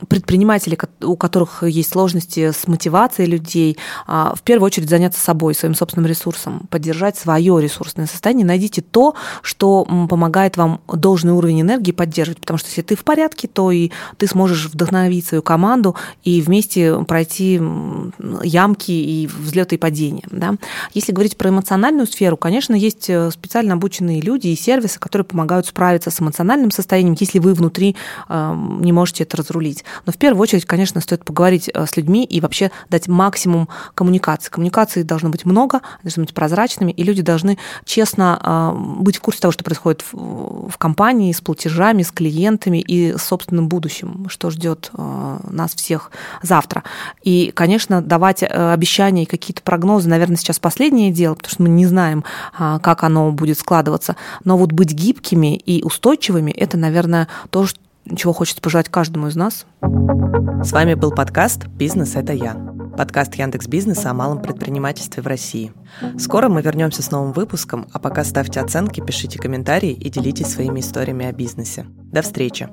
предприниматели, 0.08 0.78
у 1.02 1.16
которых 1.16 1.64
есть 1.64 1.92
сложности 1.92 2.52
с 2.52 2.68
мотивацией 2.68 3.30
людей, 3.30 3.78
а, 4.08 4.34
в 4.36 4.42
первую 4.42 4.68
очередь 4.68 4.90
заняться 4.90 5.20
собой, 5.20 5.56
своим 5.56 5.76
собственным 5.76 6.08
ресурсом, 6.10 6.68
поддержать 6.70 7.18
свое 7.18 7.62
ресурсное 7.62 8.08
состояние. 8.08 8.46
Найдите 8.46 8.82
то, 8.82 9.16
что 9.42 9.86
помогает 10.10 10.58
вам 10.58 10.82
должный 10.88 11.34
уровень 11.34 11.62
энергии 11.62 11.92
поддерживать, 11.92 12.40
потому 12.40 12.58
что 12.58 12.68
если 12.68 12.82
ты 12.82 12.96
в 12.96 13.04
порядке, 13.04 13.48
то 13.48 13.72
и 13.72 13.92
ты 14.18 14.28
сможешь 14.28 14.66
вдохновить 14.66 15.28
свою 15.28 15.42
команду 15.42 15.96
и 16.24 16.42
вместе 16.42 17.04
пройти 17.06 17.62
ямки 18.44 18.92
и 18.92 19.28
взлеты 19.28 19.76
и 19.76 19.78
падения. 19.78 20.24
Да? 20.30 20.56
Если 20.94 21.12
говорить 21.12 21.38
про 21.38 21.50
эмоциональную 21.50 22.08
сферу, 22.08 22.38
конечно, 22.38 22.74
есть 22.76 23.10
э, 23.10 23.32
специально 23.32 23.74
обученные 23.74 24.22
люди 24.22 24.48
и 24.48 24.56
сервисы, 24.56 25.00
которые 25.00 25.26
помогают 25.26 25.68
справиться 25.68 26.12
с 26.12 26.20
эмоциональным 26.20 26.72
состоянием, 26.72 27.16
если 27.20 27.40
вы 27.40 27.54
внутри 27.54 27.96
не 28.30 28.92
можете 28.92 29.24
это 29.24 29.38
разрулить. 29.38 29.84
Но 30.06 30.14
в 30.14 30.18
первую 30.18 30.42
очередь, 30.42 30.66
конечно, 30.66 31.02
стоит 31.02 31.26
поговорить 31.26 31.70
э, 31.74 31.86
с 31.86 31.98
людьми 31.98 32.24
и 32.24 32.42
вообще 32.42 32.72
дать 32.90 33.08
максимум 33.08 33.70
коммуникации. 33.96 34.50
Коммуникации 34.50 35.04
должно 35.04 35.30
быть 35.30 35.46
много, 35.46 35.82
должны 36.04 36.24
быть 36.24 36.34
прозрачными, 36.34 36.92
и 36.92 37.04
люди 37.04 37.22
должны 37.22 37.58
честно 37.86 38.40
э, 38.42 39.02
быть 39.02 39.18
в 39.18 39.22
курсе 39.22 39.42
того, 39.42 39.52
что 39.52 39.64
происходит 39.64 40.04
в 40.12 40.78
компании, 40.78 41.32
с 41.32 41.42
платежами, 41.42 42.04
с 42.04 42.12
клиентами 42.12 42.80
и 42.80 43.18
с 43.18 43.24
собственным 43.24 43.68
будущим, 43.68 44.28
что 44.30 44.50
ждет 44.50 44.92
э, 44.94 45.38
нас 45.50 45.76
всех 45.76 46.12
завтра. 46.42 46.84
И, 47.24 47.52
конечно, 47.54 48.02
давать 48.02 48.44
обещания 48.44 49.24
и 49.24 49.26
какие-то 49.26 49.62
прогнозы, 49.62 50.10
наверное, 50.10 50.38
сейчас 50.38 50.60
последнее 50.60 51.12
дело, 51.12 51.36
потому 51.36 51.52
что 51.52 51.64
мы 51.64 51.70
не 51.70 51.86
знаем, 51.86 52.24
как 52.58 53.04
оно 53.04 53.32
будет 53.32 53.60
складываться. 53.60 54.16
Но 54.44 54.58
вот 54.58 54.72
быть 54.72 54.92
гибкими 54.92 55.56
и 55.56 55.84
устойчивыми– 55.84 56.52
это, 56.52 56.78
наверное, 56.78 57.28
то, 57.50 57.66
что 57.66 57.80
чего 58.16 58.34
хочется 58.34 58.62
пожелать 58.62 58.90
каждому 58.90 59.28
из 59.28 59.36
нас. 59.36 59.66
С 59.82 60.72
вами 60.72 60.94
был 60.94 61.12
подкаст 61.12 61.68
«Бизнес– 61.68 62.16
это 62.16 62.34
я». 62.34 62.54
Подкаст 62.98 63.34
Яндекс 63.36 63.68
Бизнеса 63.68 64.12
о 64.12 64.14
малом 64.14 64.42
предпринимательстве 64.42 65.24
в 65.24 65.28
России. 65.28 65.74
Скоро 66.20 66.48
мы 66.48 66.62
вернемся 66.62 67.02
с 67.02 67.10
новым 67.10 67.34
выпуском, 67.34 67.88
а 67.92 67.98
пока 67.98 68.24
ставьте 68.24 68.60
оценки, 68.60 69.02
пишите 69.02 69.40
комментарии 69.40 69.92
и 69.92 70.10
делитесь 70.10 70.54
своими 70.54 70.80
историями 70.80 71.26
о 71.26 71.32
бизнесе. 71.32 71.86
До 72.12 72.22
встречи! 72.22 72.70